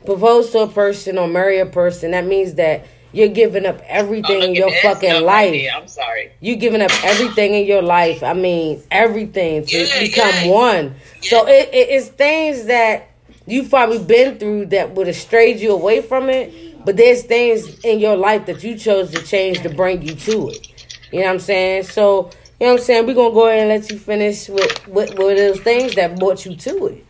propose 0.06 0.52
to 0.52 0.60
a 0.60 0.68
person 0.68 1.18
or 1.18 1.28
marry 1.28 1.60
a 1.60 1.66
person, 1.66 2.12
that 2.12 2.26
means 2.26 2.56
that 2.56 2.86
you're 3.12 3.28
giving 3.30 3.66
up 3.66 3.80
everything 3.88 4.42
in 4.42 4.56
your 4.56 4.72
fucking 4.82 5.24
life. 5.24 5.70
I'm 5.76 5.88
sorry. 5.88 6.32
you're 6.42 6.56
giving 6.58 6.82
up 6.82 6.92
everything 7.04 7.54
in 7.54 7.66
your 7.68 7.82
life. 7.84 8.24
I 8.24 8.34
mean, 8.34 8.82
everything 8.90 9.66
to 9.68 9.78
Yeah, 9.78 10.00
become 10.00 10.30
yeah. 10.46 10.52
one. 10.52 10.96
So 11.22 11.48
it, 11.48 11.70
it, 11.72 11.90
it's 11.90 12.08
things 12.08 12.66
that 12.66 13.12
you've 13.46 13.70
probably 13.70 14.00
been 14.04 14.40
through 14.40 14.68
that 14.68 14.96
would 14.96 15.06
have 15.08 15.16
strayed 15.16 15.60
you 15.60 15.72
away 15.74 16.02
from 16.02 16.30
it. 16.30 16.86
But 16.86 16.98
there's 16.98 17.24
things 17.24 17.80
in 17.86 18.00
your 18.00 18.18
life 18.18 18.48
that 18.48 18.64
you 18.64 18.78
chose 18.78 19.12
to 19.12 19.22
change 19.22 19.62
to 19.62 19.70
bring 19.70 20.02
you 20.02 20.16
to 20.16 20.50
it. 20.50 20.68
You 21.12 21.20
know 21.20 21.28
what 21.28 21.34
I'm 21.34 21.40
saying? 21.40 21.84
So, 21.84 22.32
you 22.64 22.70
know 22.70 22.76
what 22.76 22.80
I'm 22.80 22.86
saying? 22.86 23.08
We're 23.08 23.14
going 23.14 23.32
to 23.32 23.36
go 23.36 23.48
ahead 23.50 23.60
and 23.60 23.70
let 23.82 23.92
you 23.92 24.00
finish 24.00 24.48
with, 24.48 24.88
with, 24.88 25.20
with 25.20 25.38
those 25.38 25.60
things 25.60 25.96
that 25.96 26.18
brought 26.18 26.46
you 26.46 26.56
to 26.56 26.86
it. 26.86 27.06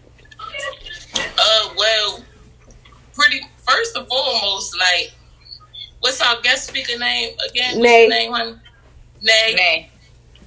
Uh, 1.15 1.69
well, 1.77 2.23
pretty 3.13 3.39
first 3.57 3.95
and 3.95 4.07
foremost, 4.07 4.75
like, 4.79 5.13
what's 5.99 6.19
our 6.21 6.41
guest 6.41 6.69
speaker 6.69 6.97
name 6.97 7.35
again? 7.47 7.77
What's 7.77 7.83
Nay. 7.83 8.01
your 8.01 8.09
name, 8.09 8.31
honey? 8.31 8.55
Nay. 9.21 9.53
Nay. 9.53 9.89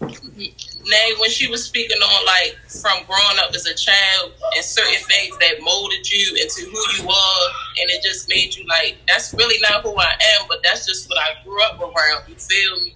Nay, 0.00 1.14
when 1.20 1.30
she 1.30 1.48
was 1.48 1.62
speaking 1.64 1.98
on 1.98 2.26
like 2.26 2.58
from 2.68 3.04
growing 3.06 3.38
up 3.38 3.54
as 3.54 3.64
a 3.66 3.74
child 3.74 4.32
and 4.56 4.64
certain 4.64 5.00
things 5.04 5.38
that 5.38 5.54
molded 5.60 6.10
you 6.10 6.34
into 6.34 6.62
who 6.62 7.02
you 7.02 7.08
are, 7.08 7.48
and 7.80 7.90
it 7.90 8.02
just 8.02 8.28
made 8.28 8.54
you 8.56 8.66
like 8.66 8.96
that's 9.08 9.32
really 9.34 9.56
not 9.62 9.82
who 9.82 9.96
I 9.96 10.12
am, 10.38 10.46
but 10.48 10.62
that's 10.64 10.84
just 10.84 11.08
what 11.08 11.18
I 11.18 11.42
grew 11.44 11.62
up 11.62 11.80
around. 11.80 12.28
You 12.28 12.34
feel 12.34 12.80
me? 12.82 12.94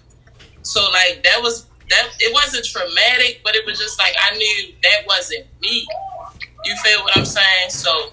So 0.63 0.83
like 0.93 1.23
that 1.25 1.41
was 1.41 1.70
that. 1.91 2.09
It 2.19 2.33
wasn't 2.33 2.65
traumatic, 2.65 3.41
but 3.45 3.55
it 3.55 3.67
was 3.67 3.79
just 3.79 3.99
like 3.99 4.15
I 4.21 4.37
knew 4.37 4.75
that 4.83 5.07
wasn't 5.07 5.47
me. 5.61 5.87
You 6.65 6.75
feel 6.85 7.01
what 7.03 7.17
I'm 7.17 7.25
saying? 7.25 7.71
So 7.71 8.13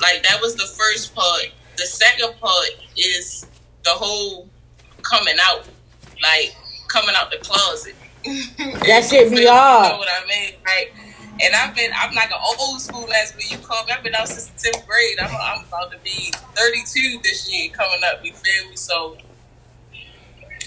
like 0.00 0.22
that 0.22 0.40
was 0.40 0.54
the 0.56 0.66
first 0.66 1.14
part. 1.14 1.50
The 1.76 1.86
second 1.86 2.38
part 2.40 2.68
is 2.96 3.46
the 3.84 3.90
whole 3.90 4.48
coming 5.02 5.36
out, 5.40 5.66
like 6.22 6.54
coming 6.88 7.14
out 7.16 7.30
the 7.30 7.38
closet. 7.38 7.94
That 8.86 9.04
shit 9.04 9.30
be 9.30 9.38
You 9.38 9.44
know 9.44 9.96
what 9.98 10.08
I 10.08 10.24
mean? 10.28 10.54
Like, 10.64 10.94
and 11.42 11.54
I've 11.54 11.74
been, 11.74 11.90
I'm 11.96 12.14
like 12.14 12.30
an 12.30 12.38
old 12.60 12.80
school 12.80 13.06
lesbian. 13.08 13.60
You 13.60 13.66
call 13.66 13.84
me, 13.84 13.92
I've 13.92 14.02
been 14.04 14.14
out 14.14 14.28
since 14.28 14.46
the 14.46 14.70
10th 14.70 14.86
grade. 14.86 15.18
I'm, 15.20 15.34
I'm 15.34 15.64
about 15.64 15.90
to 15.92 15.98
be 16.04 16.32
32 16.54 17.20
this 17.22 17.50
year 17.50 17.70
coming 17.72 18.00
up. 18.04 18.24
You 18.24 18.32
feel 18.32 18.70
me? 18.70 18.76
So, 18.76 19.16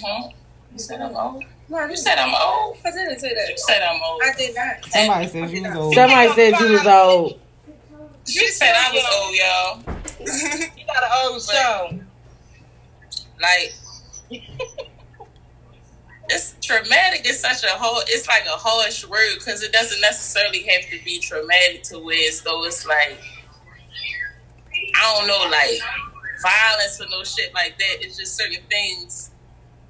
huh? 0.03 0.29
You 0.73 0.79
said 0.79 1.01
I'm 1.01 1.15
old? 1.15 1.45
You 1.69 1.97
said 1.97 2.17
I'm 2.19 2.33
old? 2.35 2.77
I 2.85 2.91
didn't 2.91 3.19
say 3.19 3.33
that. 3.33 3.49
You 3.49 3.55
that. 3.55 3.59
said 3.59 3.81
I'm 3.81 3.99
old. 4.03 4.21
I 4.23 4.33
did 4.37 4.55
not. 4.55 4.85
Somebody 4.85 5.27
said 5.27 5.49
you 5.51 5.63
was 5.63 5.75
old. 5.75 5.93
Somebody 5.93 6.29
said 6.33 6.59
you 6.59 6.71
was 6.71 6.87
old. 6.87 7.39
She 8.27 8.47
said 8.47 8.73
I 8.75 8.91
was 8.91 9.03
old, 9.15 9.35
y'all. 9.35 9.95
You 10.77 10.85
got 10.85 11.03
an 11.03 11.09
old 11.25 11.41
show. 11.41 11.99
Like, 13.41 13.73
it's 16.29 16.55
traumatic. 16.61 17.21
It's 17.25 17.39
such 17.39 17.63
a 17.63 17.75
whole. 17.77 18.01
It's 18.07 18.27
like 18.27 18.45
a 18.45 18.57
harsh 18.57 19.07
word 19.07 19.35
because 19.37 19.61
it 19.61 19.71
doesn't 19.71 20.01
necessarily 20.01 20.63
have 20.63 20.89
to 20.89 21.03
be 21.03 21.19
traumatic 21.19 21.83
to 21.83 21.99
where 21.99 22.17
it's 22.17 22.41
though 22.41 22.63
it's 22.65 22.85
like 22.85 23.19
I 24.95 25.17
don't 25.17 25.27
know, 25.27 25.49
like 25.51 25.79
violence 26.41 27.01
or 27.01 27.05
no 27.09 27.23
shit 27.23 27.53
like 27.53 27.77
that. 27.77 27.97
It's 28.01 28.17
just 28.17 28.35
certain 28.35 28.63
things 28.69 29.31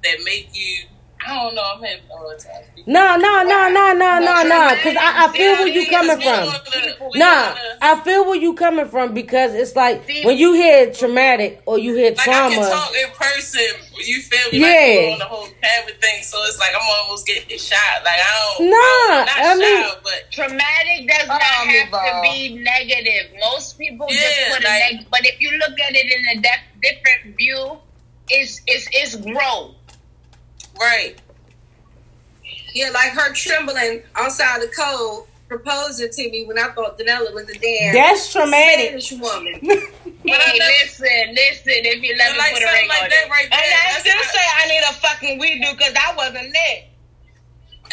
that 0.02 0.16
make 0.24 0.50
you. 0.52 0.86
I 1.26 1.34
don't 1.42 1.54
know. 1.54 1.62
I'm 1.74 1.82
having 1.82 2.04
a 2.10 2.16
hard 2.16 2.38
time. 2.38 2.62
speaking. 2.72 2.92
No, 2.92 3.16
no, 3.16 3.42
no, 3.42 3.68
no, 3.68 3.92
no, 3.92 4.18
no, 4.20 4.42
no. 4.44 4.74
Because 4.76 4.96
I, 4.96 5.26
I 5.26 5.32
feel 5.36 5.52
where 5.54 5.66
you 5.68 5.90
coming 5.90 6.20
from. 6.20 7.10
Nah, 7.18 7.54
I 7.82 8.00
feel 8.04 8.24
where 8.26 8.36
you 8.36 8.54
coming 8.54 8.86
from 8.88 9.12
because 9.14 9.54
it's 9.54 9.74
like 9.74 10.06
when 10.24 10.36
you 10.38 10.52
hear 10.52 10.92
traumatic 10.92 11.62
or 11.66 11.78
you 11.78 11.94
hear 11.94 12.14
trauma. 12.14 12.48
Like 12.48 12.58
I 12.58 12.62
can 12.62 12.70
talk 12.70 12.92
in 12.94 13.10
person, 13.18 13.62
you 14.04 14.20
feel 14.22 14.52
me? 14.52 14.58
Yeah. 14.60 15.02
Like 15.10 15.12
on 15.14 15.18
the 15.18 15.24
whole 15.24 15.48
camera 15.60 15.94
thing, 16.00 16.22
so 16.22 16.38
it's 16.44 16.58
like 16.60 16.70
I'm 16.74 16.88
almost 17.02 17.26
getting 17.26 17.58
shot. 17.58 17.78
Like 18.04 18.20
I 18.20 18.54
don't, 18.58 18.70
Nah, 18.70 18.76
I 18.76 19.24
don't, 19.26 19.26
not 19.26 19.46
I 19.46 19.54
mean- 19.56 19.82
shot, 19.84 20.00
but 20.04 20.30
Traumatic 20.32 21.08
does 21.08 21.28
not 21.28 21.42
have 21.42 21.90
to 21.90 22.20
be 22.22 22.54
negative. 22.62 23.32
Most 23.40 23.78
people 23.78 24.06
Yeah, 24.10 24.20
just 24.20 24.56
put 24.56 24.64
a 24.64 24.68
like- 24.68 24.92
neg- 24.94 25.06
but 25.10 25.20
if 25.26 25.40
you 25.40 25.50
look 25.58 25.78
at 25.80 25.92
it 25.94 26.06
in 26.06 26.38
a 26.38 26.42
def- 26.42 26.80
different 26.82 27.36
view, 27.36 27.78
it's 28.28 28.60
it's 28.66 28.88
it's 28.92 29.16
growth. 29.16 29.75
Right. 30.80 31.16
Yeah, 32.74 32.90
like 32.90 33.10
her 33.12 33.32
trembling 33.32 34.02
outside 34.16 34.60
the 34.60 34.68
code, 34.68 35.24
proposing 35.48 36.10
to 36.10 36.30
me 36.30 36.44
when 36.44 36.58
I 36.58 36.68
thought 36.72 36.98
Danella 36.98 37.32
was 37.32 37.48
a 37.48 37.58
damn 37.58 37.94
That's 37.94 38.32
traumatic. 38.32 39.00
Spanish 39.00 39.12
woman. 39.12 39.60
But 40.26 40.40
I 40.40 40.50
hey, 40.50 40.58
never- 40.58 40.72
listen, 40.82 41.34
listen. 41.38 41.86
If 41.86 42.02
you 42.02 42.16
let 42.18 42.32
me 42.32 42.38
like 42.38 42.52
put 42.54 42.62
a 42.62 42.66
ring 42.66 42.88
like 42.88 43.02
on 43.04 43.08
that 43.10 43.26
it, 43.26 43.30
right 43.30 43.46
there. 43.48 43.60
And 43.62 43.74
I 43.78 43.92
that's 43.92 44.00
still 44.00 44.16
not- 44.16 44.24
say 44.34 44.40
I 44.42 44.66
need 44.66 44.82
a 44.82 44.92
fucking 44.94 45.38
we 45.38 45.60
do 45.62 45.70
because 45.70 45.94
I 45.94 46.16
wasn't 46.16 46.52
there. 46.52 46.82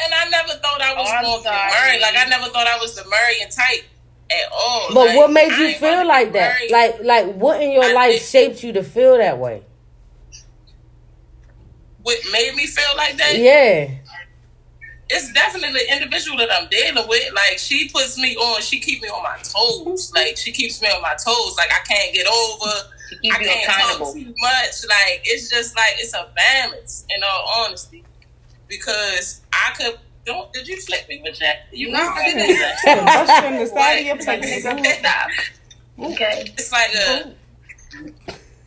and 0.04 0.14
I 0.16 0.30
never 0.30 0.54
thought 0.60 0.82
I 0.82 0.96
was 0.96 1.08
Oh, 1.08 1.14
I'm 1.14 1.24
going 1.24 1.44
to 1.44 1.50
sorry. 1.50 2.00
Like 2.02 2.16
I 2.18 2.26
never 2.26 2.46
thought 2.50 2.66
I 2.66 2.80
was 2.80 2.96
the 2.96 3.08
marrying 3.08 3.50
type 3.52 3.84
at 4.32 4.52
all. 4.52 4.88
But 4.96 5.08
Like, 5.10 5.18
what 5.18 5.32
made 5.32 5.52
you 5.60 5.76
feel 5.76 6.08
like 6.08 6.34
that? 6.34 6.58
Like, 6.72 7.04
like 7.04 7.36
what 7.36 7.62
in 7.62 7.72
your 7.72 7.84
I 7.84 7.94
life 7.94 8.28
shaped 8.28 8.64
you 8.64 8.74
to 8.74 8.84
feel 8.84 9.20
that 9.20 9.38
way? 9.38 9.62
What 12.04 12.18
made 12.32 12.54
me 12.56 12.68
feel 12.68 12.96
like 12.98 13.18
that? 13.18 13.36
Yeah. 13.38 13.90
it's 15.10 15.32
definitely 15.34 15.74
the 15.74 15.94
individual 15.94 16.38
that 16.38 16.50
I'm 16.52 16.68
dealing 16.70 17.08
with. 17.08 17.34
Like 17.34 17.58
she 17.58 17.90
puts 17.90 18.18
me 18.18 18.36
on, 18.36 18.62
she 18.62 18.80
keep 18.80 19.02
me 19.02 19.10
on 19.10 19.24
my 19.24 19.38
toes. 19.44 20.12
Like 20.16 20.38
she 20.38 20.52
keeps 20.52 20.82
me 20.82 20.88
on 20.90 21.02
my 21.02 21.16
toes. 21.16 21.56
Like 21.58 21.72
I 21.74 21.80
can't 21.88 22.14
get 22.14 22.28
over. 22.28 22.90
I 23.32 23.44
can't 23.44 23.64
accountable. 23.70 24.06
talk 24.08 24.14
too 24.16 24.34
much. 24.40 24.86
Like 24.90 25.22
it's 25.26 25.50
just 25.50 25.76
like 25.76 25.94
it's 26.00 26.14
a 26.14 26.30
balance. 26.36 27.06
In 27.16 27.22
all 27.24 27.66
honesty, 27.66 28.04
because 28.68 29.42
I 29.52 29.74
could. 29.78 30.00
Don't 30.26 30.52
did 30.54 30.68
you 30.70 30.80
flip 30.80 31.08
me 31.10 31.22
with 31.22 31.38
that? 31.40 31.68
You 31.74 31.92
No, 31.92 32.00
I 32.00 32.24
didn't. 32.26 32.48
didn't. 32.48 33.06
Bust 33.06 33.44
in 33.44 33.60
the 33.60 33.66
side 33.68 33.96
of 34.00 34.06
your 34.06 34.16
Like, 34.16 34.42
Okay. 36.00 36.54
it's 36.58 36.72
like 36.72 36.94
a 36.96 37.34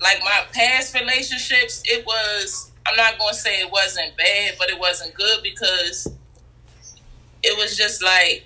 like 0.00 0.20
my 0.22 0.44
past 0.52 0.94
relationships. 0.94 1.82
It 1.86 2.04
was. 2.06 2.70
I'm 2.88 2.96
not 2.96 3.18
going 3.18 3.32
to 3.32 3.38
say 3.38 3.60
it 3.60 3.70
wasn't 3.70 4.16
bad, 4.16 4.54
but 4.58 4.68
it 4.70 4.78
wasn't 4.78 5.14
good 5.14 5.42
because 5.42 6.08
it 7.42 7.56
was 7.58 7.76
just 7.76 8.02
like 8.02 8.44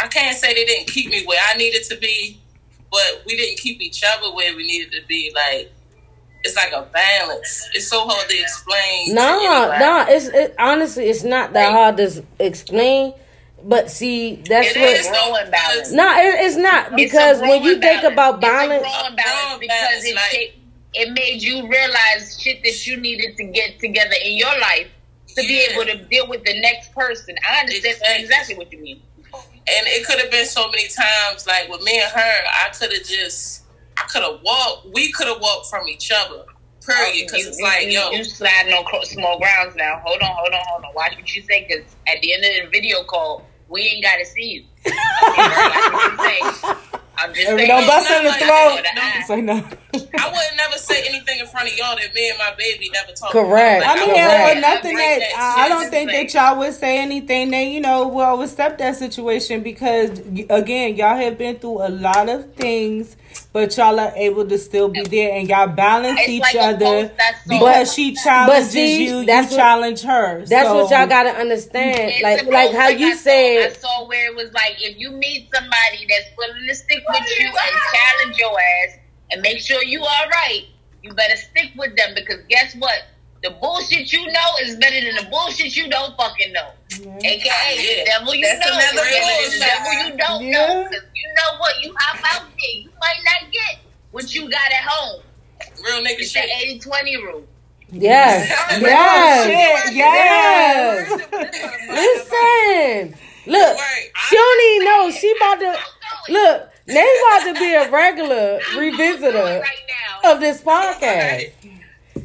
I 0.00 0.08
can't 0.08 0.36
say 0.36 0.52
they 0.54 0.64
didn't 0.64 0.88
keep 0.88 1.10
me 1.10 1.24
where 1.26 1.40
I 1.48 1.56
needed 1.56 1.84
to 1.84 1.96
be, 1.96 2.40
but 2.90 3.22
we 3.26 3.36
didn't 3.36 3.58
keep 3.58 3.80
each 3.80 4.02
other 4.04 4.34
where 4.34 4.54
we 4.56 4.66
needed 4.66 4.92
to 4.92 5.06
be. 5.06 5.32
Like 5.34 5.72
it's 6.44 6.56
like 6.56 6.72
a 6.72 6.82
balance. 6.92 7.68
It's 7.74 7.86
so 7.88 8.04
hard 8.06 8.28
to 8.28 8.36
explain. 8.38 9.08
to 9.08 9.14
No, 9.14 9.62
anybody. 9.68 9.84
no. 9.84 10.06
It's 10.16 10.26
it, 10.26 10.54
honestly, 10.58 11.08
it's 11.08 11.22
not 11.22 11.52
that 11.52 11.70
hard 11.70 11.96
to 11.98 12.24
explain. 12.40 13.14
But 13.64 13.92
see, 13.92 14.42
that's 14.48 14.74
It 14.74 14.80
what. 14.80 14.90
is. 14.90 15.06
growing 15.08 15.50
balance. 15.52 15.92
No, 15.92 16.04
it, 16.18 16.34
it's 16.46 16.56
not 16.56 16.96
because 16.96 17.38
It's 17.38 17.48
when 17.48 17.62
you 17.62 17.78
growing 17.78 17.80
think 17.80 18.02
balance. 18.02 18.12
about 18.12 18.34
It's 18.34 18.44
a 18.44 18.50
balance, 18.50 18.82
growing 18.82 19.16
balance 19.16 19.60
because 19.60 19.78
balance, 19.80 20.04
it 20.04 20.14
like- 20.16 20.30
shaped- 20.32 20.58
it 20.94 21.12
made 21.12 21.42
you 21.42 21.68
realize 21.68 22.38
shit 22.40 22.62
that 22.64 22.86
you 22.86 22.96
needed 22.96 23.36
to 23.36 23.44
get 23.44 23.78
together 23.80 24.14
in 24.24 24.36
your 24.36 24.52
life 24.60 24.88
to 25.28 25.42
be 25.42 25.66
able 25.70 25.84
to 25.86 26.04
deal 26.06 26.28
with 26.28 26.44
the 26.44 26.60
next 26.60 26.92
person. 26.94 27.34
I 27.48 27.60
understand 27.60 27.96
Exactly. 27.96 28.22
exactly 28.24 28.54
what 28.56 28.72
you 28.72 28.80
mean. 28.82 29.02
And 29.34 29.86
it 29.86 30.06
could 30.06 30.18
have 30.20 30.30
been 30.30 30.44
so 30.46 30.68
many 30.70 30.88
times, 30.88 31.46
like 31.46 31.68
with 31.70 31.82
me 31.82 31.98
and 32.00 32.10
her, 32.12 32.20
I 32.20 32.68
could 32.78 32.92
have 32.92 33.04
just, 33.04 33.62
I 33.96 34.02
could 34.02 34.22
have 34.22 34.40
walked. 34.44 34.88
We 34.92 35.10
could 35.12 35.28
have 35.28 35.40
walked 35.40 35.68
from 35.70 35.88
each 35.88 36.10
other. 36.14 36.44
Period. 36.84 37.06
Oh, 37.06 37.12
because 37.14 37.46
it's 37.46 37.58
you- 37.58 37.64
like, 37.64 37.84
you, 37.84 37.90
yo, 37.92 38.10
you 38.10 38.24
sliding 38.24 38.72
on 38.74 39.04
small 39.06 39.38
grounds 39.38 39.76
now. 39.76 40.00
Hold 40.04 40.20
on, 40.20 40.34
hold 40.34 40.52
on, 40.52 40.60
hold 40.68 40.84
on. 40.84 40.94
Watch 40.94 41.14
what 41.16 41.34
you 41.34 41.42
say, 41.42 41.64
because 41.66 41.84
at 42.08 42.20
the 42.20 42.34
end 42.34 42.44
of 42.44 42.64
the 42.64 42.70
video 42.70 43.04
call, 43.04 43.46
we 43.68 43.82
ain't 43.82 44.04
got 44.04 44.16
to 44.16 44.26
see 44.26 44.42
you. 44.50 44.64
Okay, 45.28 45.38
watch 45.38 45.92
what 45.92 46.52
you 46.52 46.92
say. 46.92 46.98
I'm 47.16 47.34
just 47.34 47.46
saying. 47.46 47.68
don't 47.68 47.86
bust 47.86 48.10
in 48.10 48.24
the 48.24 48.30
like 48.30 48.38
throat, 48.40 48.80
that. 48.82 49.24
say 49.26 49.40
no. 49.40 49.54
I 49.54 50.28
would 50.28 50.56
never 50.56 50.78
say 50.78 51.06
anything 51.06 51.40
in 51.40 51.46
front 51.46 51.68
of 51.68 51.76
y'all 51.76 51.96
that 51.96 52.14
me 52.14 52.30
and 52.30 52.38
my 52.38 52.54
baby 52.56 52.90
never 52.92 53.12
talked. 53.12 53.32
Correct. 53.32 53.84
About. 53.84 53.98
I 53.98 54.00
mean, 54.00 54.14
Correct. 54.14 54.60
nothing 54.60 54.96
that 54.96 55.18
that 55.20 55.58
I 55.58 55.64
I 55.64 55.68
don't 55.68 55.90
think 55.90 56.10
that 56.10 56.32
y'all 56.34 56.58
would 56.58 56.72
say 56.72 56.98
anything 56.98 57.50
that 57.50 57.62
you 57.62 57.80
know 57.80 58.08
will 58.08 58.22
overstep 58.22 58.78
that 58.78 58.96
situation 58.96 59.62
because 59.62 60.18
again, 60.50 60.96
y'all 60.96 61.16
have 61.16 61.36
been 61.36 61.58
through 61.58 61.86
a 61.86 61.90
lot 61.90 62.28
of 62.28 62.54
things, 62.54 63.16
but 63.52 63.76
y'all 63.76 64.00
are 64.00 64.12
able 64.16 64.46
to 64.48 64.56
still 64.58 64.88
be 64.88 65.02
there 65.02 65.32
and 65.36 65.48
y'all 65.48 65.66
balance 65.68 66.18
It's 66.20 66.28
each 66.30 66.40
like 66.42 66.56
other 66.56 67.08
post 67.08 67.48
because 67.48 67.92
she 67.94 68.14
challenges 68.14 68.70
see, 68.72 69.04
you, 69.06 69.26
that's 69.26 69.50
you 69.52 69.56
what- 69.58 69.62
challenge 69.62 70.02
her. 70.02 70.44
That's 70.46 70.68
So- 70.68 70.82
what 70.84 70.90
y'all 70.90 71.06
gotta 71.06 71.30
understand. 71.30 71.98
It's 71.98 72.22
Like 72.22 72.44
like 72.46 72.70
how 72.72 72.88
like 72.88 72.98
you 72.98 73.08
I 73.08 73.14
saw- 73.14 73.22
said. 73.22 73.66
I 73.66 73.72
saw 73.74 74.06
where 74.08 74.30
it 74.30 74.36
was 74.36 74.52
like 74.54 74.76
if 74.78 74.98
you 74.98 75.10
meet 75.10 75.48
somebody 75.54 76.06
that's 76.08 76.30
willing 76.38 76.66
to 76.66 76.74
stick 76.74 77.02
with 77.08 77.38
you 77.38 77.46
and 77.46 77.54
challenge 77.94 78.38
your 78.38 78.52
ass 78.58 78.96
and 79.32 79.42
make 79.42 79.60
sure 79.60 79.82
you 79.82 80.02
are 80.02 80.28
right, 80.30 80.64
you 81.02 81.12
better 81.12 81.36
stick 81.36 81.72
with 81.76 81.94
them 81.96 82.14
because 82.14 82.38
guess 82.48 82.74
what? 82.76 83.02
The 83.42 83.50
bullshit 83.60 84.12
you 84.12 84.24
know 84.30 84.48
is 84.62 84.76
better 84.76 85.00
than 85.04 85.16
the 85.16 85.28
bullshit 85.30 85.76
you 85.76 85.88
don't 85.90 86.16
fucking 86.16 86.52
know. 86.52 86.70
AKA 87.24 87.28
Yeah. 87.28 88.04
the 88.04 88.04
devil 88.06 88.34
you 88.34 88.42
That's 88.46 88.64
know 88.66 88.72
another 88.72 89.08
is 89.08 89.10
better 89.10 89.42
than 89.42 89.58
the 89.58 89.66
devil 89.66 89.92
you 89.92 90.16
don't 90.16 90.44
Yeah. 90.44 90.52
know. 90.52 90.84
Because 90.88 91.04
you 91.14 91.28
know 91.34 91.58
what? 91.58 91.82
You 91.82 91.94
hop 91.98 92.36
out 92.36 92.48
there. 92.48 92.80
You 92.82 92.90
might 93.00 93.18
not 93.24 93.50
get 93.50 93.80
what 94.12 94.32
you 94.34 94.42
got 94.48 94.70
at 94.70 94.84
home. 94.86 95.22
Real 95.84 95.98
nigga 96.04 96.20
It's 96.20 96.32
the 96.32 96.40
shit. 96.40 96.50
80 96.62 96.78
20 96.78 97.16
rule. 97.16 97.44
Yes. 97.90 98.48
Yes. 98.80 99.92
Yes. 99.92 101.10
Yes. 101.10 101.10
Listen. 101.88 103.18
Look. 103.46 103.76
Right. 103.76 104.10
She 104.28 104.36
don't 104.36 104.74
even 104.74 104.84
know. 104.86 105.10
She 105.10 105.34
about 105.36 105.58
to 105.60 106.32
look. 106.32 106.68
They 106.86 107.18
about 107.26 107.44
to 107.44 107.54
be 107.58 107.74
a 107.74 107.90
regular 107.90 108.60
revisitor 108.74 109.60
Right 109.60 110.24
of 110.24 110.40
this 110.40 110.60
podcast. 110.60 111.52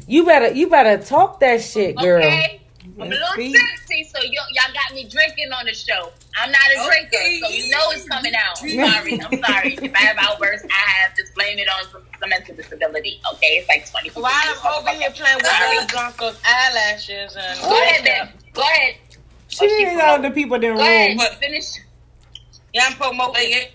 You 0.06 0.24
better 0.24 0.48
you 0.54 0.68
better 0.68 1.02
talk 1.02 1.40
that 1.40 1.60
shit, 1.62 1.96
girl. 1.96 2.18
Okay? 2.24 2.60
I'm 3.00 3.02
a 3.06 3.10
little 3.10 3.26
see. 3.36 3.52
tipsy, 3.52 4.04
so 4.04 4.18
y- 4.18 4.32
y'all 4.32 4.74
got 4.74 4.92
me 4.94 5.04
drinking 5.08 5.52
on 5.52 5.66
the 5.66 5.74
show. 5.74 6.10
I'm 6.36 6.50
not 6.50 6.60
a 6.72 6.84
drinker, 6.88 7.16
so 7.46 7.48
you 7.52 7.70
know 7.70 7.90
it's 7.90 8.08
coming 8.08 8.32
out. 8.34 8.58
I'm 8.60 8.70
sorry. 8.92 9.20
I'm 9.20 9.44
sorry. 9.44 9.74
If 9.80 9.94
I 9.94 9.98
have 9.98 10.16
outbursts, 10.18 10.66
I 10.68 10.90
have 11.02 11.16
just 11.16 11.32
blame 11.34 11.58
it 11.58 11.68
on 11.68 11.84
some, 11.92 12.02
some 12.18 12.28
mental 12.28 12.56
disability. 12.56 13.20
Okay, 13.34 13.58
it's 13.58 13.68
like 13.68 13.88
20 13.88 14.20
While 14.20 14.32
I'm 14.34 14.78
over 14.82 14.90
here 14.90 15.10
playing 15.10 15.36
with 15.36 15.46
Sorry. 15.46 15.76
Willy 15.76 15.86
Blanco's 15.92 16.40
eyelashes 16.44 17.36
and 17.36 17.60
Go 17.60 17.80
ahead, 17.82 18.04
then. 18.04 18.32
Go 18.52 18.62
ahead. 18.62 18.94
She 19.46 19.66
didn't 19.68 19.98
know 19.98 20.20
the 20.20 20.30
people 20.30 20.56
in 20.56 20.62
the 20.62 20.68
Go 20.74 20.80
ahead. 20.80 21.08
room. 21.10 21.16
But- 21.18 21.34
Finish. 21.34 21.66
Yeah, 22.74 22.86
I'm 22.86 22.94
promoting. 22.94 23.52
It, 23.52 23.72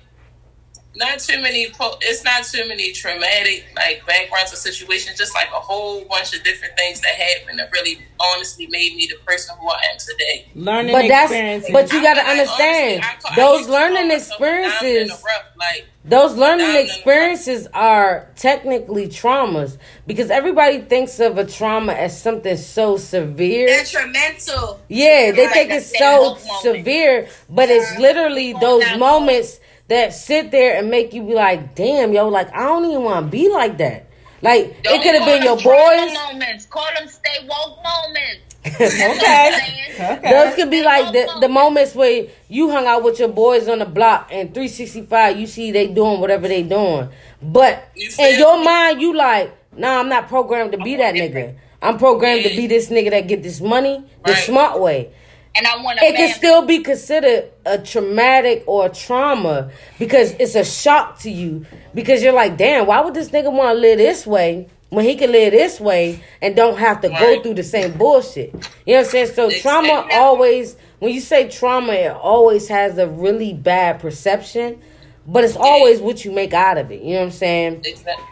not 0.96 1.20
too 1.20 1.42
many. 1.42 1.70
Po- 1.72 1.98
it's 2.02 2.24
not 2.24 2.44
too 2.44 2.68
many 2.68 2.92
traumatic 2.92 3.66
like 3.76 4.06
backgrounds 4.06 4.54
or 4.54 4.58
situations. 4.58 5.18
Just 5.18 5.34
like 5.34 5.48
a 5.48 5.60
whole 5.60 6.04
bunch 6.06 6.36
of 6.36 6.44
different 6.44 6.76
things 6.78 7.02
that 7.02 7.16
happened 7.16 7.60
that 7.60 7.72
really, 7.72 8.00
honestly, 8.20 8.68
made 8.68 8.96
me 8.96 9.08
the 9.08 9.18
person 9.26 9.56
who 9.60 9.68
I 9.70 9.82
am 9.92 9.98
today. 10.00 10.48
Learning 10.56 10.92
But 10.92 11.08
that's 11.08 11.32
experiences. 11.32 11.72
but 11.72 11.92
you 11.92 12.02
gotta 12.02 12.22
I- 12.22 12.24
like, 12.24 12.32
understand 12.40 13.04
honestly, 13.04 13.10
I 13.18 13.22
ca- 13.22 13.30
I 13.32 13.36
those 13.36 13.58
used 13.60 13.70
to 13.70 13.72
call 13.76 13.82
learning 13.82 14.08
myself 14.10 14.40
a 14.40 14.44
diamond 14.44 14.62
in 14.62 14.72
experiences. 15.02 15.24
rough, 15.26 15.44
Like 15.58 15.86
Those 16.06 16.36
learning 16.36 16.58
Diamond 16.66 16.80
in 16.80 16.86
the 16.88 16.94
experiences 16.94 17.68
are 17.74 18.28
technically 18.36 19.08
traumas 19.08 19.78
because 20.06 20.30
everybody 20.30 20.80
thinks 20.82 21.20
of 21.22 21.38
a 21.38 21.46
trauma 21.46 21.94
as 21.94 22.22
something 22.22 22.58
so 22.58 22.98
severe. 22.98 23.68
Detrimental. 23.68 24.82
Yeah, 24.90 25.32
they 25.32 25.46
Like 25.46 25.54
think 25.54 25.70
that 25.70 25.78
it's 25.78 25.98
so 25.98 26.38
severe, 26.62 27.30
but 27.50 27.70
it's 27.70 27.98
literally 28.00 28.54
those 28.54 28.84
down 28.84 29.00
moments 29.00 29.60
that 29.94 30.14
sit 30.14 30.52
there 30.52 30.78
and 30.78 30.90
make 30.90 31.14
you 31.14 31.24
be 31.24 31.34
like, 31.34 31.76
"Damn, 31.76 32.14
yo, 32.14 32.28
like 32.28 32.54
I 32.54 32.64
don't 32.66 32.86
even 32.86 33.04
want 33.04 33.26
to 33.26 33.32
be 33.32 33.50
like 33.50 33.78
that." 33.78 34.08
Like 34.42 34.84
Don't 34.84 34.96
it 34.96 35.04
could 35.04 35.16
have 35.16 35.26
been 35.26 35.42
your 35.44 35.56
boys. 35.56 36.14
moments. 36.14 36.66
Call 36.66 36.86
them 37.00 37.08
stay 37.08 37.48
woke 37.48 37.78
moments. 37.82 38.56
okay. 38.66 39.88
Okay. 40.00 40.30
Those 40.30 40.56
could 40.56 40.70
be 40.70 40.84
like 40.84 41.14
the, 41.14 41.38
the 41.42 41.48
moments 41.50 41.96
where 41.96 42.28
you 42.50 42.70
hung 42.70 42.86
out 42.88 43.04
with 43.04 43.20
your 43.20 43.28
boys 43.30 43.68
on 43.70 43.80
the 43.80 43.86
block 43.86 44.30
and 44.32 44.54
365 44.54 45.38
you 45.40 45.48
see 45.48 45.72
they 45.72 45.88
doing 45.88 46.20
whatever 46.20 46.48
they 46.48 46.64
doing. 46.64 47.10
But 47.42 47.90
You 47.96 48.10
in 48.20 48.40
your 48.40 48.58
me? 48.58 48.66
mind 48.66 49.02
you 49.02 49.14
like, 49.16 49.56
nah, 49.78 50.00
I'm 50.00 50.10
not 50.10 50.28
programmed 50.28 50.72
to 50.74 50.78
be 50.78 50.96
that 50.98 51.14
nigga. 51.16 51.56
I'm 51.82 51.98
programmed 51.98 52.44
to 52.44 52.50
be 52.50 52.68
this 52.68 52.90
nigga 52.90 53.12
that 53.12 53.28
get 53.28 53.44
this 53.44 53.60
money 53.62 54.04
the 54.26 54.36
smart 54.36 54.80
way. 54.80 55.14
And 55.56 55.68
I 55.68 55.82
want 55.84 56.00
to 56.00 56.06
It 56.06 56.16
can 56.16 56.34
still 56.34 56.66
be 56.66 56.80
considered 56.80 57.52
a 57.66 57.78
traumatic 57.78 58.64
or 58.66 58.88
a 58.88 58.90
trauma 58.90 59.70
because 60.00 60.32
it's 60.40 60.56
a 60.56 60.64
shock 60.64 61.20
to 61.20 61.30
you 61.30 61.66
because 61.94 62.24
you're 62.24 62.34
like, 62.34 62.58
damn, 62.58 62.88
why 62.88 63.02
would 63.02 63.14
this 63.14 63.30
nigga 63.30 63.52
want 63.52 63.76
to 63.76 63.80
live 63.80 64.00
this 64.00 64.26
way 64.26 64.68
when 64.90 65.06
he 65.06 65.16
can 65.16 65.32
live 65.32 65.52
this 65.52 65.80
way 65.80 66.24
and 66.42 66.56
don't 66.56 66.78
have 66.80 67.02
to 67.02 67.10
go 67.10 67.42
through 67.44 67.54
the 67.54 67.64
same 67.64 67.96
bullshit? 67.98 68.52
You 68.86 68.96
know 68.96 69.00
what 69.02 69.06
I'm 69.06 69.12
saying? 69.12 69.28
So 69.28 69.50
trauma 69.52 69.88
Exactly. 70.00 70.16
always, 70.16 70.76
when 71.00 71.14
you 71.14 71.22
say 71.22 71.48
trauma, 71.50 71.94
it 71.94 72.12
always 72.12 72.68
has 72.70 72.98
a 72.98 73.08
really 73.08 73.54
bad 73.54 74.00
perception, 74.00 74.82
but 75.28 75.44
it's 75.44 75.56
always 75.56 76.00
what 76.02 76.26
you 76.26 76.32
make 76.32 76.54
out 76.54 76.80
of 76.80 76.92
it. 76.92 77.02
You 77.04 77.14
know 77.14 77.20
what 77.20 77.26
I'm 77.26 77.32
saying? 77.32 77.82
exactly. 77.86 78.26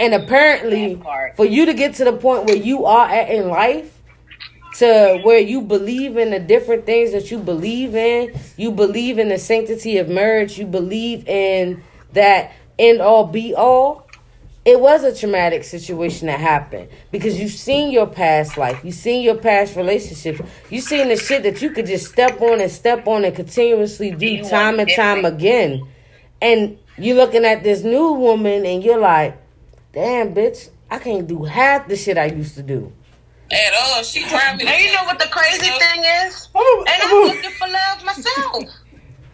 And 0.00 0.12
apparently, 0.12 1.00
for 1.36 1.44
you 1.46 1.66
to 1.66 1.72
get 1.74 1.94
to 1.94 2.04
the 2.04 2.12
point 2.12 2.46
where 2.46 2.56
you 2.56 2.84
are 2.84 3.06
at 3.08 3.30
in 3.30 3.48
life, 3.48 3.93
to 4.74 5.20
where 5.22 5.38
you 5.38 5.60
believe 5.60 6.16
in 6.16 6.30
the 6.30 6.40
different 6.40 6.84
things 6.84 7.12
that 7.12 7.30
you 7.30 7.38
believe 7.38 7.94
in, 7.94 8.38
you 8.56 8.70
believe 8.70 9.18
in 9.18 9.28
the 9.28 9.38
sanctity 9.38 9.98
of 9.98 10.08
marriage, 10.08 10.58
you 10.58 10.66
believe 10.66 11.26
in 11.28 11.82
that 12.12 12.52
end 12.78 13.00
all 13.00 13.26
be 13.26 13.54
all. 13.54 14.08
It 14.64 14.80
was 14.80 15.04
a 15.04 15.14
traumatic 15.14 15.62
situation 15.62 16.26
that 16.28 16.40
happened 16.40 16.88
because 17.12 17.38
you've 17.38 17.52
seen 17.52 17.90
your 17.90 18.06
past 18.06 18.56
life, 18.56 18.80
you've 18.82 18.94
seen 18.94 19.22
your 19.22 19.36
past 19.36 19.76
relationships, 19.76 20.40
you've 20.70 20.84
seen 20.84 21.08
the 21.08 21.16
shit 21.16 21.42
that 21.42 21.60
you 21.60 21.70
could 21.70 21.86
just 21.86 22.10
step 22.10 22.40
on 22.40 22.60
and 22.60 22.70
step 22.70 23.06
on 23.06 23.24
and 23.24 23.36
continuously 23.36 24.10
do 24.10 24.42
time 24.42 24.80
and 24.80 24.90
time 24.90 25.24
again. 25.26 25.86
And 26.40 26.78
you're 26.96 27.16
looking 27.16 27.44
at 27.44 27.62
this 27.62 27.82
new 27.82 28.12
woman 28.12 28.64
and 28.64 28.82
you're 28.82 28.98
like, 28.98 29.36
damn, 29.92 30.34
bitch, 30.34 30.70
I 30.90 30.98
can't 30.98 31.26
do 31.26 31.44
half 31.44 31.86
the 31.86 31.96
shit 31.96 32.16
I 32.16 32.26
used 32.26 32.54
to 32.54 32.62
do. 32.62 32.92
At 33.54 33.72
all, 33.82 34.02
she 34.02 34.20
drive 34.28 34.56
me. 34.58 34.66
And 34.66 34.82
you 34.82 34.92
know 34.92 35.04
what 35.04 35.18
the 35.18 35.26
crazy 35.28 35.70
thing 35.70 36.04
is? 36.26 36.48
And 36.54 37.02
I'm 37.02 37.26
looking 37.26 37.50
for 37.52 37.68
love 37.68 38.04
myself. 38.04 38.64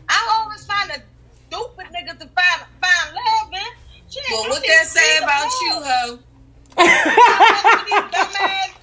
I 0.08 0.40
always 0.42 0.64
find 0.66 0.90
a 0.90 1.02
stupid 1.48 1.86
nigga 1.94 2.18
to 2.18 2.26
find 2.28 2.62
find 2.82 3.14
love 3.14 3.52
in. 3.52 3.58
Shit, 4.10 4.22
Well, 4.30 4.48
what 4.50 4.62
need 4.62 4.68
that 4.70 4.86
say 4.86 5.18
about 5.18 5.50
some 5.50 5.66
you, 5.68 5.74
love. 5.80 5.84
ho? 5.86 6.18
These 7.86 8.10
dumbass. 8.12 8.76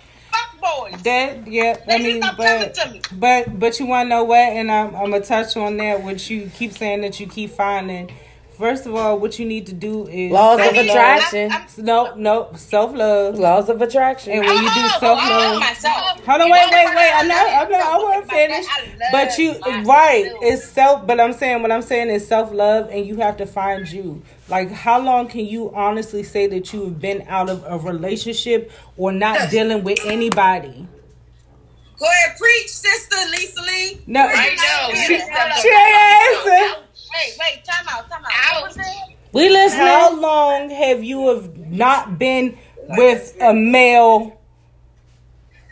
That 1.04 1.48
yeah, 1.48 1.78
I 1.84 1.86
They 1.86 1.98
need 2.00 2.04
mean, 2.14 2.22
to 2.22 2.28
stop 2.28 2.38
coming 2.38 2.74
but 2.76 2.94
me. 2.94 3.02
but 3.14 3.60
but 3.60 3.80
you 3.80 3.86
want 3.86 4.06
to 4.08 4.10
know 4.10 4.24
what? 4.24 4.38
And 4.40 4.72
I'm 4.72 4.96
I'm 4.96 5.12
gonna 5.12 5.22
touch 5.22 5.56
on 5.56 5.78
that. 5.78 6.02
What 6.04 6.30
you 6.30 6.50
keep 6.54 6.72
saying 6.74 7.02
that 7.02 7.20
you 7.20 7.28
keep 7.28 7.52
finding. 7.52 8.12
First 8.58 8.88
of 8.88 8.96
all, 8.96 9.20
what 9.20 9.38
you 9.38 9.46
need 9.46 9.68
to 9.68 9.74
do 9.74 10.08
is 10.08 10.32
Laws 10.32 10.58
of 10.60 10.66
self-love. 10.66 10.86
attraction. 10.88 11.52
I'm- 11.52 11.68
No, 11.78 12.16
no, 12.16 12.50
self 12.56 12.92
love. 12.96 13.38
Laws 13.38 13.70
of 13.70 13.80
attraction. 13.84 14.34
And 14.34 14.42
when 14.46 14.56
you 14.56 14.62
do 14.62 14.66
Oh, 14.68 14.92
oh 14.96 15.00
self 15.00 15.20
I 15.22 15.30
love 15.30 15.54
love. 15.62 16.26
Hold 16.26 16.42
on, 16.42 16.50
wait, 16.50 16.72
wait, 16.72 16.96
wait. 16.96 17.12
I'm 17.14 17.28
not, 17.28 17.48
I'm 17.48 17.72
not, 17.72 17.82
I 17.82 17.98
want 17.98 18.28
to 18.28 18.34
finish. 18.36 18.66
But 19.12 19.38
you, 19.38 19.54
right, 19.86 20.26
it's 20.42 20.66
self, 20.68 21.06
but 21.06 21.20
I'm 21.20 21.34
saying, 21.34 21.62
what 21.62 21.72
I'm 21.72 21.84
saying 21.84 22.10
is 22.10 22.28
self 22.28 22.52
love, 22.52 22.90
and 22.90 23.06
you 23.06 23.18
have 23.18 23.38
to 23.38 23.46
find 23.46 23.88
you. 23.88 24.24
Like, 24.50 24.72
how 24.72 25.00
long 25.00 25.28
can 25.28 25.46
you 25.46 25.72
honestly 25.76 26.24
say 26.24 26.48
that 26.48 26.74
you 26.74 26.86
have 26.86 27.00
been 27.00 27.26
out 27.30 27.50
of 27.50 27.64
a 27.68 27.78
relationship 27.78 28.72
or 28.98 29.12
not 29.12 29.52
dealing 29.52 29.84
with 29.84 30.00
anybody? 30.04 30.88
Go 32.00 32.06
ahead, 32.06 32.38
preach, 32.38 32.70
sister 32.70 33.18
Lisa 33.32 33.62
Lee. 33.62 34.02
No, 34.08 34.22
I 34.22 34.56
know. 34.56 34.96
She, 34.96 35.14
You 35.14 35.20
stepped 35.20 35.60
she 35.60 35.68
ain't 35.70 36.68
answer. 36.68 36.87
Wait, 37.14 37.38
wait, 37.40 37.64
time 37.66 37.86
out, 37.90 38.10
time 38.10 38.24
out. 38.26 38.32
Ouch. 38.32 38.62
What 38.62 38.68
was 38.68 38.78
it? 38.78 39.16
We 39.34 39.50
listening. 39.50 39.86
How 39.88 40.20
long 40.20 40.70
have 40.70 41.04
you 41.04 41.28
have 41.30 41.58
not 41.58 42.18
been 42.18 42.58
with 42.90 43.36
a 43.42 43.54
male 43.54 44.40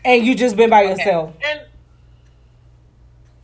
and 0.03 0.25
you 0.25 0.35
just 0.35 0.55
been 0.55 0.69
by 0.69 0.83
yourself? 0.83 1.33
And 1.43 1.61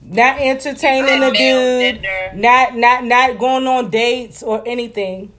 Not 0.01 0.39
entertaining 0.39 1.23
a 1.23 1.31
dude, 1.31 2.01
gender. 2.01 2.31
not 2.35 2.75
not 2.75 3.03
not 3.05 3.37
going 3.39 3.65
on 3.67 3.89
dates 3.89 4.43
or 4.43 4.61
anything. 4.67 5.31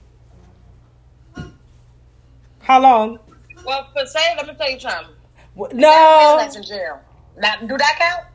How 2.59 2.79
long? 2.81 3.19
well, 3.65 3.87
for 3.93 4.05
say, 4.05 4.35
let 4.37 4.47
me 4.47 4.53
tell 4.55 4.69
you 4.71 4.79
something. 4.79 5.13
Wh- 5.57 5.69
That's 5.69 6.55
No, 6.55 6.59
in 6.59 6.63
jail. 6.63 6.99
Now, 7.37 7.55
do 7.57 7.77
that 7.77 7.95
count? 7.99 8.25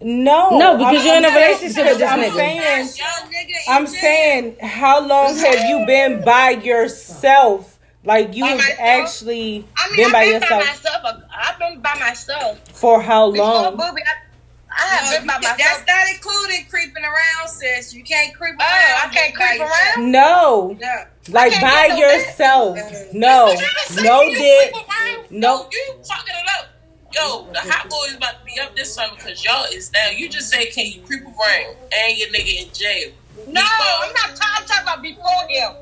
No, 0.00 0.50
No, 0.58 0.76
because 0.76 1.04
you're 1.04 1.16
in 1.16 1.24
a 1.24 1.28
relationship 1.28 1.84
with 1.86 1.98
this 1.98 2.10
I'm 2.10 2.20
nigga. 2.20 2.34
saying, 2.34 2.86
nigga 2.88 3.54
I'm 3.68 3.86
saying, 3.86 4.56
how 4.62 5.04
long 5.04 5.34
have 5.36 5.68
you 5.68 5.84
been 5.86 6.22
by 6.24 6.50
yourself? 6.50 7.78
Like 8.04 8.34
you 8.34 8.44
By 8.44 8.48
have 8.50 8.58
myself? 8.58 8.78
actually 8.80 9.66
I 9.76 9.88
mean, 9.88 9.96
been 9.96 10.06
I've 10.06 10.12
by 10.12 10.24
been 10.24 10.32
yourself 10.34 10.50
by 10.50 10.66
myself. 10.66 11.22
I've 11.36 11.58
been 11.58 11.80
by 11.80 11.94
myself. 11.98 12.58
for 12.72 13.02
how 13.02 13.32
Before 13.32 13.46
long? 13.46 13.76
Booby, 13.76 14.02
I, 14.02 14.14
I 14.70 14.86
have 14.96 15.04
No, 15.12 15.18
been 15.18 15.26
by 15.26 15.32
can- 15.34 15.42
myself. 15.42 15.58
that's 15.58 15.86
not 15.88 16.14
including 16.14 16.66
creeping 16.70 17.02
around, 17.04 17.48
sis. 17.48 17.92
You 17.92 18.04
can't 18.04 18.32
creep 18.34 18.54
Oh, 18.60 18.64
around. 18.64 19.10
I 19.10 19.14
can't 19.14 19.34
creep 19.34 19.60
around? 19.60 20.12
No, 20.12 20.76
No. 20.80 21.04
like 21.30 21.52
by 21.60 21.88
get 21.88 21.90
no 21.90 21.96
yourself. 21.96 22.78
No, 23.12 23.54
no 24.02 24.24
dick. 24.32 24.74
No. 25.30 25.68
You 25.70 25.94
fucking 26.08 26.34
it 26.34 26.48
up. 26.60 26.66
Yo, 27.14 27.46
the 27.52 27.60
hot 27.60 27.88
boy 27.88 28.04
is 28.08 28.16
about 28.16 28.38
to 28.38 28.44
be 28.44 28.60
up 28.60 28.76
this 28.76 28.94
summer 28.94 29.14
because 29.16 29.42
y'all 29.42 29.64
is 29.72 29.88
down. 29.88 30.16
You 30.16 30.28
just 30.28 30.50
say, 30.50 30.66
can 30.66 30.86
you 30.86 31.00
creep 31.02 31.22
around 31.22 31.76
and 31.96 32.18
your 32.18 32.28
nigga 32.28 32.66
in 32.66 32.72
jail? 32.72 33.12
No, 33.46 33.62
I'm 33.62 34.12
not 34.12 34.36
talking, 34.36 34.42
I'm 34.56 34.66
talking 34.66 34.82
about 34.82 35.02
before 35.02 35.48
him. 35.48 35.72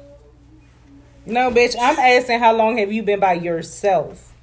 No, 1.26 1.50
bitch. 1.50 1.74
I'm 1.80 1.98
asking 1.98 2.38
how 2.38 2.54
long 2.54 2.78
have 2.78 2.92
you 2.92 3.02
been 3.02 3.18
by 3.18 3.32
yourself? 3.32 4.35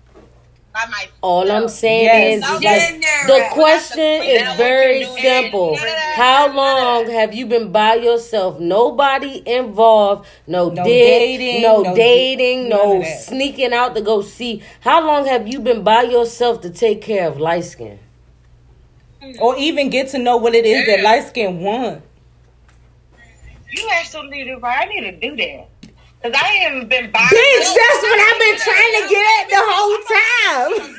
By 0.74 0.86
my 0.90 1.08
All 1.22 1.52
I'm 1.52 1.70
saying 1.70 2.06
Yes. 2.06 2.38
is, 2.38 2.64
like, 2.64 2.82
in 2.94 3.00
the 3.00 3.08
That's 3.28 3.54
question 3.54 3.96
the- 4.22 4.26
is 4.26 4.54
very 4.58 5.06
what 5.06 5.22
you're 5.22 5.32
doing. 5.32 5.44
simple. 5.44 5.78
Yeah. 5.80 6.14
How 6.16 6.48
long 6.52 7.12
have 7.12 7.34
you 7.36 7.46
been 7.46 7.72
by 7.72 7.94
yourself? 7.96 8.60
Nobody 8.60 9.44
involved. 9.46 10.26
No, 10.48 10.70
No 10.70 10.84
dick, 10.84 10.86
dating, 11.20 11.62
no, 11.62 11.82
no 11.84 11.96
dating, 11.96 12.64
di- 12.64 12.70
no 12.70 13.04
sneaking 13.04 13.72
out 13.72 13.94
to 13.96 14.02
go 14.02 14.24
see. 14.24 14.64
How 14.80 15.06
long 15.06 15.28
have 15.28 15.48
you 15.48 15.60
been 15.60 15.84
by 15.84 16.02
yourself 16.04 16.62
to 16.62 16.72
take 16.72 17.02
care 17.04 17.28
of 17.28 17.40
light 17.40 17.66
skin? 17.66 18.00
Hmm. 19.22 19.34
Or 19.40 19.56
even 19.58 19.90
get 19.92 20.10
to 20.10 20.18
know 20.18 20.38
what 20.38 20.56
it 20.56 20.66
is 20.66 20.88
that 20.88 21.02
light 21.02 21.28
skin 21.28 21.60
want. 21.62 22.02
You 23.72 23.90
actually 23.94 24.44
do 24.44 24.58
right. 24.58 24.80
I 24.82 24.86
need 24.86 25.02
to 25.02 25.12
do 25.30 25.36
that. 25.36 25.68
Because 26.24 26.40
I 26.42 26.48
haven't 26.48 26.88
been 26.88 27.12
by 27.12 27.20
Bitch, 27.20 27.68
that's 27.76 28.02
what 28.02 28.20
I've 28.20 28.40
been 28.40 28.58
trying 28.64 28.94
to 29.04 29.10
get 29.10 29.26
at 29.44 29.50
the 29.50 29.60
whole 29.60 30.00
time. 30.08 30.96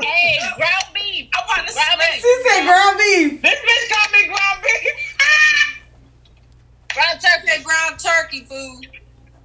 Hey, 0.00 0.38
ground 0.56 0.88
beef. 0.94 1.28
I 1.34 1.40
want 1.46 1.68
to 1.68 1.74
Ground 1.74 2.00
beef. 2.00 2.20
She 2.20 2.42
said 2.48 2.64
ground 2.66 2.98
beef. 2.98 3.42
This 3.42 3.60
bitch 3.60 3.90
called 3.94 4.12
me 4.12 4.26
ground 4.26 4.62
beef. 4.64 5.18
ground 6.94 7.20
turkey. 7.20 7.62
ground 7.62 8.00
turkey 8.00 8.44
food. 8.44 8.88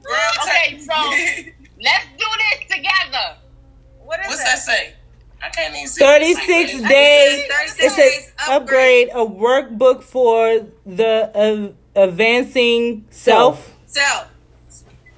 Ground 0.01 0.37
Okay, 0.41 0.71
turkey. 0.71 0.79
so 0.79 0.93
let's 1.83 2.05
do 2.17 2.25
this 2.39 2.75
together. 2.75 3.37
What 4.03 4.21
is 4.21 4.27
What's 4.27 4.39
that? 4.39 4.45
that 4.55 4.59
say? 4.59 4.93
I 5.43 5.49
can't 5.49 5.75
even 5.75 5.87
see. 5.87 5.99
36 6.03 6.73
Like, 6.81 6.89
days. 6.89 7.47
36 7.47 7.83
It 7.85 7.89
says 7.91 7.97
days 7.97 8.31
upgrade 8.49 9.09
a 9.09 9.25
workbook 9.25 10.01
for 10.03 10.65
the 10.85 11.75
uh, 11.95 12.01
advancing 12.01 13.05
self. 13.11 13.57
Self. 13.57 13.72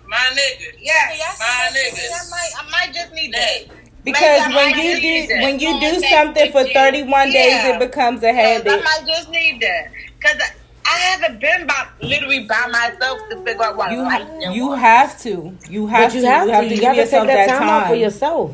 My 0.07 0.17
nigga. 0.33 0.73
Yes. 0.79 1.39
My 1.39 1.45
I 1.49 1.69
niggas. 1.71 2.29
might, 2.31 2.49
I 2.59 2.69
might 2.87 2.93
just 2.93 3.13
need 3.13 3.33
that. 3.33 3.63
Because 4.03 4.47
Maybe 4.49 4.55
when 4.55 4.77
you 4.77 5.01
do 5.01 5.27
that. 5.33 5.41
when 5.43 5.59
you 5.59 5.79
do 5.79 5.97
Okay, 5.97 6.09
something 6.11 6.51
for 6.51 6.59
with 6.59 6.67
you. 6.67 6.73
31 6.73 7.31
days, 7.31 7.51
Yeah. 7.51 7.75
it 7.75 7.79
becomes 7.79 8.21
a 8.23 8.31
habit. 8.31 8.71
I 8.71 8.77
might 8.81 9.03
just 9.07 9.29
need 9.29 9.59
that. 9.61 9.87
Because 10.19 10.39
I 10.85 10.97
haven't 10.99 11.39
been 11.39 11.65
by, 11.65 11.87
literally 12.01 12.41
by 12.45 12.67
myself 12.67 13.19
to 13.31 13.37
figure 13.43 13.63
out 13.63 13.75
what 13.77 13.89
I 13.89 13.95
like. 13.95 14.21
You 14.27 14.45
and 14.45 14.55
you 14.55 14.73
have 14.73 15.19
to. 15.21 15.57
You 15.67 15.87
have 15.87 16.09
But 16.11 16.15
you 16.15 16.21
to. 16.21 16.27
have 16.29 16.47
you 16.47 16.53
have 16.53 16.63
to. 16.63 16.69
to 16.69 16.75
You 16.75 16.81
give 16.81 16.89
gotta 16.89 16.97
yourself 17.01 17.27
take 17.27 17.35
that 17.35 17.47
that 17.47 17.57
time 17.59 17.69
out 17.69 17.87
for 17.87 17.95
yourself. 17.95 18.51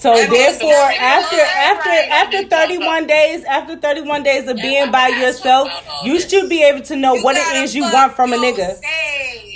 So 0.00 0.12
That 0.14 0.28
therefore, 0.28 0.70
after 1.00 1.40
after 1.40 1.88
Right. 1.88 2.08
after 2.10 2.44
31 2.48 3.06
days, 3.06 3.44
after 3.44 3.76
31 3.76 4.22
days 4.22 4.48
of 4.48 4.56
being 4.56 4.90
by 4.90 5.08
yourself, 5.08 5.68
you 6.04 6.20
should 6.20 6.48
be 6.48 6.62
able 6.62 6.82
to 6.82 6.96
know 6.96 7.14
You 7.14 7.22
what 7.22 7.36
it 7.36 7.46
is 7.62 7.74
you 7.74 7.82
want 7.84 8.14
from 8.14 8.32
a 8.32 8.36
nigga. 8.36 8.58
yourself. 8.58 8.80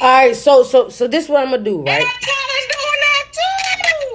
All 0.01 0.09
right, 0.09 0.37
so 0.37 0.63
so 0.63 0.89
so 0.89 1.07
this 1.09 1.29
what 1.29 1.41
I'm 1.43 1.51
gonna 1.51 1.65
do, 1.65 1.79
And 1.79 1.87
right? 1.89 2.07
I'm 2.07 2.21
doing 2.79 3.01
that 3.05 3.25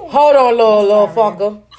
too. 0.00 0.06
Hold 0.08 0.36
on, 0.36 0.56
little 0.56 0.82
little 0.82 1.08
fucker. 1.08 1.62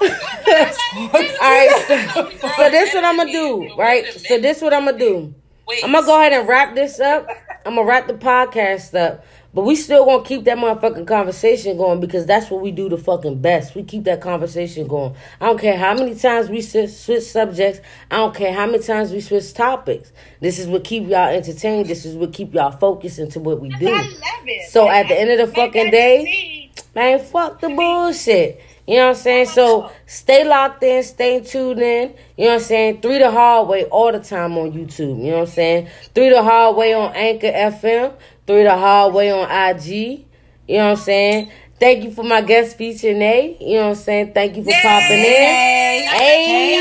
All 1.42 1.50
right, 1.50 1.84
so, 2.14 2.48
so 2.56 2.70
this 2.70 2.94
what 2.94 3.04
I'm 3.04 3.16
gonna 3.16 3.32
do, 3.32 3.74
right? 3.76 4.06
So 4.06 4.38
this 4.38 4.62
what 4.62 4.72
I'm 4.72 4.84
gonna 4.86 4.98
do. 4.98 5.34
I'm 5.82 5.92
gonna 5.92 6.06
go 6.06 6.18
ahead 6.18 6.32
and 6.32 6.48
wrap 6.48 6.74
this 6.74 7.00
up. 7.00 7.26
I'm 7.66 7.74
gonna 7.74 7.86
wrap 7.86 8.06
the 8.06 8.14
podcast 8.14 8.94
up. 8.98 9.24
But 9.56 9.62
we 9.62 9.74
still 9.74 10.04
gonna 10.04 10.22
keep 10.22 10.44
that 10.44 10.58
motherfucking 10.58 11.06
conversation 11.06 11.78
going 11.78 11.98
because 11.98 12.26
that's 12.26 12.50
what 12.50 12.60
we 12.60 12.70
do 12.72 12.90
the 12.90 12.98
fucking 12.98 13.40
best. 13.40 13.74
We 13.74 13.84
keep 13.84 14.04
that 14.04 14.20
conversation 14.20 14.86
going. 14.86 15.14
I 15.40 15.46
don't 15.46 15.58
care 15.58 15.78
how 15.78 15.94
many 15.94 16.14
times 16.14 16.50
we 16.50 16.60
switch, 16.60 16.90
subjects. 16.90 17.80
I 18.10 18.16
don't 18.16 18.34
care 18.34 18.52
how 18.52 18.66
many 18.66 18.80
times 18.80 19.12
we 19.12 19.22
switch 19.22 19.54
topics. 19.54 20.12
This 20.40 20.58
is 20.58 20.66
what 20.66 20.84
keep 20.84 21.04
y'all 21.04 21.30
entertained. 21.30 21.88
This 21.88 22.04
is 22.04 22.16
what 22.16 22.34
keep 22.34 22.52
y'all 22.52 22.70
focused 22.70 23.18
into 23.18 23.40
what 23.40 23.62
we 23.62 23.70
do. 23.70 23.88
I 23.88 24.02
love 24.02 24.46
it. 24.46 24.68
So 24.68 24.90
at 24.90 25.08
the 25.08 25.18
end 25.18 25.30
of 25.30 25.48
the 25.48 25.54
fucking 25.54 25.90
day, 25.90 26.70
man, 26.94 27.18
fuck 27.18 27.58
the 27.62 27.70
bullshit. 27.70 28.60
You 28.86 28.96
know 28.96 29.08
what 29.08 29.16
I'm 29.16 29.22
saying? 29.22 29.46
So 29.46 29.90
stay 30.04 30.46
locked 30.46 30.82
in, 30.82 31.02
stay 31.02 31.40
tuned 31.40 31.80
in. 31.80 32.14
You 32.36 32.44
know 32.44 32.50
what 32.50 32.54
I'm 32.56 32.60
saying? 32.60 33.00
Three 33.00 33.18
the 33.18 33.30
hard 33.30 33.68
way 33.68 33.84
all 33.86 34.12
the 34.12 34.20
time 34.20 34.56
on 34.58 34.72
YouTube. 34.72 35.18
You 35.18 35.30
know 35.30 35.38
what 35.38 35.48
I'm 35.48 35.54
saying? 35.54 35.88
Three 36.14 36.28
the 36.28 36.42
hard 36.42 36.76
way 36.76 36.92
on 36.94 37.12
Anchor 37.14 37.50
FM. 37.50 38.12
Three 38.46 38.62
the 38.62 38.76
hard 38.76 39.12
way 39.14 39.30
on 39.32 39.50
IG. 39.50 40.26
You 40.68 40.78
know 40.78 40.84
what 40.84 40.90
I'm 40.90 40.96
saying? 40.96 41.50
Thank 41.78 42.04
you 42.04 42.10
for 42.10 42.22
my 42.22 42.40
guest 42.40 42.76
feature, 42.78 43.12
Nay. 43.12 43.56
You 43.60 43.74
know 43.76 43.82
what 43.82 43.88
I'm 43.90 43.94
saying? 43.96 44.32
Thank 44.32 44.56
you 44.56 44.62
for 44.64 44.70
popping 44.72 45.18
in. 45.18 46.06
Hey, 46.08 46.76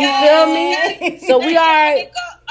you 0.00 0.08
feel 0.20 0.46
me? 0.54 0.64
So 1.26 1.38
we 1.38 1.56
are. 1.56 1.94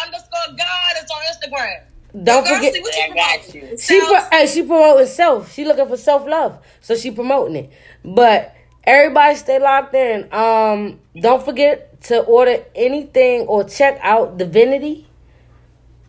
Underscore 0.04 0.56
God 0.58 1.04
is 1.04 1.10
on 1.12 1.22
Instagram. 1.32 1.84
Don't 2.24 2.46
Girl, 2.46 2.56
forget. 2.56 2.74
see 2.74 2.82
what 2.82 2.96
you 2.96 3.04
I 3.04 3.16
got 3.16 3.56
you. 3.56 3.78
She 3.78 4.00
pro- 4.00 4.30
hey, 4.32 4.48
she 4.48 4.62
promoting 4.64 5.08
self. 5.08 5.52
She 5.54 5.66
looking 5.66 5.88
for 5.88 5.98
self 5.98 6.28
love, 6.28 6.60
so 6.82 6.96
she 6.96 7.12
promoting 7.12 7.56
it. 7.56 7.72
But 8.06 8.56
everybody 8.84 9.36
stay 9.36 9.60
locked 9.60 9.96
in. 9.96 10.32
Um, 10.32 11.00
don't 11.20 11.44
forget 11.44 12.02
to 12.04 12.22
order 12.22 12.64
anything 12.76 13.42
or 13.48 13.64
check 13.64 14.00
out 14.02 14.38
Divinity. 14.38 15.08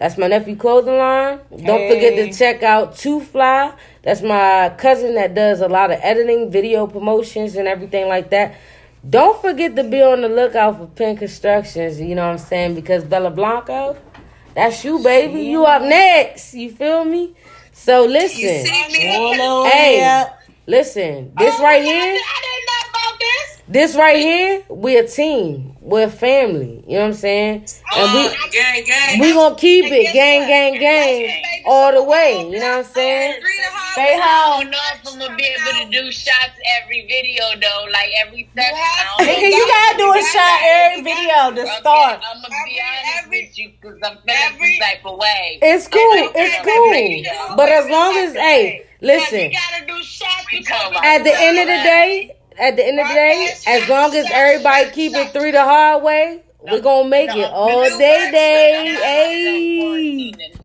That's 0.05 0.19
my 0.19 0.27
nephew 0.27 0.55
clothing 0.55 0.99
line. 0.99 1.41
Don't 1.49 1.89
forget 1.89 2.15
to 2.17 2.31
check 2.31 2.63
out 2.63 2.95
Two 2.95 3.21
Fly. 3.23 3.73
That's 4.03 4.21
my 4.21 4.75
cousin 4.77 5.15
that 5.15 5.35
does 5.35 5.63
a 5.63 5.67
lot 5.67 5.91
of 5.91 5.99
editing, 6.03 6.51
video 6.51 6.87
promotions, 6.87 7.57
and 7.57 7.67
everything 7.67 8.07
like 8.07 8.29
that. 8.29 8.55
Don't 9.09 9.41
forget 9.41 9.75
to 9.77 9.83
be 9.83 10.03
on 10.03 10.21
the 10.21 10.29
lookout 10.29 10.77
for 10.77 10.89
Pin 10.89 11.17
Constructions. 11.17 11.99
You 11.99 12.15
know 12.17 12.27
what 12.27 12.33
I'm 12.33 12.39
saying? 12.39 12.75
Because 12.75 13.03
Bella 13.03 13.31
Blanco, 13.31 13.97
that's 14.55 14.85
you, 14.85 15.03
baby. 15.03 15.41
You 15.41 15.65
up 15.65 15.81
next. 15.81 16.53
You 16.53 16.71
feel 16.71 17.07
me? 17.07 17.35
So 17.73 18.03
You 18.05 18.11
listen, 18.11 18.67
see 18.67 18.89
me? 18.93 19.71
hey, 19.71 20.27
listen. 20.67 21.33
This 21.39 21.55
oh, 21.59 21.63
right 21.65 21.81
I 21.81 21.83
here, 21.83 22.13
didn't 22.13 22.15
know 22.17 22.21
about 22.69 22.84
this. 23.25 23.62
this 23.68 23.97
right 23.97 24.16
here, 24.16 24.64
we're 24.68 25.05
a 25.05 25.09
team. 25.09 25.77
We're 25.81 26.07
a 26.07 26.11
family. 26.11 26.85
You 26.87 26.95
know 26.95 27.01
what 27.01 27.07
I'm 27.09 27.14
saying? 27.14 27.66
And 27.97 28.12
we 28.14 28.51
gang, 28.51 28.85
gang. 28.85 29.20
we 29.20 29.33
gonna 29.33 29.55
keep 29.57 29.87
it 29.87 30.12
gang, 30.12 30.47
gang, 30.49 30.81
gang 30.81 31.45
all 31.66 31.93
the 31.93 32.03
way. 32.03 32.47
You 32.51 32.59
know 32.59 32.79
what 32.79 32.87
I'm 32.87 32.93
saying? 32.93 33.41
Three 33.41 33.57
to 33.57 33.70
high. 33.70 33.93
Stay 33.93 34.20
I 34.20 34.61
don't 34.61 34.70
know 34.70 34.79
if 34.93 35.12
I'm 35.12 35.18
gonna 35.18 35.37
be 35.37 35.45
able 35.45 35.85
to 35.85 35.91
do 35.91 36.12
shots 36.12 36.59
every 36.83 37.07
video 37.07 37.45
though, 37.61 37.87
like 37.93 38.11
every 38.27 38.49
second. 38.55 38.77
Nigga, 39.20 39.49
you 39.51 39.66
gotta 39.66 39.99
do 39.99 40.12
a 40.12 40.22
shot 40.22 40.59
every 40.62 41.03
video 41.03 41.51
to 41.55 41.81
start. 41.81 42.20
I'm 42.25 42.43
gonna 42.43 42.55
be 42.64 42.81
honest 42.81 43.31
with 43.31 43.59
you 43.59 43.72
because 43.81 43.99
I'm 44.03 44.18
feeling 44.27 44.41
every- 44.43 44.79
some 44.79 44.89
type 44.89 45.07
of 45.07 45.18
way. 45.18 45.59
It's 45.62 45.89
cool. 45.89 46.31
It's 46.35 46.57
cool. 46.64 47.57
But 47.57 47.68
as 47.68 47.89
long 47.89 48.16
as 48.18 48.35
hey, 48.35 48.87
listen. 49.01 49.51
You 49.51 49.53
gotta 49.53 49.87
do 49.87 50.03
shots 50.03 50.47
At 51.05 51.25
the 51.25 51.35
end 51.35 51.59
of 51.59 51.66
the 51.66 51.81
day, 51.83 52.37
at 52.59 52.77
the 52.77 52.87
end 52.87 53.01
of 53.01 53.09
the 53.09 53.15
day, 53.15 53.55
as 53.67 53.89
long 53.89 54.15
as 54.15 54.27
everybody 54.31 54.91
keep 54.91 55.15
it 55.15 55.33
three 55.33 55.51
the 55.53 55.63
hard 55.63 56.03
way, 56.03 56.43
we're 56.61 56.81
gonna 56.81 57.09
make 57.09 57.31
it 57.35 57.51
all 57.51 57.83
day, 57.91 58.31
day. 58.31 58.97
Hey. 59.01 60.51